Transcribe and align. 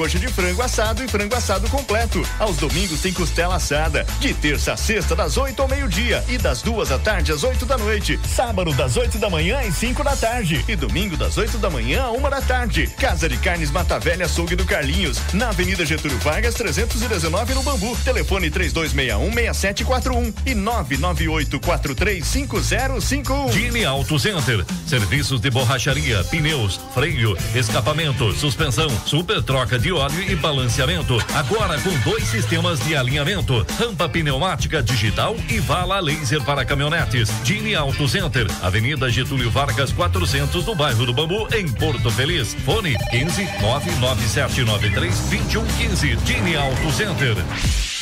coxa 0.00 0.18
de 0.18 0.28
frango 0.28 0.62
assado 0.62 1.04
e 1.04 1.08
frango 1.08 1.34
assado 1.34 1.68
completo. 1.68 2.26
Aos 2.38 2.56
domingos 2.56 3.02
tem 3.02 3.12
costela 3.12 3.56
assada. 3.56 4.06
De 4.18 4.32
terça 4.32 4.72
a 4.72 4.76
sexta, 4.76 5.14
das 5.14 5.36
8 5.36 5.60
ao 5.60 5.68
meio-dia. 5.68 6.24
E 6.26 6.38
das 6.38 6.62
duas 6.62 6.88
da 6.88 6.98
tarde 6.98 7.32
às 7.32 7.44
8 7.44 7.66
da 7.66 7.76
noite. 7.76 8.18
Sábado, 8.26 8.72
das 8.72 8.96
8 8.96 9.18
da 9.18 9.28
manhã 9.28 9.60
às 9.60 9.74
5 9.74 10.02
da 10.02 10.16
tarde. 10.16 10.64
E 10.66 10.74
domingo, 10.74 11.18
das 11.18 11.36
8 11.36 11.58
da 11.58 11.68
manhã 11.68 12.04
a 12.04 12.12
1 12.12 12.30
da 12.30 12.40
tarde. 12.40 12.86
Casa 12.98 13.28
de 13.28 13.36
Carnes 13.36 13.70
Mata 13.70 13.98
Velha 13.98 14.24
Açougue 14.24 14.56
do 14.56 14.64
Carlinhos. 14.64 15.18
Na 15.34 15.50
Avenida 15.50 15.84
Getúlio 15.84 16.16
Vargas, 16.20 16.54
319 16.54 17.52
no 17.52 17.62
Bambu. 17.62 17.94
Telefone 18.02 18.50
3261 18.50 19.34
6741 19.34 20.32
e 20.46 20.54
998 20.54 21.60
435051. 21.60 23.52
Gini 23.52 23.84
Auto 23.84 24.18
Center. 24.18 24.64
Serviços 24.86 25.42
de 25.42 25.50
borracharia, 25.50 26.24
pneus, 26.24 26.80
freio, 26.94 27.36
escapamento, 27.54 28.32
suspensão, 28.32 28.88
super 29.04 29.42
troca 29.42 29.78
de 29.78 29.89
óleo 29.92 30.22
e 30.22 30.36
balanceamento. 30.36 31.18
Agora 31.34 31.80
com 31.80 31.90
dois 32.00 32.24
sistemas 32.24 32.80
de 32.80 32.96
alinhamento: 32.96 33.66
rampa 33.78 34.08
pneumática 34.08 34.82
digital 34.82 35.36
e 35.48 35.58
vala 35.60 36.00
laser 36.00 36.42
para 36.42 36.64
caminhonetes. 36.64 37.30
Gini 37.44 37.74
Auto 37.74 38.08
Center, 38.08 38.46
Avenida 38.62 39.10
Getúlio 39.10 39.50
Vargas 39.50 39.92
400 39.92 40.66
no 40.66 40.74
bairro 40.74 41.06
do 41.06 41.12
Bambu, 41.12 41.48
em 41.54 41.68
Porto 41.68 42.10
Feliz. 42.10 42.54
Fone 42.64 42.96
15 43.10 43.42
99793 43.60 45.14
2115. 45.30 46.18
Gini 46.24 46.56
Auto 46.56 46.90
Center. 46.92 47.36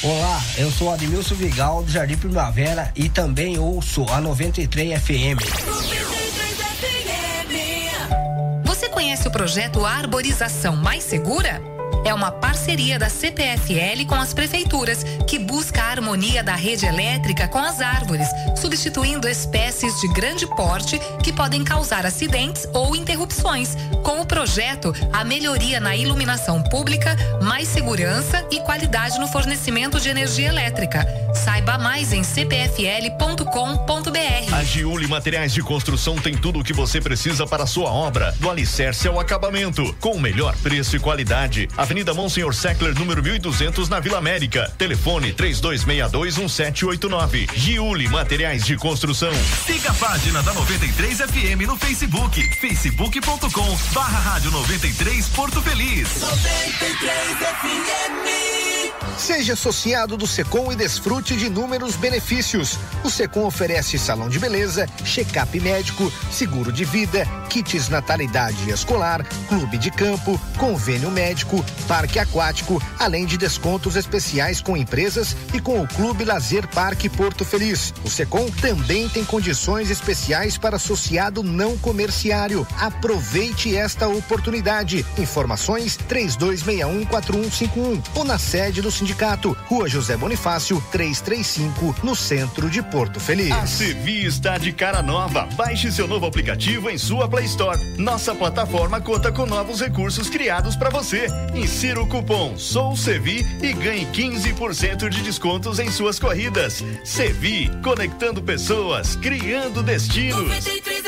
Olá, 0.02 0.40
eu 0.56 0.70
sou 0.70 0.92
Admilson 0.92 1.34
Vigal 1.34 1.82
do 1.82 1.90
Jardim 1.90 2.16
Primavera 2.16 2.92
e 2.94 3.08
também 3.08 3.58
ouço 3.58 4.06
a 4.10 4.20
93 4.20 5.02
FM. 5.02 5.42
Você 8.64 8.88
conhece 8.88 9.26
o 9.26 9.30
projeto 9.30 9.84
Arborização 9.84 10.76
Mais 10.76 11.02
Segura? 11.02 11.77
É 12.08 12.14
uma 12.14 12.32
parceria 12.32 12.98
da 12.98 13.10
CPFL 13.10 14.06
com 14.08 14.14
as 14.14 14.32
prefeituras 14.32 15.04
que 15.26 15.38
busca 15.38 15.82
a 15.82 15.90
harmonia 15.90 16.42
da 16.42 16.54
rede 16.54 16.86
elétrica 16.86 17.46
com 17.46 17.58
as 17.58 17.82
árvores, 17.82 18.26
substituindo 18.56 19.28
espécies 19.28 20.00
de 20.00 20.08
grande 20.14 20.46
porte 20.46 20.98
que 21.22 21.30
podem 21.30 21.62
causar 21.62 22.06
acidentes 22.06 22.66
ou 22.72 22.96
interrupções. 22.96 23.76
Com 24.02 24.22
o 24.22 24.26
projeto, 24.26 24.94
a 25.12 25.22
melhoria 25.22 25.80
na 25.80 25.94
iluminação 25.94 26.62
pública, 26.62 27.14
mais 27.42 27.68
segurança 27.68 28.42
e 28.50 28.58
qualidade 28.60 29.18
no 29.18 29.28
fornecimento 29.28 30.00
de 30.00 30.08
energia 30.08 30.48
elétrica. 30.48 31.06
Saiba 31.34 31.76
mais 31.76 32.10
em 32.14 32.24
cpfl.com.br. 32.24 33.48
A 34.54 34.64
Giuli 34.64 35.06
Materiais 35.06 35.52
de 35.52 35.60
Construção 35.60 36.16
tem 36.16 36.34
tudo 36.34 36.60
o 36.60 36.64
que 36.64 36.72
você 36.72 37.02
precisa 37.02 37.46
para 37.46 37.64
a 37.64 37.66
sua 37.66 37.92
obra, 37.92 38.34
do 38.40 38.48
alicerce 38.48 39.06
ao 39.06 39.20
acabamento, 39.20 39.94
com 40.00 40.12
o 40.12 40.20
melhor 40.20 40.56
preço 40.56 40.96
e 40.96 40.98
qualidade. 40.98 41.68
Avenida 41.76 41.97
Monsenhor 42.14 42.54
Seckler, 42.54 42.94
número 42.94 43.20
1200, 43.22 43.88
na 43.88 43.98
Vila 44.00 44.18
América. 44.18 44.70
Telefone 44.78 45.32
32621789. 45.34 47.48
Giuli 47.54 48.08
Materiais 48.08 48.64
de 48.64 48.76
Construção. 48.76 49.32
Siga 49.66 49.90
a 49.90 49.94
página 49.94 50.42
da 50.42 50.52
93 50.54 51.18
FM 51.18 51.66
no 51.66 51.76
Facebook. 51.76 52.40
facebook.com 52.60 53.78
barra 53.92 54.18
rádio 54.18 54.50
93 54.50 55.28
Porto 55.28 55.60
Feliz. 55.62 56.20
93 56.20 57.38
FM. 57.38 58.58
Seja 59.18 59.54
associado 59.54 60.16
do 60.16 60.26
Secom 60.26 60.72
e 60.72 60.76
desfrute 60.76 61.36
de 61.36 61.46
inúmeros 61.46 61.96
benefícios. 61.96 62.78
O 63.04 63.10
Secom 63.10 63.46
oferece 63.46 63.98
salão 63.98 64.28
de 64.28 64.38
beleza, 64.38 64.86
check-up 65.04 65.58
médico, 65.60 66.12
seguro 66.30 66.70
de 66.70 66.84
vida, 66.84 67.26
kits 67.48 67.88
natalidade 67.88 68.70
escolar, 68.70 69.24
clube 69.48 69.78
de 69.78 69.90
campo, 69.90 70.38
convênio 70.56 71.10
médico, 71.10 71.64
parque 71.86 72.18
aquático, 72.18 72.82
além 72.98 73.24
de 73.24 73.36
descontos 73.38 73.96
especiais 73.96 74.60
com 74.60 74.76
empresas 74.76 75.36
e 75.52 75.60
com 75.60 75.80
o 75.82 75.88
Clube 75.88 76.24
Lazer 76.24 76.68
Parque 76.68 77.08
Porto 77.08 77.44
Feliz. 77.44 77.94
O 78.04 78.10
Secom 78.10 78.50
também 78.60 79.08
tem 79.08 79.24
condições 79.24 79.90
especiais 79.90 80.58
para 80.58 80.76
associado 80.76 81.42
não 81.42 81.76
comerciário. 81.78 82.66
Aproveite 82.78 83.74
esta 83.76 84.06
oportunidade. 84.08 85.04
Informações 85.16 85.98
32614151 86.08 88.02
ou 88.14 88.24
na 88.24 88.38
sede 88.38 88.82
do 88.82 88.90
Sindicato, 88.90 89.56
Rua 89.66 89.88
José 89.88 90.16
Bonifácio, 90.16 90.82
335, 90.92 91.96
no 92.02 92.14
centro 92.14 92.68
de 92.68 92.82
Porto 92.82 93.18
Feliz. 93.18 93.52
A 93.52 93.66
Sevi 93.66 94.26
está 94.26 94.58
de 94.58 94.72
cara 94.72 95.02
nova. 95.02 95.48
Baixe 95.54 95.90
seu 95.90 96.06
novo 96.06 96.26
aplicativo 96.26 96.90
em 96.90 96.98
sua 96.98 97.26
Play 97.38 97.46
Store. 97.46 97.78
Nossa 97.96 98.34
plataforma 98.34 99.00
conta 99.00 99.30
com 99.30 99.46
novos 99.46 99.80
recursos 99.80 100.28
criados 100.28 100.74
para 100.74 100.90
você. 100.90 101.28
Insira 101.54 102.00
o 102.00 102.06
cupom 102.08 102.58
Sou 102.58 102.96
Sevi 102.96 103.46
e 103.62 103.72
ganhe 103.72 104.06
15% 104.06 105.08
de 105.08 105.22
descontos 105.22 105.78
em 105.78 105.88
suas 105.88 106.18
corridas. 106.18 106.82
Sevi, 107.04 107.70
conectando 107.82 108.42
pessoas, 108.42 109.14
criando 109.14 109.84
destinos. 109.84 110.48
93 110.48 110.98
FM. 111.02 111.07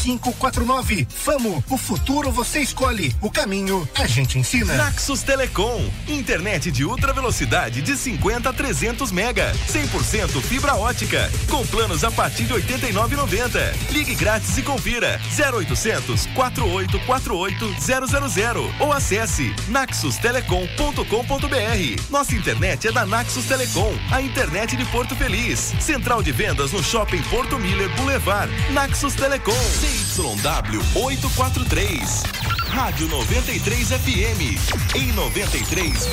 4549. 0.00 1.06
Famo, 1.10 1.62
o 1.68 1.76
futuro 1.76 2.30
você 2.30 2.60
escolhe, 2.60 3.14
o 3.20 3.30
caminho 3.30 3.88
a 3.94 4.06
gente 4.06 4.38
ensina. 4.38 4.74
Naxos 4.74 5.22
Telecom, 5.22 5.88
internet 6.08 6.70
de 6.70 6.84
ultra 6.84 7.12
velocidade 7.12 7.82
de 7.82 7.96
50 7.96 8.48
a 8.48 8.52
300 8.52 9.12
mega, 9.12 9.52
100% 9.68 10.40
fibra 10.42 10.74
ótica, 10.74 11.30
com 11.48 11.64
planos 11.66 12.04
a 12.04 12.10
partir 12.10 12.44
de 12.44 12.54
89,90. 12.54 13.74
Ligue 13.90 14.14
grátis 14.14 14.56
e 14.56 14.62
confira 14.62 15.20
0800 15.38 16.26
4848 16.34 17.76
000 17.80 18.72
ou 18.80 18.92
acesse 18.92 19.54
naxustelecom.com.br. 19.68 22.10
Nossa 22.10 22.34
internet 22.34 22.88
é 22.88 22.92
da 22.92 23.04
Naxos 23.04 23.44
Telecom, 23.44 23.92
a 24.10 24.22
internet 24.22 24.76
de 24.76 24.84
Porto 24.86 25.14
Feliz. 25.14 25.74
Central 25.80 26.22
de 26.22 26.32
vendas 26.32 26.72
no 26.72 26.82
Shopping 26.82 27.22
Porto 27.24 27.58
Miller 27.58 27.94
Boulevard. 27.96 28.50
Naxos 28.72 29.14
Telecom. 29.14 29.52
CYW 29.80 30.82
843. 30.94 32.22
Rádio 32.68 33.08
93 33.08 33.88
FM. 33.88 34.94
Em 34.94 35.10
93,5. 35.14 36.06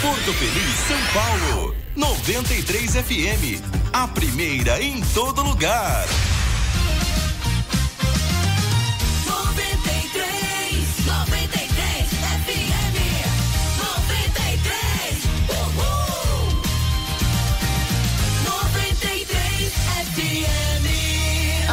Porto 0.00 0.32
Feliz, 0.34 0.78
São 0.86 0.98
Paulo. 1.12 1.74
93 1.96 2.92
FM. 2.92 3.60
A 3.92 4.06
primeira 4.06 4.80
em 4.80 5.00
todo 5.00 5.42
lugar. 5.42 6.06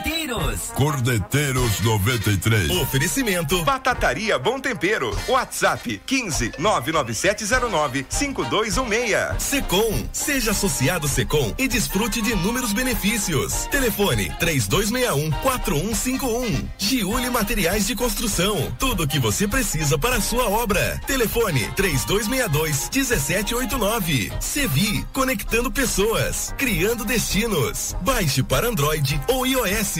Corneteiros. 0.00 0.70
Cordeteiros 0.74 1.80
93. 1.80 2.70
Oferecimento. 2.70 3.62
Batataria 3.64 4.38
Bom 4.38 4.58
Tempero. 4.58 5.14
WhatsApp 5.28 6.00
15 6.06 6.52
99709 6.58 8.06
5216. 8.08 9.42
Secom. 9.42 10.08
Seja 10.12 10.52
associado 10.52 11.06
Secom 11.06 11.54
e 11.58 11.68
desfrute 11.68 12.22
de 12.22 12.32
inúmeros 12.32 12.72
benefícios. 12.72 13.66
Telefone 13.70 14.32
3261 14.38 15.30
4151. 15.42 16.68
Giuli 16.78 17.30
Materiais 17.30 17.86
de 17.86 17.94
Construção. 17.94 18.74
Tudo 18.78 19.04
o 19.04 19.08
que 19.08 19.18
você 19.18 19.46
precisa 19.46 19.98
para 19.98 20.16
a 20.16 20.20
sua 20.20 20.48
obra. 20.48 21.00
Telefone 21.06 21.70
3262 21.76 22.88
1789. 22.90 24.32
Sevi. 24.40 25.04
Conectando 25.12 25.70
pessoas. 25.70 26.54
Criando 26.56 27.04
destinos. 27.04 27.94
Baixe 28.02 28.42
para 28.42 28.68
Android 28.68 29.20
ou 29.28 29.46
iOS. 29.46 29.99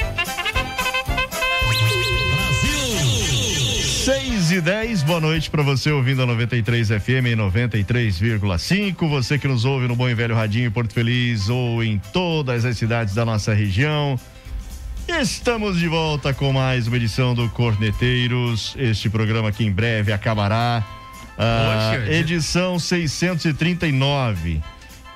6 4.51 4.59
e 4.59 4.61
10, 4.61 5.03
boa 5.03 5.21
noite 5.21 5.49
para 5.49 5.63
você 5.63 5.89
ouvindo 5.91 6.21
a 6.23 6.25
93 6.25 6.89
FM 6.89 7.25
em 7.25 7.37
93,5. 7.37 9.09
Você 9.09 9.39
que 9.39 9.47
nos 9.47 9.63
ouve 9.63 9.87
no 9.87 9.95
Bom 9.95 10.09
e 10.09 10.13
Velho 10.13 10.35
Radinho 10.35 10.67
em 10.67 10.69
Porto 10.69 10.93
Feliz 10.93 11.47
ou 11.47 11.81
em 11.81 11.97
todas 12.11 12.65
as 12.65 12.77
cidades 12.77 13.15
da 13.15 13.23
nossa 13.23 13.53
região. 13.53 14.19
Estamos 15.07 15.79
de 15.79 15.87
volta 15.87 16.33
com 16.33 16.51
mais 16.51 16.85
uma 16.85 16.97
edição 16.97 17.33
do 17.33 17.49
Corneteiros. 17.51 18.75
Este 18.77 19.09
programa 19.09 19.53
que 19.53 19.63
em 19.63 19.71
breve 19.71 20.11
acabará. 20.11 20.83
A 21.37 21.93
Poxa, 21.93 22.11
edição 22.11 22.77
639. 22.77 24.61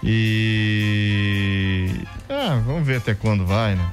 E. 0.01 1.89
Ah, 2.29 2.61
vamos 2.65 2.87
ver 2.87 2.99
até 2.99 3.13
quando 3.13 3.45
vai, 3.45 3.75
né? 3.75 3.85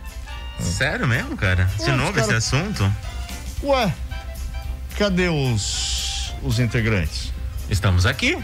Sério 0.60 1.08
mesmo, 1.08 1.36
cara? 1.36 1.68
De 1.84 1.90
novo 1.90 2.12
cara... 2.12 2.26
esse 2.26 2.34
assunto? 2.54 2.88
Ué, 3.64 3.92
Cadê 4.96 5.28
os, 5.28 6.32
os 6.42 6.58
integrantes? 6.58 7.32
Estamos 7.68 8.06
aqui. 8.06 8.38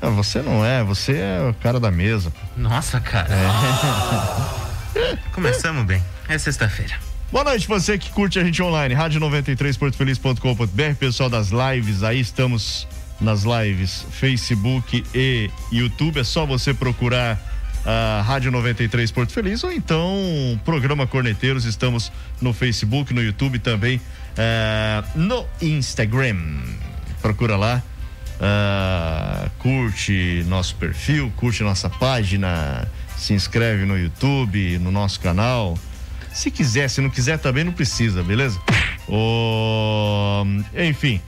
Ah, 0.00 0.10
você 0.10 0.42
não 0.42 0.64
é, 0.64 0.82
você 0.82 1.16
é 1.16 1.48
o 1.48 1.54
cara 1.54 1.80
da 1.80 1.90
mesa. 1.90 2.32
Nossa, 2.56 3.00
cara. 3.00 3.28
É. 3.34 5.16
Começamos 5.32 5.84
bem. 5.84 6.02
É 6.28 6.38
sexta-feira. 6.38 6.94
Boa 7.30 7.44
noite, 7.44 7.68
você 7.68 7.98
que 7.98 8.10
curte 8.10 8.38
a 8.38 8.44
gente 8.44 8.62
online, 8.62 8.94
rádio 8.94 9.20
93 9.20 9.76
portofeliz.com.br, 9.76 10.94
pessoal 10.98 11.28
das 11.28 11.50
lives, 11.50 12.02
aí 12.02 12.20
estamos 12.20 12.88
nas 13.20 13.42
lives 13.42 14.06
Facebook 14.10 15.04
e 15.14 15.50
YouTube, 15.70 16.20
é 16.20 16.24
só 16.24 16.46
você 16.46 16.72
procurar 16.72 17.38
a 17.84 18.22
Rádio 18.22 18.50
93 18.50 19.10
Porto 19.10 19.32
Feliz 19.32 19.62
ou 19.62 19.72
então 19.72 20.58
programa 20.64 21.06
Corneteiros, 21.06 21.64
estamos 21.64 22.10
no 22.40 22.52
Facebook, 22.52 23.12
no 23.12 23.22
YouTube 23.22 23.58
também 23.58 24.00
Uh, 24.38 25.18
no 25.18 25.44
Instagram. 25.60 26.62
Procura 27.20 27.56
lá. 27.56 27.82
Uh, 28.38 29.50
curte 29.58 30.44
nosso 30.46 30.76
perfil, 30.76 31.32
curte 31.34 31.64
nossa 31.64 31.90
página, 31.90 32.88
se 33.16 33.32
inscreve 33.34 33.84
no 33.84 33.98
YouTube, 33.98 34.78
no 34.78 34.92
nosso 34.92 35.18
canal. 35.18 35.76
Se 36.32 36.48
quiser, 36.48 36.88
se 36.88 37.00
não 37.00 37.10
quiser 37.10 37.40
também 37.40 37.64
não 37.64 37.72
precisa, 37.72 38.22
beleza? 38.22 38.60
Oh, 39.08 40.44
enfim, 40.76 41.20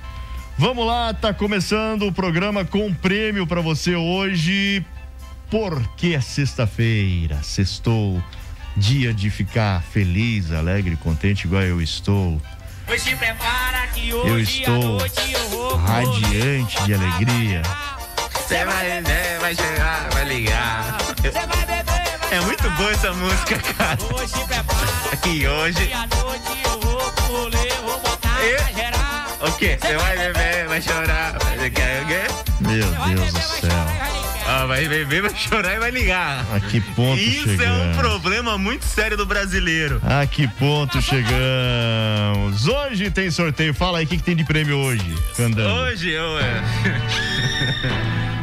vamos 0.56 0.86
lá, 0.86 1.12
tá 1.12 1.34
começando 1.34 2.06
o 2.06 2.12
programa 2.12 2.64
com 2.64 2.94
prêmio 2.94 3.44
para 3.44 3.60
você 3.60 3.96
hoje. 3.96 4.84
Porque 5.50 6.14
é 6.14 6.20
sexta-feira, 6.20 7.42
sextou, 7.42 8.22
dia 8.76 9.12
de 9.12 9.30
ficar 9.30 9.82
feliz, 9.82 10.52
alegre, 10.52 10.94
contente 10.94 11.44
igual 11.48 11.62
eu 11.62 11.82
estou. 11.82 12.40
Pois 12.90 13.02
se 13.02 13.14
prepara 13.14 13.86
que 13.94 14.12
hoje 14.12 14.64
eu 14.64 14.74
estou 14.74 15.00
eu 15.00 15.76
radiante 15.76 16.82
de 16.82 16.94
alegria. 16.94 17.62
Você 18.32 18.64
vai 18.64 18.84
beber, 18.84 19.38
vai 19.38 19.54
chegar, 19.54 20.08
vai 20.10 20.24
ligar. 20.24 20.98
Você 21.22 21.30
vai 21.30 21.66
beber, 21.66 21.84
vai 21.84 22.36
É 22.36 22.40
muito 22.40 22.68
boa 22.70 22.90
essa 22.90 23.12
música, 23.12 23.58
cara. 23.78 23.96
Hoje 24.12 24.44
prepara. 24.44 25.12
Aqui 25.12 25.46
hoje. 25.46 25.88
noite 26.16 26.62
eu 26.64 26.80
vou 26.80 27.12
colher, 27.28 27.72
vou 27.84 28.00
botar 28.00 28.40
e... 28.42 28.74
geral. 28.74 29.48
O 29.48 29.52
quê? 29.52 29.78
Você 29.80 29.96
vai 29.96 30.16
beber, 30.16 30.66
vai 30.66 30.82
chorar. 30.82 31.38
Vai... 31.44 31.70
Quer 31.70 32.02
o 32.02 32.06
quê? 32.08 32.22
Meu 32.58 32.90
Deus 32.90 33.32
do 33.32 33.40
céu. 33.40 34.29
Ah, 34.52 34.66
vai 34.66 34.88
beber, 34.88 35.22
vai 35.22 35.30
chorar 35.36 35.76
e 35.76 35.78
vai 35.78 35.92
ligar. 35.92 36.44
A 36.52 36.58
que 36.58 36.80
ponto 36.80 37.20
Isso 37.20 37.44
chegamos? 37.44 37.62
é 37.62 37.70
um 37.70 37.94
problema 37.94 38.58
muito 38.58 38.84
sério 38.84 39.16
do 39.16 39.24
brasileiro. 39.24 40.02
A 40.04 40.26
que 40.26 40.48
ponto 40.48 41.00
chegamos? 41.00 42.66
Hoje 42.66 43.12
tem 43.12 43.30
sorteio. 43.30 43.72
Fala 43.72 43.98
aí 43.98 44.04
o 44.04 44.08
que, 44.08 44.16
que 44.16 44.24
tem 44.24 44.34
de 44.34 44.42
prêmio 44.42 44.76
hoje, 44.76 45.04
Candando. 45.36 45.68
Hoje 45.68 46.10
eu. 46.10 46.36
É... 46.40 46.62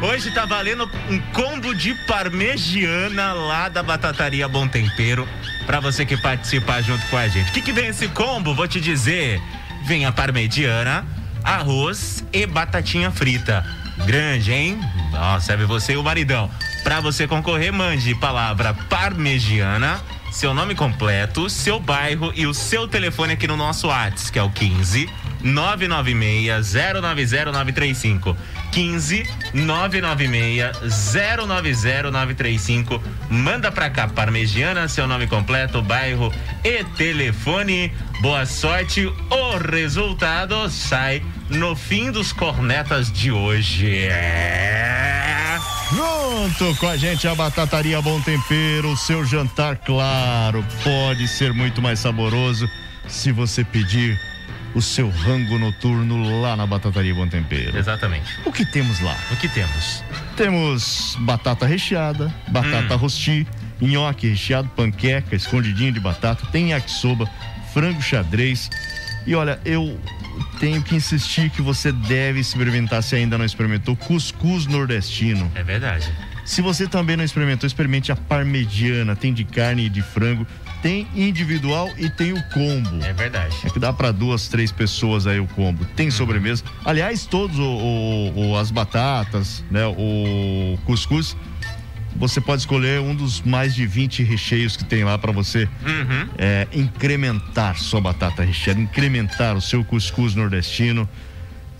Hoje 0.00 0.30
tá 0.30 0.46
valendo 0.46 0.88
um 1.10 1.18
combo 1.32 1.74
de 1.74 1.92
parmegiana 2.06 3.34
lá 3.34 3.68
da 3.68 3.82
Batataria 3.82 4.48
Bom 4.48 4.66
Tempero. 4.66 5.28
Pra 5.66 5.78
você 5.78 6.06
que 6.06 6.16
participar 6.16 6.80
junto 6.80 7.04
com 7.08 7.18
a 7.18 7.28
gente. 7.28 7.50
O 7.50 7.52
que, 7.52 7.60
que 7.60 7.72
vem 7.72 7.88
esse 7.88 8.08
combo? 8.08 8.54
Vou 8.54 8.66
te 8.66 8.80
dizer. 8.80 9.42
Vem 9.86 10.06
a 10.06 10.12
parmegiana, 10.12 11.04
arroz 11.44 12.24
e 12.32 12.46
batatinha 12.46 13.10
frita. 13.10 13.64
Grande, 14.06 14.52
hein? 14.52 14.80
Serve 15.40 15.64
você 15.64 15.92
e 15.92 15.96
o 15.96 16.02
maridão. 16.02 16.50
Pra 16.82 17.00
você 17.00 17.26
concorrer, 17.26 17.72
mande 17.72 18.14
palavra 18.14 18.72
parmegiana, 18.72 20.00
seu 20.30 20.54
nome 20.54 20.74
completo, 20.74 21.50
seu 21.50 21.78
bairro 21.78 22.32
e 22.34 22.46
o 22.46 22.54
seu 22.54 22.88
telefone 22.88 23.34
aqui 23.34 23.46
no 23.46 23.56
nosso 23.56 23.88
WhatsApp, 23.88 24.32
que 24.32 24.38
é 24.38 24.42
o 24.42 24.50
15 24.50 25.08
996 25.42 26.74
090 26.74 27.52
935. 27.52 28.36
15 28.78 29.24
996 29.54 30.70
090 31.12 32.12
935. 32.12 33.02
Manda 33.28 33.72
pra 33.72 33.90
cá, 33.90 34.06
Parmegiana, 34.06 34.86
seu 34.86 35.08
nome 35.08 35.26
completo, 35.26 35.82
bairro 35.82 36.32
e 36.62 36.84
telefone. 36.96 37.92
Boa 38.20 38.46
sorte. 38.46 39.04
O 39.06 39.58
resultado 39.58 40.70
sai 40.70 41.24
no 41.50 41.74
fim 41.74 42.12
dos 42.12 42.32
cornetas 42.32 43.10
de 43.10 43.32
hoje. 43.32 44.04
É... 44.04 45.56
Junto 45.90 46.72
com 46.76 46.86
a 46.86 46.96
gente 46.96 47.26
a 47.26 47.34
Batataria 47.34 48.00
Bom 48.00 48.20
Tempero, 48.20 48.96
seu 48.96 49.24
jantar 49.24 49.78
claro 49.78 50.64
pode 50.84 51.26
ser 51.26 51.52
muito 51.52 51.82
mais 51.82 51.98
saboroso 51.98 52.70
se 53.08 53.32
você 53.32 53.64
pedir 53.64 54.20
o 54.74 54.82
seu 54.82 55.08
rango 55.08 55.58
noturno 55.58 56.40
lá 56.40 56.56
na 56.56 56.66
Batataria 56.66 57.14
Bom 57.14 57.28
Tempero. 57.28 57.76
Exatamente. 57.76 58.38
O 58.44 58.52
que 58.52 58.64
temos 58.66 59.00
lá? 59.00 59.16
O 59.30 59.36
que 59.36 59.48
temos? 59.48 60.04
Temos 60.36 61.16
batata 61.20 61.66
recheada, 61.66 62.32
batata 62.48 62.94
hum. 62.94 62.98
rosti, 62.98 63.46
nhoque 63.80 64.28
recheado, 64.28 64.68
panqueca, 64.76 65.34
escondidinho 65.34 65.92
de 65.92 66.00
batata, 66.00 66.46
tem 66.52 66.70
yakisoba, 66.70 67.28
frango 67.72 68.02
xadrez. 68.02 68.70
E 69.26 69.34
olha, 69.34 69.60
eu 69.64 69.98
tenho 70.60 70.82
que 70.82 70.94
insistir 70.94 71.50
que 71.50 71.62
você 71.62 71.92
deve 71.92 72.40
experimentar 72.40 73.02
se 73.02 73.16
ainda 73.16 73.36
não 73.36 73.44
experimentou 73.44 73.96
cuscuz 73.96 74.66
nordestino. 74.66 75.50
É 75.54 75.62
verdade. 75.62 76.10
Se 76.44 76.62
você 76.62 76.86
também 76.86 77.16
não 77.16 77.24
experimentou, 77.24 77.66
experimente 77.66 78.10
a 78.10 78.16
parmegiana, 78.16 79.14
tem 79.14 79.34
de 79.34 79.44
carne 79.44 79.84
e 79.86 79.88
de 79.90 80.00
frango 80.00 80.46
tem 80.82 81.06
individual 81.14 81.90
e 81.96 82.08
tem 82.08 82.32
o 82.32 82.42
combo. 82.50 83.02
É 83.04 83.12
verdade. 83.12 83.56
É 83.64 83.70
que 83.70 83.78
dá 83.78 83.92
para 83.92 84.12
duas, 84.12 84.48
três 84.48 84.70
pessoas 84.70 85.26
aí 85.26 85.40
o 85.40 85.46
combo. 85.46 85.84
Tem 85.96 86.10
sobremesa. 86.10 86.62
Aliás, 86.84 87.26
todos 87.26 87.58
o, 87.58 87.62
o, 87.62 88.50
o, 88.50 88.56
as 88.56 88.70
batatas, 88.70 89.64
né, 89.70 89.86
o 89.86 90.78
cuscuz, 90.84 91.36
você 92.16 92.40
pode 92.40 92.62
escolher 92.62 93.00
um 93.00 93.14
dos 93.14 93.42
mais 93.42 93.74
de 93.74 93.86
20 93.86 94.22
recheios 94.22 94.76
que 94.76 94.84
tem 94.84 95.04
lá 95.04 95.16
para 95.18 95.30
você 95.30 95.68
uhum. 95.84 96.28
é, 96.36 96.66
incrementar 96.72 97.78
sua 97.78 98.00
batata 98.00 98.42
recheada, 98.42 98.80
incrementar 98.80 99.56
o 99.56 99.60
seu 99.60 99.84
cuscuz 99.84 100.34
nordestino. 100.34 101.08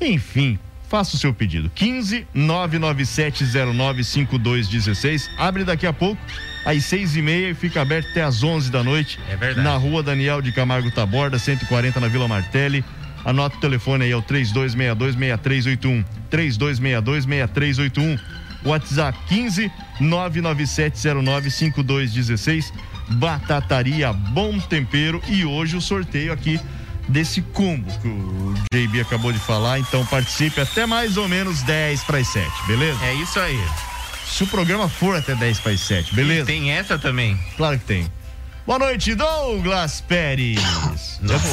Enfim, 0.01 0.59
faça 0.89 1.17
o 1.17 1.19
seu 1.19 1.35
pedido. 1.35 1.71
15 1.75 2.27
99709 2.35 4.05
5216. 4.05 5.31
Abre 5.37 5.65
daqui 5.65 5.87
a 5.87 5.93
pouco 5.93 6.21
às 6.69 6.85
seis 6.85 7.17
e 7.17 7.23
meia 7.23 7.49
e 7.51 7.55
fica 7.55 7.81
aberto 7.81 8.11
até 8.11 8.23
às 8.23 8.43
onze 8.43 8.71
da 8.71 8.85
noite. 8.85 9.19
É 9.31 9.37
verdade. 9.37 9.67
Na 9.67 9.75
rua 9.77 10.03
Daniel 10.03 10.43
de 10.43 10.53
Camargo 10.53 10.91
Taborda, 10.91 11.39
140 11.39 11.99
na 11.99 12.09
Vila 12.09 12.29
Martelli. 12.29 12.85
Anota 13.25 13.57
o 13.57 13.61
telefone 13.61 14.05
aí, 14.05 14.11
é 14.11 14.17
o 14.17 14.23
3262-6381. 14.23 16.05
3262-6381. 16.31 18.21
WhatsApp 18.65 19.19
15 19.29 19.73
99709 20.01 21.51
5216. 21.51 22.73
Batataria 23.13 24.13
Bom 24.13 24.59
Tempero. 24.59 25.23
E 25.29 25.45
hoje 25.47 25.77
o 25.77 25.81
sorteio 25.81 26.33
aqui 26.33 26.61
desse 27.09 27.41
combo 27.41 27.91
que 28.01 28.09
o 28.09 28.55
JB 28.73 29.01
acabou 29.01 29.33
de 29.33 29.39
falar. 29.39 29.79
Então 29.79 30.05
participe 30.05 30.61
até 30.61 30.85
mais 30.85 31.17
ou 31.17 31.27
menos 31.29 31.63
10 31.63 32.03
para 32.05 32.19
as 32.19 32.29
7, 32.29 32.47
beleza? 32.67 33.03
É 33.05 33.15
isso 33.15 33.41
aí. 33.41 33.59
Se 34.31 34.45
o 34.45 34.47
programa 34.47 34.89
for 34.89 35.17
até 35.17 35.35
10 35.35 35.61
para 35.61 35.73
as 35.73 35.81
7, 35.81 36.15
beleza? 36.15 36.43
E 36.43 36.45
tem 36.45 36.71
essa 36.71 36.99
também? 36.99 37.39
Claro 37.57 37.79
que 37.79 37.85
tem. 37.85 38.13
Boa 38.67 38.79
noite, 38.79 39.15
Douglas 39.15 40.01
Pérez. 40.03 40.61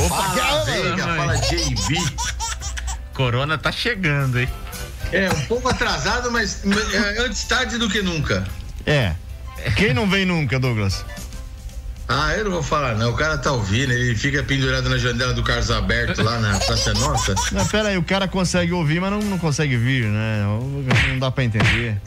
Opa, 0.05 0.22
fala, 0.36 0.65
Veiga, 0.65 1.03
fala 1.03 1.36
JB. 1.38 1.96
Corona 3.13 3.58
tá 3.58 3.72
chegando, 3.72 4.39
hein? 4.39 4.50
É, 5.12 5.29
um 5.29 5.46
pouco 5.46 5.70
atrasado, 5.70 6.32
mas 6.32 6.62
é, 6.65 7.22
antes 7.22 7.44
tarde 7.46 7.77
do 7.77 7.89
que 7.89 8.01
nunca. 8.01 8.46
É. 8.86 9.15
Quem 9.77 9.94
não 9.94 10.08
vem 10.08 10.25
nunca, 10.25 10.60
Douglas? 10.60 11.05
Ah, 12.07 12.33
eu 12.35 12.45
não 12.45 12.51
vou 12.51 12.63
falar, 12.63 12.95
não. 12.95 13.09
O 13.09 13.15
cara 13.15 13.38
tá 13.38 13.51
ouvindo, 13.51 13.91
ele 13.91 14.15
fica 14.15 14.43
pendurado 14.43 14.88
na 14.89 14.97
janela 14.97 15.33
do 15.33 15.41
Carlos 15.41 15.71
Aberto 15.71 16.21
lá 16.21 16.39
na 16.39 16.59
Praça 16.59 16.93
Nossa. 16.93 17.33
Não, 17.51 17.65
pera 17.65 17.89
aí, 17.89 17.97
o 17.97 18.03
cara 18.03 18.27
consegue 18.27 18.74
ouvir, 18.74 19.01
mas 19.01 19.12
não, 19.12 19.19
não 19.19 19.38
consegue 19.39 19.75
vir, 19.75 20.05
né? 20.05 20.45
Não 21.09 21.19
dá 21.19 21.31
pra 21.31 21.43
entender. 21.43 22.00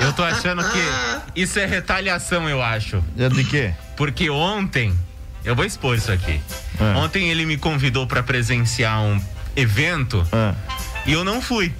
Eu 0.00 0.12
tô 0.12 0.24
achando 0.24 0.62
que 0.64 1.40
isso 1.40 1.58
é 1.60 1.66
retaliação, 1.66 2.48
eu 2.48 2.60
acho. 2.60 3.02
É 3.16 3.28
de 3.28 3.44
quê? 3.44 3.72
Porque 3.96 4.28
ontem, 4.28 4.96
eu 5.44 5.54
vou 5.54 5.64
expor 5.64 5.96
isso 5.96 6.10
aqui. 6.10 6.40
É. 6.80 6.98
Ontem 6.98 7.30
ele 7.30 7.46
me 7.46 7.56
convidou 7.56 8.06
para 8.06 8.22
presenciar 8.22 9.00
um 9.00 9.22
evento 9.54 10.26
é. 10.32 10.54
e 11.06 11.12
eu 11.12 11.24
não 11.24 11.40
fui. 11.40 11.72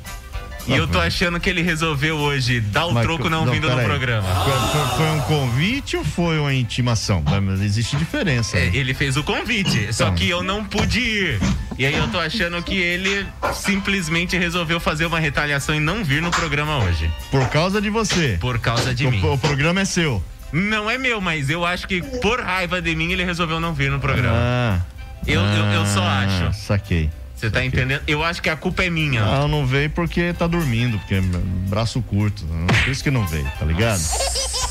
E 0.67 0.77
eu 0.77 0.87
tô 0.87 0.99
achando 1.01 1.41
que 1.41 1.51
ele 1.51 1.63
resolveu 1.63 2.17
hoje 2.17 2.61
dar 2.61 2.87
o 2.87 2.95
Mas, 2.95 3.05
troco 3.05 3.29
não, 3.29 3.45
não 3.45 3.53
vindo 3.53 3.69
no 3.69 3.79
aí. 3.79 3.85
programa. 3.85 4.29
Foi, 4.29 4.97
foi, 4.97 5.07
um 5.07 5.21
convite 5.23 5.97
ou 5.97 6.05
foi 6.05 6.39
uma 6.39 6.55
intimação? 6.55 7.23
Mas 7.43 7.61
existe 7.61 7.97
diferença. 7.97 8.57
É, 8.57 8.71
ele 8.73 8.95
fez 8.95 9.17
o 9.17 9.25
convite, 9.25 9.79
então. 9.79 9.93
só 9.93 10.11
que 10.13 10.29
eu 10.29 10.43
não 10.43 10.65
pude 10.65 11.01
ir. 11.01 11.41
E 11.79 11.87
aí 11.87 11.95
eu 11.95 12.09
tô 12.09 12.19
achando 12.19 12.63
que 12.63 12.77
ele 12.77 13.27
simplesmente 13.55 14.37
resolveu 14.37 14.79
fazer 14.79 15.07
uma 15.07 15.19
retaliação 15.19 15.75
e 15.75 15.81
não 15.81 16.05
vir 16.05 16.23
no 16.23 16.31
programa 16.31 16.79
hoje. 16.79 17.11
Por 17.31 17.49
causa 17.49 17.81
de 17.81 17.91
você? 17.91 18.37
Por 18.41 18.59
causa 18.59 18.95
de 18.95 19.07
o, 19.07 19.11
mim. 19.11 19.25
O 19.25 19.39
programa 19.39 19.81
é 19.81 19.85
seu. 19.85 20.23
Não 20.53 20.91
é 20.91 20.99
meu, 20.99 21.21
mas 21.21 21.49
eu 21.49 21.65
acho 21.65 21.89
que 21.89 22.03
por 22.21 22.41
raiva 22.41 22.81
de 22.81 22.95
mim 22.95 23.11
ele 23.11 23.25
resolveu 23.25 23.59
não 23.59 23.73
vir 23.73 23.91
no 23.91 23.99
programa. 23.99 24.37
Ah, 24.37 24.81
eu, 25.27 25.41
ah, 25.41 25.57
eu, 25.57 25.81
eu 25.81 25.87
só 25.87 26.03
ah, 26.03 26.21
acho. 26.21 26.59
Saquei. 26.59 27.11
Você 27.43 27.51
tá 27.51 27.65
entendendo? 27.65 28.01
Eu 28.07 28.23
acho 28.23 28.41
que 28.41 28.49
a 28.49 28.55
culpa 28.55 28.85
é 28.85 28.91
minha. 28.91 29.21
Não, 29.21 29.49
não 29.49 29.67
veio 29.67 29.91
porque 29.91 30.33
tá 30.33 30.47
dormindo, 30.47 30.97
porque 31.01 31.17
é 31.17 31.21
braço 31.21 32.01
curto. 32.01 32.47
Por 32.85 32.89
isso 32.89 33.03
que 33.03 33.11
não 33.11 33.27
veio, 33.27 33.51
tá 33.59 33.67
ligado? 33.67 34.01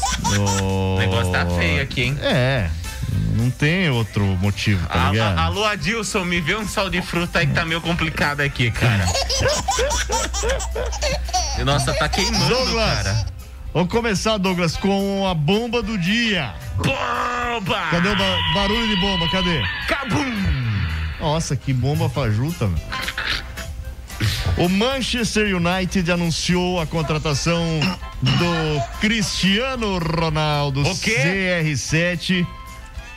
O 0.62 1.00
negócio 1.00 1.32
tá 1.32 1.46
feio 1.58 1.82
aqui, 1.82 2.04
hein? 2.04 2.18
É. 2.22 2.70
Não 3.36 3.50
tem 3.50 3.90
outro 3.90 4.24
motivo, 4.24 4.86
tá 4.88 5.10
ligado? 5.10 5.38
Alô, 5.40 5.66
Adilson, 5.66 6.24
me 6.24 6.40
vê 6.40 6.56
um 6.56 6.68
sal 6.68 6.90
de 6.90 7.02
fruta 7.02 7.40
aí 7.40 7.48
que 7.48 7.54
tá 7.54 7.66
meio 7.66 7.82
complicado 7.82 8.42
aqui, 8.42 8.70
cara. 8.72 9.06
Nossa, 11.66 11.94
tá 11.94 12.08
queimando, 12.08 12.48
Douglas, 12.48 13.04
cara. 13.04 13.26
Vamos 13.74 13.92
começar, 13.92 14.38
Douglas, 14.38 14.78
com 14.78 15.28
a 15.28 15.34
bomba 15.34 15.82
do 15.82 15.98
dia. 15.98 16.54
Bomba! 16.78 17.88
Cadê 17.90 18.10
o 18.10 18.16
ba 18.16 18.38
barulho 18.54 18.88
de 18.88 18.96
bomba? 19.02 19.28
Cadê? 19.30 19.62
Cabum! 19.88 20.61
Nossa, 21.22 21.56
que 21.56 21.72
bomba 21.72 22.10
fajuta. 22.10 22.68
O 24.58 24.68
Manchester 24.68 25.56
United 25.56 26.12
anunciou 26.12 26.80
a 26.80 26.88
contratação 26.88 27.80
do 28.22 29.00
Cristiano 29.00 30.00
Ronaldo 30.00 30.82
CR7 30.82 32.46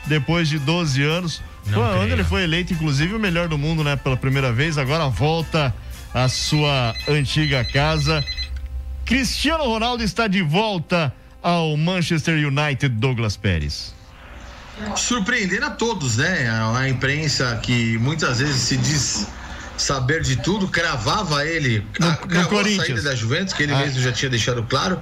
depois 0.07 0.49
de 0.49 0.59
12 0.59 1.03
anos. 1.03 1.43
Não 1.67 1.81
Quando 1.81 2.13
ele 2.13 2.25
foi 2.25 2.45
eleito, 2.45 2.75
inclusive, 2.75 3.15
o 3.15 3.19
melhor 3.19 3.49
do 3.49 3.57
mundo, 3.57 3.83
né? 3.83 3.97
Pela 3.97 4.19
primeira 4.19 4.53
vez, 4.53 4.77
agora 4.77 5.09
volta 5.09 5.75
à 6.13 6.29
sua 6.29 6.95
antiga 7.09 7.65
casa. 7.65 8.23
Cristiano 9.07 9.65
Ronaldo 9.65 10.03
está 10.05 10.27
de 10.27 10.43
volta 10.43 11.13
ao 11.43 11.75
Manchester 11.77 12.35
United, 12.47 12.89
Douglas 12.91 13.37
Pérez 13.37 13.94
surpreendendo 14.97 15.67
a 15.67 15.71
todos, 15.71 16.17
né? 16.17 16.49
A 16.77 16.89
imprensa 16.89 17.59
que 17.63 17.99
muitas 17.99 18.39
vezes 18.39 18.57
se 18.57 18.77
diz 18.77 19.27
saber 19.77 20.23
de 20.23 20.37
tudo, 20.37 20.69
cravava 20.69 21.47
ele, 21.47 21.87
no, 21.99 22.09
a, 22.09 22.17
cravou 22.17 22.63
no 22.63 22.69
a 22.69 22.77
saída 22.77 23.03
da 23.03 23.15
Juventus, 23.15 23.53
que 23.53 23.65
ele 23.65 23.73
ah. 23.73 23.79
mesmo 23.79 24.01
já 24.01 24.13
tinha 24.13 24.31
deixado 24.31 24.63
claro, 24.65 25.01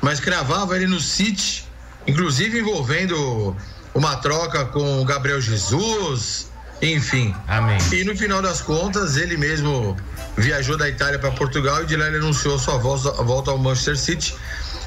mas 0.00 0.20
cravava 0.20 0.76
ele 0.76 0.86
no 0.86 1.00
City, 1.00 1.64
inclusive 2.06 2.58
envolvendo 2.58 3.56
uma 3.94 4.16
troca 4.16 4.64
com 4.66 5.02
o 5.02 5.04
Gabriel 5.04 5.40
Jesus, 5.40 6.50
enfim. 6.80 7.34
Amém. 7.46 7.78
E 7.92 8.04
no 8.04 8.16
final 8.16 8.42
das 8.42 8.60
contas, 8.60 9.16
ele 9.16 9.36
mesmo 9.36 9.96
viajou 10.36 10.76
da 10.76 10.88
Itália 10.88 11.18
para 11.18 11.30
Portugal 11.32 11.82
e 11.82 11.86
de 11.86 11.96
lá 11.96 12.06
ele 12.06 12.18
anunciou 12.18 12.58
sua 12.58 12.76
volta 12.76 13.50
ao 13.50 13.58
Manchester 13.58 13.96
City 13.96 14.34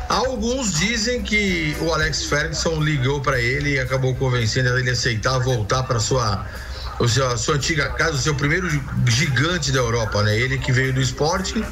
Alguns 0.10 0.74
dizem 0.74 1.22
que 1.22 1.78
o 1.82 1.94
Alex 1.94 2.26
Ferguson 2.26 2.82
ligou 2.82 3.22
para 3.22 3.40
ele 3.40 3.76
e 3.76 3.80
acabou 3.80 4.16
convencendo 4.16 4.76
ele 4.78 4.90
a 4.90 4.94
aceitar 4.94 5.38
voltar 5.38 5.84
para 5.84 6.00
sua 6.00 6.48
o 7.00 7.08
seu, 7.08 7.28
a 7.30 7.38
sua 7.38 7.56
antiga 7.56 7.90
casa, 7.92 8.14
o 8.14 8.18
seu 8.18 8.36
primeiro 8.36 8.68
gigante 9.08 9.72
da 9.72 9.80
Europa, 9.80 10.22
né? 10.22 10.38
Ele 10.38 10.58
que 10.58 10.72
veio 10.72 10.92
do 10.92 11.00
Sporting, 11.00 11.64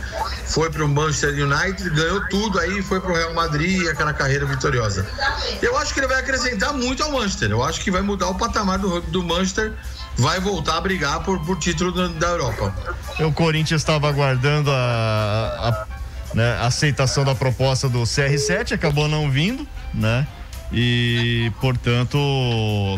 foi 0.46 0.70
para 0.70 0.86
o 0.86 0.88
Manchester 0.88 1.34
United, 1.34 1.90
ganhou 1.90 2.26
tudo 2.30 2.60
aí, 2.60 2.82
foi 2.82 3.02
para 3.02 3.12
o 3.12 3.14
Real 3.16 3.34
Madrid 3.34 3.82
e 3.82 3.90
aquela 3.90 4.14
carreira 4.14 4.46
vitoriosa. 4.46 5.06
Eu 5.62 5.78
acho 5.78 5.94
que 5.94 6.00
ele 6.00 6.08
vai 6.08 6.20
acrescentar 6.20 6.74
muito 6.74 7.04
ao 7.04 7.12
Manchester. 7.12 7.52
Eu 7.52 7.62
acho 7.62 7.82
que 7.82 7.92
vai 7.92 8.02
mudar 8.02 8.30
o 8.30 8.36
patamar 8.36 8.80
do, 8.80 9.02
do 9.02 9.22
Manchester 9.22 9.74
vai 10.16 10.40
voltar 10.40 10.78
a 10.78 10.82
brigar 10.82 11.24
por, 11.24 11.40
por 11.46 11.60
título 11.60 11.92
da, 11.92 12.08
da 12.08 12.28
Europa. 12.28 12.74
O 13.20 13.32
Corinthians 13.34 13.82
estava 13.82 14.08
aguardando 14.08 14.72
a, 14.72 14.76
a 15.70 15.97
né, 16.34 16.58
aceitação 16.62 17.24
da 17.24 17.36
proposta 17.36 17.88
do 17.88 18.04
CR7, 18.04 18.74
acabou 18.74 19.08
não 19.08 19.30
vindo, 19.30 19.68
né? 19.94 20.28
E, 20.72 21.52
portanto, 21.62 22.18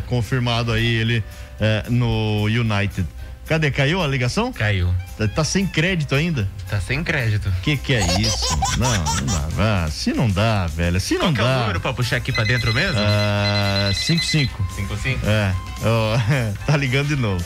confirmado 0.08 0.72
aí 0.72 0.96
ele 0.96 1.24
é, 1.60 1.84
no 1.90 2.46
United. 2.46 3.06
Cadê? 3.50 3.72
Caiu 3.72 4.00
a 4.02 4.06
ligação? 4.06 4.54
Caiu. 4.54 4.94
Tá, 5.18 5.28
tá, 5.28 5.44
sem 5.44 5.66
crédito 5.66 6.14
ainda? 6.14 6.48
Tá 6.70 6.80
sem 6.80 7.04
crédito. 7.04 7.52
Que 7.64 7.76
que 7.78 7.96
é 7.96 8.20
isso? 8.20 8.60
não, 8.78 8.92
não 8.94 9.26
dá. 9.26 9.86
Ah, 9.86 9.90
se 9.90 10.14
não 10.14 10.30
dá, 10.30 10.68
velho. 10.68 11.00
Se 11.00 11.16
não 11.16 11.34
Qual 11.34 11.34
dá. 11.34 11.42
Qual 11.42 11.48
é 11.48 11.56
o 11.56 11.60
número 11.62 11.80
pra 11.80 11.92
puxar 11.92 12.18
aqui 12.18 12.32
pra 12.32 12.44
dentro 12.44 12.72
mesmo? 12.76 13.00
Ah, 13.00 13.90
55. 13.92 14.68
55? 14.76 15.26
É. 15.26 15.56
Oh, 15.82 16.54
tá 16.68 16.78
ligando 16.78 17.08
de 17.08 17.16
novo. 17.16 17.44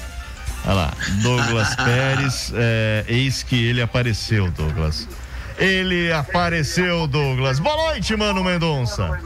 Olha 0.66 0.74
lá. 0.74 0.94
Douglas 1.22 1.74
Pérez. 1.80 2.52
É, 2.54 3.06
eis 3.08 3.42
que 3.42 3.56
ele 3.56 3.82
apareceu, 3.82 4.52
Douglas. 4.52 5.08
Ele 5.58 6.12
apareceu, 6.12 7.08
Douglas. 7.08 7.60
Boa 7.60 7.76
noite, 7.76 8.16
mano 8.16 8.44
Mendonça. 8.44 9.20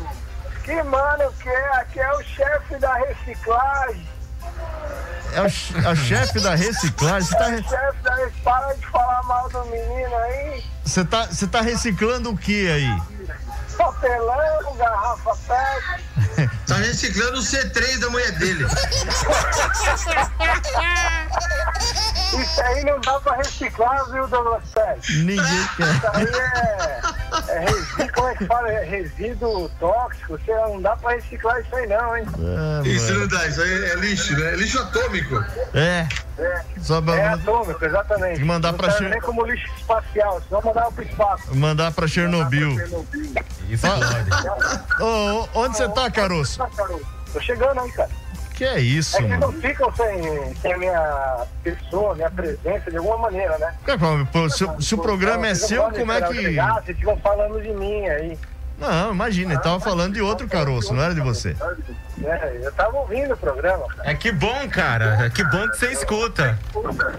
Que 0.63 0.81
mano 0.83 1.31
que 1.41 1.49
é? 1.49 1.69
Aqui 1.77 1.99
é 1.99 2.13
o 2.13 2.23
chefe 2.23 2.75
da 2.77 2.93
reciclagem. 2.95 4.07
É 5.33 5.41
o, 5.41 5.45
é 5.85 5.91
o 5.91 5.95
chefe 5.95 6.39
da 6.39 6.55
reciclagem? 6.55 7.29
Você 7.29 7.37
tá... 7.37 7.49
É 7.49 7.55
o 7.55 7.63
chefe 7.63 8.01
da 8.03 8.15
reciclagem. 8.15 8.43
Para 8.43 8.73
de 8.73 8.87
falar 8.87 9.23
mal 9.23 9.49
do 9.49 9.65
menino 9.65 10.15
aí. 10.15 10.63
Você 10.83 11.05
tá, 11.05 11.29
tá 11.51 11.61
reciclando 11.61 12.31
o 12.31 12.37
que 12.37 12.69
aí? 12.69 13.01
papelão, 13.77 14.75
garrafa 14.75 15.37
PET. 15.47 16.03
Tá 16.65 16.75
reciclando 16.75 17.39
o 17.39 17.41
C3 17.41 17.99
da 17.99 18.09
mulher 18.09 18.31
dele. 18.33 18.65
Isso 22.33 22.61
aí 22.61 22.83
não 22.83 22.99
dá 22.99 23.19
pra 23.19 23.35
reciclar, 23.37 24.09
viu, 24.11 24.27
Douglas 24.27 24.63
Pérez? 24.73 25.09
Ninguém 25.09 25.67
quer. 25.77 25.95
Isso 25.95 26.07
aí 26.13 26.25
é, 27.47 27.55
é 27.55 27.59
resíduo, 27.59 28.13
como 28.13 28.27
é 28.27 28.35
que 28.35 28.45
fala? 28.45 28.71
É 28.71 28.83
resíduo 28.83 29.69
tóxico. 29.79 30.37
Você 30.37 30.53
não 30.53 30.81
dá 30.81 30.95
pra 30.97 31.11
reciclar 31.11 31.59
isso 31.61 31.75
aí 31.75 31.87
não, 31.87 32.17
hein? 32.17 32.25
É, 32.83 32.87
isso 32.87 33.13
não 33.13 33.27
dá, 33.27 33.47
isso 33.47 33.61
aí 33.61 33.85
é 33.85 33.95
lixo, 33.95 34.37
né? 34.37 34.53
É 34.53 34.55
lixo 34.55 34.79
atômico. 34.79 35.43
É. 35.73 36.07
É, 36.39 36.61
Só 36.81 37.01
pra... 37.01 37.15
é 37.15 37.27
atômico, 37.29 37.83
exatamente. 37.83 38.43
Mandar 38.43 38.71
não 38.71 38.77
pra 38.77 38.91
Cher... 38.91 39.09
nem 39.09 39.21
como 39.21 39.45
lixo 39.45 39.67
espacial, 39.77 40.41
só 40.49 40.61
mandar 40.61 40.91
pro 40.91 41.03
espaço. 41.03 41.55
Mandar 41.55 41.91
pra 41.91 42.07
Chernobyl. 42.07 42.69
Mandar 42.69 42.87
pra 42.87 42.87
Chernobyl. 42.87 43.47
Isso 43.69 43.87
pode. 43.87 45.01
oh, 45.01 45.47
onde 45.59 45.77
você 45.77 45.89
tá, 45.89 46.11
Caroço? 46.11 46.59
Tô 47.33 47.41
chegando 47.41 47.79
aí, 47.79 47.91
cara. 47.91 48.09
Que 48.57 48.65
é 48.65 48.79
isso, 48.79 49.15
é 49.17 49.21
que 49.21 49.27
mano? 49.27 49.51
não 49.51 49.61
ficam 49.61 49.95
sem, 49.95 50.55
sem 50.55 50.73
a 50.73 50.77
minha 50.79 51.45
pessoa, 51.63 52.15
minha 52.15 52.31
presença, 52.31 52.89
de 52.89 52.97
alguma 52.97 53.17
maneira, 53.19 53.55
né? 53.59 53.71
É, 53.85 54.49
se, 54.49 54.65
se 54.83 54.95
o 54.95 54.97
programa 54.97 55.45
é 55.45 55.53
seu, 55.53 55.83
como 55.91 56.11
é 56.11 56.21
que. 56.23 56.55
Vocês 56.55 56.97
ficam 56.97 57.15
falando 57.17 57.61
de 57.61 57.69
mim 57.69 58.07
aí. 58.07 58.39
Não, 58.79 59.11
imagina, 59.11 59.53
ele 59.53 59.61
tava 59.61 59.79
falando 59.79 60.15
de 60.15 60.21
outro 60.21 60.47
caroço, 60.47 60.91
não 60.91 61.03
era 61.03 61.13
de 61.13 61.21
você. 61.21 61.55
É, 62.23 62.59
eu 62.63 62.71
tava 62.71 62.97
ouvindo 62.97 63.35
o 63.35 63.37
programa. 63.37 63.85
Cara. 63.89 64.09
É 64.09 64.15
que 64.15 64.31
bom, 64.31 64.69
cara. 64.69 65.25
É 65.25 65.29
que 65.29 65.43
bom 65.43 65.67
que 65.69 65.77
você 65.77 65.91
escuta. 65.91 66.57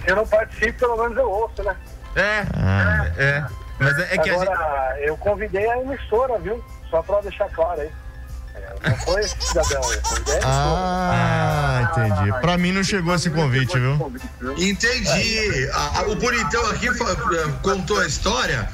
Se 0.04 0.10
eu 0.10 0.16
não 0.16 0.26
participo, 0.26 0.76
pelo 0.76 0.96
menos 0.96 1.16
eu 1.16 1.30
ouço, 1.30 1.62
né? 1.62 1.76
É, 2.16 2.46
ah. 2.52 3.12
é. 3.16 3.44
Mas 3.78 3.96
é, 3.96 4.14
é 4.14 4.18
que 4.18 4.30
Agora, 4.30 4.50
a 4.50 4.94
gente... 4.96 5.06
eu 5.06 5.16
convidei 5.16 5.70
a 5.70 5.78
emissora, 5.78 6.36
viu? 6.40 6.64
Só 6.90 7.00
pra 7.00 7.20
deixar 7.20 7.48
claro 7.50 7.80
aí. 7.80 7.90
Não 8.82 8.96
foi 8.98 9.22
cidadão, 9.24 9.82
foi 9.82 10.40
Ah, 10.44 11.90
entendi. 11.90 12.40
Pra 12.40 12.56
mim 12.56 12.72
não 12.72 12.84
chegou 12.84 13.14
esse 13.14 13.30
convite, 13.30 13.78
viu? 13.78 14.12
Entendi. 14.56 15.68
A, 15.72 16.02
o 16.08 16.16
bonitão 16.16 16.64
aqui 16.70 16.88
contou 17.62 17.98
a 18.00 18.06
história 18.06 18.68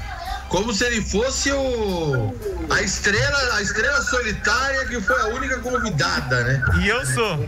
como 0.49 0.73
se 0.73 0.85
ele 0.85 1.01
fosse 1.01 1.51
o 1.51 2.33
a 2.69 2.81
estrela, 2.81 3.55
a 3.55 3.61
estrela 3.61 4.01
solitária 4.01 4.85
que 4.85 5.01
foi 5.01 5.19
a 5.21 5.27
única 5.27 5.59
convidada, 5.59 6.43
né? 6.43 6.63
E 6.81 6.87
eu 6.87 7.05
sou. 7.05 7.45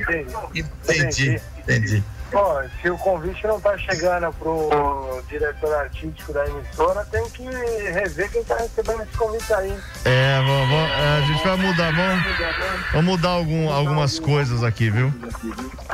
Entendi, 0.54 1.40
entendi. 1.60 2.04
Pô, 2.32 2.62
se 2.82 2.90
o 2.90 2.98
convite 2.98 3.48
não 3.48 3.60
tá 3.60 3.78
chegando 3.78 4.32
pro 4.34 5.24
diretor 5.30 5.74
artístico 5.76 6.34
da 6.34 6.46
emissora, 6.46 7.06
tem 7.06 7.30
que 7.30 7.44
rever 7.44 8.30
quem 8.32 8.44
tá 8.44 8.56
recebendo 8.58 9.04
esse 9.04 9.18
convite 9.18 9.54
aí. 9.54 9.78
É, 10.04 10.38
vamos, 10.40 10.70
vamos, 10.70 10.92
a 10.92 11.22
gente 11.22 11.44
vai 11.44 11.56
mudar, 11.58 11.92
vamos, 11.94 12.24
vamos 12.92 13.06
mudar 13.06 13.30
algum, 13.30 13.72
algumas 13.72 14.20
coisas 14.20 14.64
aqui, 14.64 14.90
viu? 14.90 15.14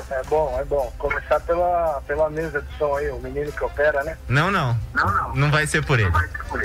É 0.09 0.23
bom, 0.27 0.57
é 0.59 0.65
bom. 0.65 0.91
Começar 0.97 1.39
pela, 1.41 2.01
pela 2.07 2.29
mesa 2.29 2.61
de 2.61 2.77
som 2.77 2.95
aí, 2.95 3.09
o 3.09 3.19
menino 3.19 3.51
que 3.51 3.63
opera, 3.63 4.03
né? 4.03 4.17
Não, 4.27 4.51
não. 4.51 4.77
Não, 4.93 5.05
não. 5.05 5.35
Não 5.35 5.51
vai 5.51 5.67
ser 5.67 5.85
por 5.85 5.99
ele. 5.99 6.11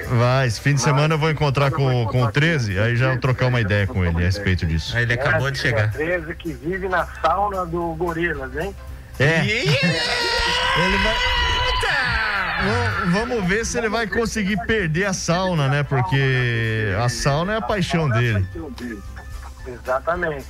Vai, 0.08 0.46
esse 0.46 0.60
fim 0.60 0.74
de 0.74 0.80
semana 0.80 1.14
eu 1.14 1.18
vou 1.18 1.30
encontrar 1.30 1.70
com, 1.70 2.06
com 2.06 2.22
o 2.22 2.32
13, 2.32 2.78
aí 2.78 2.96
já 2.96 3.08
vou 3.08 3.18
trocar 3.18 3.46
uma 3.46 3.60
ideia 3.60 3.86
com 3.86 4.04
ele 4.04 4.16
a 4.16 4.20
respeito 4.20 4.66
disso. 4.66 4.96
Ele 4.96 5.12
acabou 5.12 5.50
de 5.50 5.58
chegar. 5.58 5.90
13 5.92 6.34
que 6.36 6.52
vive 6.52 6.88
na 6.88 7.06
sauna 7.20 7.64
do 7.64 7.94
Gorilas, 7.94 8.54
hein? 8.56 8.74
É. 9.20 9.40
Ele 9.46 10.96
vai. 11.02 11.14
Vamos- 12.64 12.98
Vamos 13.10 13.48
ver 13.48 13.64
se 13.64 13.78
ele 13.78 13.88
vai 13.88 14.06
conseguir 14.06 14.56
perder 14.66 15.06
a 15.06 15.12
sauna, 15.12 15.68
né? 15.68 15.82
Porque 15.82 16.92
a 17.02 17.08
sauna 17.08 17.54
é 17.54 17.56
a 17.56 17.62
paixão 17.62 18.08
dele. 18.08 18.46
Exatamente. 19.66 20.44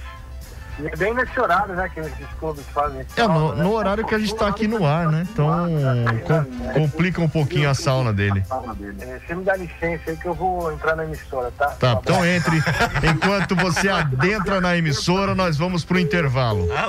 E 0.81 0.87
é 0.87 0.97
bem 0.97 1.13
nesse 1.15 1.39
horário, 1.41 1.75
né, 1.75 1.89
que 1.93 1.99
esses 2.01 2.27
clubes 2.39 2.65
fazem 2.73 3.05
É, 3.17 3.23
no, 3.27 3.55
né? 3.55 3.63
no 3.65 3.73
horário 3.73 4.07
que 4.07 4.15
a 4.15 4.19
gente 4.19 4.35
tá 4.37 4.47
aqui 4.49 4.69
no 4.69 4.87
ar, 4.87 5.09
né? 5.11 5.27
Então 5.33 5.49
com- 6.25 6.73
complica 6.73 7.21
um 7.21 7.29
pouquinho 7.29 7.69
a 7.69 7.75
sauna 7.75 8.13
dele. 8.13 8.43
É, 9.01 9.19
Você 9.27 9.35
me 9.35 9.45
dá 9.45 9.57
licença 9.57 10.03
aí 10.11 10.17
que 10.17 10.27
eu 10.27 10.35
vou 10.35 10.73
entrar 10.73 10.95
na 10.95 11.05
emissora, 11.05 11.53
tá? 11.59 11.67
Tá, 11.71 11.99
então 12.03 12.25
entre. 12.25 12.59
Enquanto 13.13 13.57
você 13.57 13.89
adentra 13.89 14.61
na 14.61 14.77
emissora, 14.77 15.35
nós 15.35 15.57
vamos 15.57 15.85
pro 15.85 15.99
intervalo. 15.99 16.69
Ah, 16.73 16.87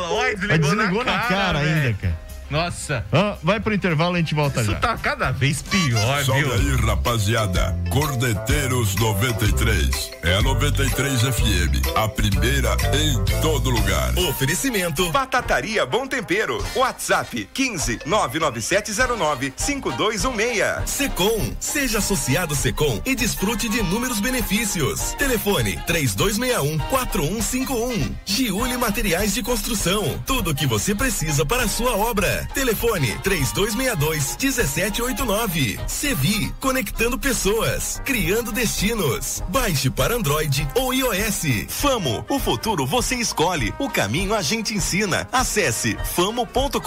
desligou 0.58 1.03
na 1.03 1.19
cara, 1.19 1.60
ainda, 1.60 1.93
cara. 2.00 2.28
Nossa. 2.50 3.06
Ah, 3.12 3.38
vai 3.44 3.60
pro 3.60 3.74
intervalo 3.74 4.15
e 4.15 4.18
a 4.18 4.20
gente 4.22 4.34
volta 4.36 4.62
Isso 4.62 4.72
já. 4.72 4.79
tá 4.79 4.98
cada 4.98 5.32
vez 5.32 5.62
pior, 5.62 6.24
Salve 6.25 6.44
viu? 6.44 6.53
aí, 6.53 6.75
rapaziada. 6.86 7.77
Cordeteiros 7.91 8.96
93. 8.96 10.12
É 10.24 10.36
a 10.36 10.41
93 10.41 11.22
FM. 11.22 11.96
A 11.96 12.08
primeira 12.08 12.75
em 12.94 13.41
todo 13.41 13.70
lugar. 13.70 14.18
Oferecimento 14.18 15.10
Batataria 15.12 15.86
Bom 15.86 16.08
Tempero. 16.08 16.63
WhatsApp 16.75 17.48
15 17.53 18.00
99709 18.06 19.53
5216. 19.56 20.89
Secom. 20.89 21.53
Seja 21.60 22.00
associado 22.00 22.56
Secom 22.56 23.01
e 23.06 23.15
desfrute 23.15 23.70
de 23.70 23.79
inúmeros 23.79 24.20
benefícios. 24.20 25.13
Telefone 25.18 25.79
3261 25.86 26.77
4151. 26.89 28.15
Giuli 28.25 28.77
Materiais 28.77 29.34
de 29.34 29.44
Construção. 29.44 30.22
Tudo 30.25 30.51
o 30.51 30.56
que 30.56 30.65
você 30.68 30.94
precisa 30.96 31.46
para 31.46 31.63
a 31.63 31.68
sua 31.68 31.96
obra. 31.96 32.38
Telefone 32.53 33.17
3262 33.24 34.38
1789. 34.38 35.79
Sevi. 35.88 36.53
Conectando 36.60 37.17
pessoas. 37.17 38.01
Criando 38.05 38.51
destinos. 38.51 39.43
Baixe 39.50 39.89
para 39.89 40.15
Android 40.15 40.67
ou 40.75 40.93
iOS. 40.93 41.65
Famo. 41.67 42.25
O 42.29 42.39
futuro 42.39 42.86
você 42.86 43.15
escolhe. 43.15 43.74
O 43.79 43.89
caminho 43.89 44.34
a 44.34 44.41
gente 44.41 44.74
ensina. 44.74 45.27
Acesse 45.31 45.98
famo.com.br. 46.15 46.79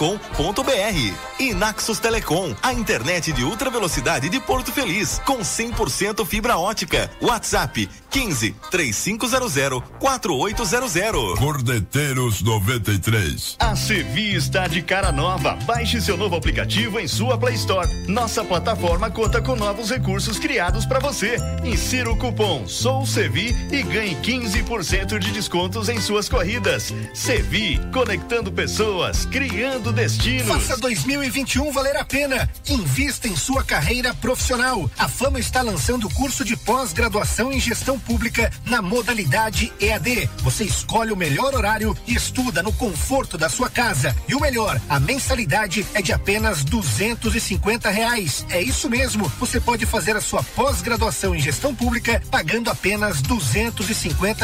E 1.39 1.55
Naxos 1.55 1.99
Telecom. 1.99 2.55
A 2.63 2.73
internet 2.73 3.33
de 3.33 3.45
ultra 3.45 3.71
velocidade 3.71 4.29
de 4.29 4.41
Porto 4.41 4.73
Feliz. 4.73 5.21
Com 5.25 5.39
100% 5.39 6.25
fibra 6.27 6.57
ótica. 6.59 7.11
WhatsApp 7.21 7.89
15 8.11 8.55
3500 8.71 9.83
4800. 9.99 11.39
Cordeteiros 11.39 12.43
93. 12.43 13.57
A 13.59 13.75
Sevi 13.75 14.35
está 14.35 14.67
de 14.67 14.83
cara 14.83 15.11
nova. 15.11 15.42
Baixe 15.51 16.01
seu 16.01 16.17
novo 16.17 16.37
aplicativo 16.37 17.01
em 17.01 17.09
sua 17.09 17.37
Play 17.37 17.57
Store. 17.57 17.89
Nossa 18.07 18.45
plataforma 18.45 19.11
conta 19.11 19.43
com 19.43 19.57
novos 19.57 19.91
recursos 19.91 20.39
criados 20.39 20.87
para 20.87 21.01
você. 21.01 21.37
Insira 21.65 22.11
o 22.11 22.17
cupom 22.17 22.67
Sou 22.69 23.05
Sevi 23.05 23.57
e 23.73 23.83
ganhe 23.83 24.15
15% 24.17 25.19
de 25.19 25.33
descontos 25.33 25.89
em 25.89 26.01
suas 26.01 26.29
corridas. 26.29 26.95
Sevi, 27.13 27.81
conectando 27.93 28.53
pessoas, 28.53 29.27
criando 29.27 29.93
destinos. 29.93 30.47
Faça 30.47 30.77
2021 30.77 31.73
valer 31.73 31.97
a 31.97 32.05
pena. 32.05 32.49
Invista 32.69 33.27
em 33.27 33.35
sua 33.35 33.65
carreira 33.65 34.15
profissional. 34.15 34.89
A 34.97 35.09
Fama 35.09 35.41
está 35.41 35.61
lançando 35.61 36.07
o 36.07 36.15
curso 36.15 36.45
de 36.45 36.57
pós-graduação 36.57 37.53
em 37.53 37.59
gestão 37.59 37.99
pública 37.99 38.51
na 38.65 38.81
modalidade 38.81 39.73
EAD. 39.81 40.31
Você 40.39 40.65
escolhe 40.65 41.13
o 41.13 41.17
melhor 41.17 41.55
horário 41.55 41.97
e 42.07 42.15
estuda 42.15 42.63
no 42.63 42.73
conforto 42.73 43.37
da 43.37 43.49
sua 43.49 43.69
casa. 43.69 44.15
E 44.29 44.35
o 44.35 44.41
melhor, 44.41 44.81
a 44.89 45.01
mensalidade 45.33 45.87
é 45.95 46.03
de 46.03 46.13
apenas 46.13 46.63
duzentos 46.63 47.35
e 47.35 47.41
reais. 47.89 48.45
É 48.51 48.61
isso 48.61 48.89
mesmo. 48.91 49.27
Você 49.41 49.59
pode 49.59 49.87
fazer 49.87 50.15
a 50.15 50.21
sua 50.21 50.43
pós-graduação 50.43 51.35
em 51.35 51.41
gestão 51.41 51.75
pública 51.75 52.23
pagando 52.31 52.71
apenas 52.71 53.23
duzentos 53.23 53.89
e 53.89 53.95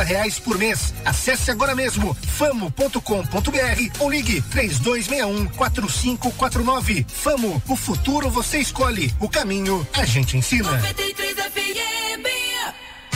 reais 0.02 0.38
por 0.38 0.56
mês. 0.56 0.94
Acesse 1.04 1.50
agora 1.50 1.74
mesmo 1.74 2.14
famo.com.br 2.14 3.98
ou 3.98 4.10
ligue 4.10 4.40
três 4.40 4.78
dois 4.78 5.06
um 5.26 5.46
quatro 5.46 5.90
cinco 5.90 6.30
quatro 6.32 6.64
nove. 6.64 7.06
Famo, 7.06 7.62
o 7.68 7.76
futuro 7.76 8.30
você 8.30 8.58
escolhe, 8.58 9.12
o 9.20 9.28
caminho 9.28 9.86
a 9.92 10.06
gente 10.06 10.38
ensina. 10.38 10.70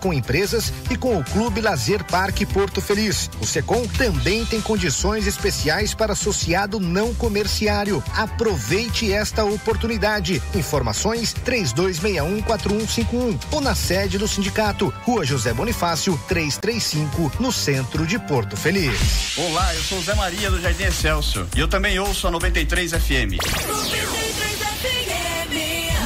com 0.00 0.12
empresas 0.14 0.72
e 0.90 0.96
com 0.96 1.18
o 1.18 1.24
Clube 1.24 1.60
Lazer 1.60 2.02
Parque 2.04 2.46
Porto 2.46 2.80
Feliz. 2.80 3.28
O 3.38 3.46
Secom 3.46 3.86
também 3.86 4.46
tem 4.46 4.62
condições 4.62 5.26
especiais 5.26 5.92
para 5.92 6.14
associado 6.14 6.80
não 6.80 7.14
comerciário. 7.14 8.02
Aproveite 8.16 9.12
esta 9.12 9.44
oportunidade. 9.44 10.42
Informações 10.54 11.34
32614151 11.44 13.38
ou 13.50 13.60
na 13.60 13.74
sede 13.74 14.16
do 14.16 14.26
sindicato, 14.26 14.92
Rua 15.02 15.26
José 15.26 15.52
Bonifácio, 15.52 16.18
335, 16.28 17.32
no 17.38 17.52
centro 17.52 18.06
de 18.06 18.18
Porto 18.18 18.56
Feliz. 18.56 19.36
Olá, 19.36 19.74
eu 19.74 19.82
sou 19.82 20.00
Zé 20.02 20.14
Maria 20.14 20.50
do 20.50 20.58
Jardim 20.60 20.84
Excelso 20.84 21.46
e 21.54 21.60
eu 21.60 21.68
também 21.68 21.98
ouço 21.98 22.26
a 22.26 22.30
93 22.30 22.92
FM. 22.92 24.31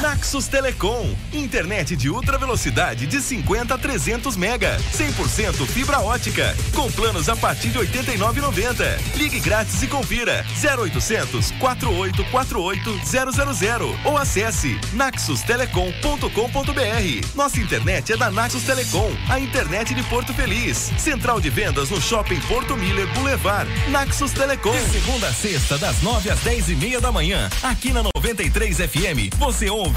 Naxos 0.07 0.47
Telecom, 0.47 1.13
internet 1.33 1.93
de 1.93 2.09
ultra 2.09 2.37
velocidade 2.37 3.05
de 3.05 3.21
50 3.21 3.73
a 3.73 3.77
300 3.77 4.37
mega, 4.37 4.77
100% 4.97 5.67
fibra 5.67 5.99
ótica, 5.99 6.55
com 6.73 6.89
planos 6.89 7.27
a 7.27 7.35
partir 7.35 7.71
de 7.71 7.79
89,90. 7.79 9.17
Ligue 9.17 9.41
grátis 9.41 9.83
e 9.83 9.87
confira 9.87 10.45
0800 10.63 11.51
4848 11.59 13.53
000 13.53 13.99
ou 14.05 14.17
acesse 14.17 14.79
naxustelecom.com.br. 14.93 17.35
Nossa 17.35 17.59
internet 17.59 18.13
é 18.13 18.17
da 18.17 18.31
Naxos 18.31 18.63
Telecom, 18.63 19.11
a 19.27 19.37
internet 19.37 19.93
de 19.93 20.03
Porto 20.03 20.33
Feliz. 20.33 20.89
Central 20.97 21.41
de 21.41 21.49
vendas 21.49 21.89
no 21.89 21.99
Shopping 21.99 22.39
Porto 22.47 22.77
Miller 22.77 23.13
Boulevard. 23.13 23.69
Naxos 23.89 24.31
Telecom. 24.31 24.71
De 24.71 25.01
segunda 25.01 25.27
a 25.27 25.33
sexta, 25.33 25.77
das 25.77 26.01
9 26.01 26.29
às 26.29 26.39
10 26.39 26.69
e 26.69 26.75
meia 26.77 27.01
da 27.01 27.11
manhã, 27.11 27.49
aqui 27.61 27.91
na 27.91 28.03
93 28.03 28.77
FM, 28.77 29.35
você 29.37 29.69
ouve 29.69 29.96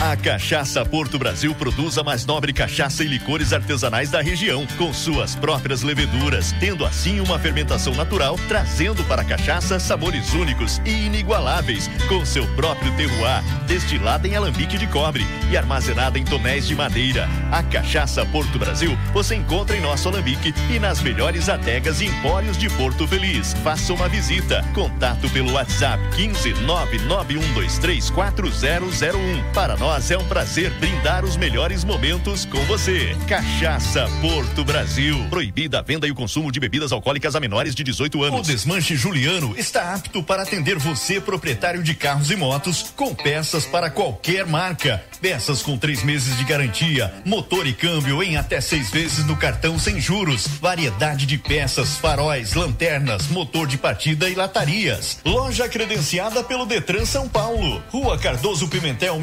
A 0.00 0.16
Cachaça 0.16 0.84
Porto 0.84 1.18
Brasil 1.18 1.54
produz 1.54 1.96
a 1.98 2.02
mais 2.02 2.26
nobre 2.26 2.52
cachaça 2.52 3.04
e 3.04 3.06
licores 3.06 3.52
artesanais 3.52 4.10
da 4.10 4.20
região, 4.20 4.66
com 4.76 4.92
suas 4.92 5.36
próprias 5.36 5.82
leveduras, 5.82 6.52
tendo 6.58 6.84
assim 6.84 7.20
uma 7.20 7.38
fermentação 7.38 7.94
natural, 7.94 8.36
trazendo 8.48 9.04
para 9.04 9.22
a 9.22 9.24
cachaça 9.24 9.78
sabores 9.78 10.34
únicos 10.34 10.82
e 10.84 11.06
inigualáveis, 11.06 11.88
com 12.08 12.24
seu 12.24 12.44
próprio 12.54 12.92
terroir, 12.96 13.44
destilada 13.66 14.26
em 14.26 14.34
alambique 14.34 14.76
de 14.76 14.88
cobre 14.88 15.24
e 15.50 15.56
armazenada 15.56 16.18
em 16.18 16.24
tonéis 16.24 16.66
de 16.66 16.74
madeira. 16.74 17.28
A 17.50 17.62
Cachaça 17.62 18.26
Porto 18.26 18.58
Brasil 18.58 18.98
você 19.12 19.36
encontra 19.36 19.76
em 19.76 19.80
nosso 19.80 20.08
alambique 20.08 20.52
e 20.70 20.78
nas 20.78 21.00
melhores 21.00 21.48
adegas 21.48 22.00
e 22.00 22.06
empórios 22.06 22.58
de 22.58 22.68
Porto 22.70 23.06
Feliz. 23.06 23.54
Faça 23.62 23.92
uma 23.92 24.08
visita. 24.08 24.64
Contato 24.74 25.30
pelo 25.30 25.52
WhatsApp 25.52 26.02
15 26.16 26.54
991234001. 26.54 29.52
Para 29.52 29.76
nós 29.84 30.10
é 30.10 30.16
um 30.16 30.24
prazer 30.24 30.70
brindar 30.80 31.26
os 31.26 31.36
melhores 31.36 31.84
momentos 31.84 32.46
com 32.46 32.58
você. 32.64 33.14
Cachaça 33.28 34.08
Porto 34.22 34.64
Brasil. 34.64 35.26
Proibida 35.28 35.80
a 35.80 35.82
venda 35.82 36.06
e 36.06 36.10
o 36.10 36.14
consumo 36.14 36.50
de 36.50 36.58
bebidas 36.58 36.90
alcoólicas 36.90 37.36
a 37.36 37.40
menores 37.40 37.74
de 37.74 37.84
18 37.84 38.24
anos. 38.24 38.40
O 38.40 38.50
Desmanche 38.50 38.96
Juliano 38.96 39.54
está 39.58 39.92
apto 39.94 40.22
para 40.22 40.42
atender 40.42 40.78
você, 40.78 41.20
proprietário 41.20 41.82
de 41.82 41.94
carros 41.94 42.30
e 42.30 42.36
motos, 42.36 42.94
com 42.96 43.14
peças 43.14 43.66
para 43.66 43.90
qualquer 43.90 44.46
marca. 44.46 45.04
Peças 45.20 45.60
com 45.60 45.76
três 45.76 46.02
meses 46.02 46.34
de 46.38 46.44
garantia, 46.44 47.12
motor 47.22 47.66
e 47.66 47.74
câmbio 47.74 48.22
em 48.22 48.38
até 48.38 48.62
seis 48.62 48.90
vezes 48.90 49.26
no 49.26 49.36
cartão 49.36 49.78
sem 49.78 50.00
juros. 50.00 50.46
Variedade 50.62 51.26
de 51.26 51.36
peças, 51.36 51.98
faróis, 51.98 52.54
lanternas, 52.54 53.28
motor 53.28 53.66
de 53.66 53.76
partida 53.76 54.30
e 54.30 54.34
latarias. 54.34 55.18
Loja 55.26 55.68
credenciada 55.68 56.42
pelo 56.42 56.64
Detran 56.64 57.04
São 57.04 57.28
Paulo. 57.28 57.82
Rua 57.90 58.16
Cardoso 58.16 58.66
Pimentel 58.66 59.20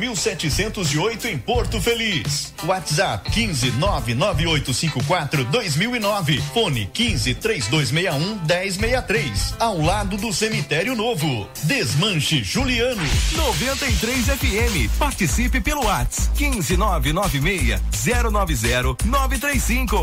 1708 0.51 1.27
em 1.27 1.37
Porto 1.37 1.81
Feliz. 1.81 2.53
WhatsApp 2.65 3.29
15 3.31 3.71
99854 3.71 5.45
2009. 5.45 6.41
Fone 6.53 6.89
15 6.93 7.35
3261 7.35 8.35
1063. 8.45 9.55
Ao 9.59 9.81
lado 9.81 10.17
do 10.17 10.33
cemitério 10.33 10.95
novo. 10.95 11.47
Desmanche 11.63 12.43
Juliano. 12.43 13.01
93 13.35 14.25
FM. 14.25 14.97
Participe 14.99 15.61
pelo 15.61 15.85
WhatsApp 15.85 16.37
15996 16.37 17.79
090 18.31 19.05
935. 19.05 20.01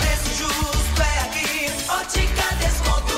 Preço 0.00 0.34
justo 0.38 1.02
é 1.02 1.18
aqui. 1.20 1.70
Ótica 1.88 2.56
Desconto, 2.60 3.11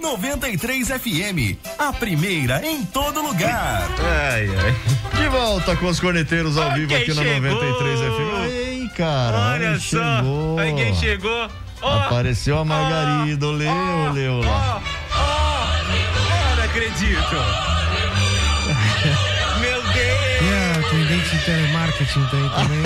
93 0.02 0.90
FM, 0.90 1.58
a 1.80 1.94
primeira 1.94 2.62
em 2.68 2.84
todo 2.84 3.22
lugar. 3.22 3.88
Ai, 4.02 4.50
ai. 4.50 4.76
De 5.18 5.30
volta 5.30 5.78
com 5.78 5.86
os 5.86 6.02
corneteiros 6.02 6.58
ao 6.58 6.74
vivo 6.74 6.94
aqui 6.94 7.14
na 7.14 7.24
chegou. 7.24 7.52
93 7.52 8.00
FM. 8.00 8.52
Ei, 8.52 8.73
cara. 8.96 9.38
Olha 9.54 9.70
ai, 9.72 9.80
só. 9.80 9.98
chegou. 10.18 10.56
Olha 10.58 10.74
quem 10.74 10.96
chegou. 10.96 11.50
Ó, 11.82 11.98
Apareceu 12.00 12.58
a 12.60 12.66
Margarida, 12.66 13.46
oleu, 13.48 13.72
oleu 14.10 14.40
lá. 14.42 14.82
ó, 15.12 16.56
não 16.56 16.64
acredito. 16.64 17.36
Meu 19.60 19.82
Deus. 19.82 20.24
A 20.44 20.46
atendente 20.80 21.30
de 21.30 21.38
telemarketing 21.46 22.26
tá 22.28 22.38
aí 22.38 22.50
também. 22.56 22.84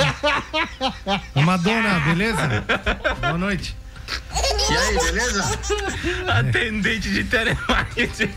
Ô, 1.35 1.41
Madonna, 1.41 1.99
beleza? 2.01 2.63
Boa 3.21 3.37
noite. 3.37 3.75
E 4.69 4.77
aí, 4.77 4.97
beleza? 4.99 5.59
Atendente 6.39 7.09
de 7.09 7.23
telemarketing. 7.25 8.29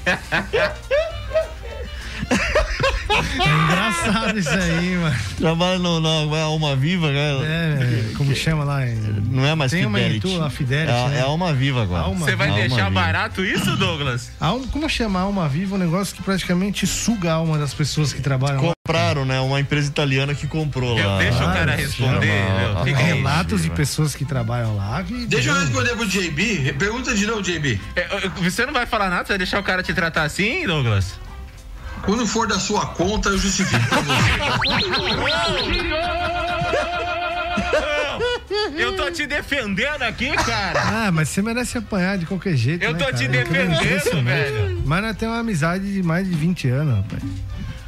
É 3.11 3.65
engraçado 3.65 4.39
isso 4.39 4.49
aí, 4.51 4.97
mano. 4.97 5.17
Trabalha 5.37 5.79
no, 5.79 6.01
no 6.01 6.37
é 6.37 6.43
Alma 6.43 6.77
Viva, 6.77 7.09
cara. 7.09 7.45
É, 7.45 8.13
como 8.17 8.35
chama 8.35 8.65
lá? 8.65 8.81
Não 9.31 9.45
é 9.45 9.55
mais 9.55 9.71
Tem 9.73 9.85
uma 9.87 9.99
Fidelity. 9.99 10.29
em 10.29 10.37
tu, 10.39 10.43
a 10.43 10.51
Fidelity, 10.51 10.93
É, 10.93 11.09
né? 11.09 11.19
é 11.19 11.21
Alma 11.23 11.53
Viva 11.53 11.83
agora. 11.83 12.03
Alma 12.05 12.25
Você 12.27 12.37
vai 12.37 12.49
Alma 12.49 12.61
deixar 12.61 12.89
Viva. 12.89 13.01
barato 13.01 13.45
isso, 13.45 13.77
Douglas? 13.77 14.31
Alma, 14.41 14.67
como 14.71 14.89
chama 14.89 15.21
Alma 15.21 15.49
Viva? 15.49 15.75
Um 15.75 15.79
negócio 15.79 16.15
que 16.15 16.23
praticamente 16.23 16.87
suga 16.87 17.31
a 17.31 17.35
alma 17.35 17.59
das 17.59 17.75
pessoas 17.75 18.13
que 18.13 18.21
trabalham 18.21 18.67
lá. 18.67 18.73
Compraram, 18.87 19.25
né? 19.25 19.41
Uma 19.41 19.61
empresa 19.61 19.89
italiana 19.89 20.35
que 20.35 20.47
comprou 20.47 20.99
Eu 20.99 21.07
lá. 21.09 21.19
deixo 21.19 21.39
o 21.39 21.47
cara 21.47 21.73
Ah, 21.73 21.77
responder. 21.77 22.27
chama- 22.27 22.85
meu. 22.85 22.95
Relatos 22.95 23.63
de 23.63 23.71
pessoas 23.71 24.15
que 24.15 24.25
trabalham 24.25 24.77
lá. 24.77 25.03
Que 25.03 25.27
Deixa 25.27 25.51
eu 25.51 25.61
responder 25.61 25.97
pro 25.97 26.07
JB. 26.07 26.75
Pergunta 26.79 27.15
de 27.15 27.27
novo, 27.27 27.43
JB. 27.43 27.81
É, 27.97 28.09
Você 28.43 28.67
não 28.67 28.73
vai 28.73 28.87
falar 28.87 29.09
nada? 29.11 29.25
Você 29.25 29.33
vai 29.33 29.39
deixar 29.39 29.59
o 29.61 29.63
cara 29.63 29.83
te 29.83 29.93
tratar 29.95 30.23
assim, 30.25 30.67
Douglas? 30.67 31.19
Quando 32.03 32.27
for 32.27 32.47
da 32.49 32.59
sua 32.59 32.87
conta, 32.87 33.29
eu 33.29 33.39
justifico 33.39 33.87
pra 33.89 34.01
Eu 38.77 38.97
tô 38.97 39.11
te 39.11 39.27
defendendo 39.27 40.03
aqui, 40.03 40.31
cara. 40.31 40.81
Ah, 40.81 41.13
mas 41.13 41.29
você 41.29 41.43
merece 41.43 41.79
apanhar 41.79 42.19
de 42.19 42.27
qualquer 42.27 42.57
jeito. 42.57 42.83
Eu 42.83 42.93
né, 42.93 42.99
tô 42.99 43.05
cara? 43.05 43.17
te 43.17 43.29
defendendo, 43.29 44.25
velho. 44.25 44.83
Mas 44.85 45.03
nós 45.03 45.17
temos 45.17 45.35
uma 45.35 45.41
amizade 45.41 45.93
de 45.93 46.03
mais 46.03 46.27
de 46.27 46.35
20 46.35 46.69
anos, 46.69 46.97
rapaz. 46.97 47.23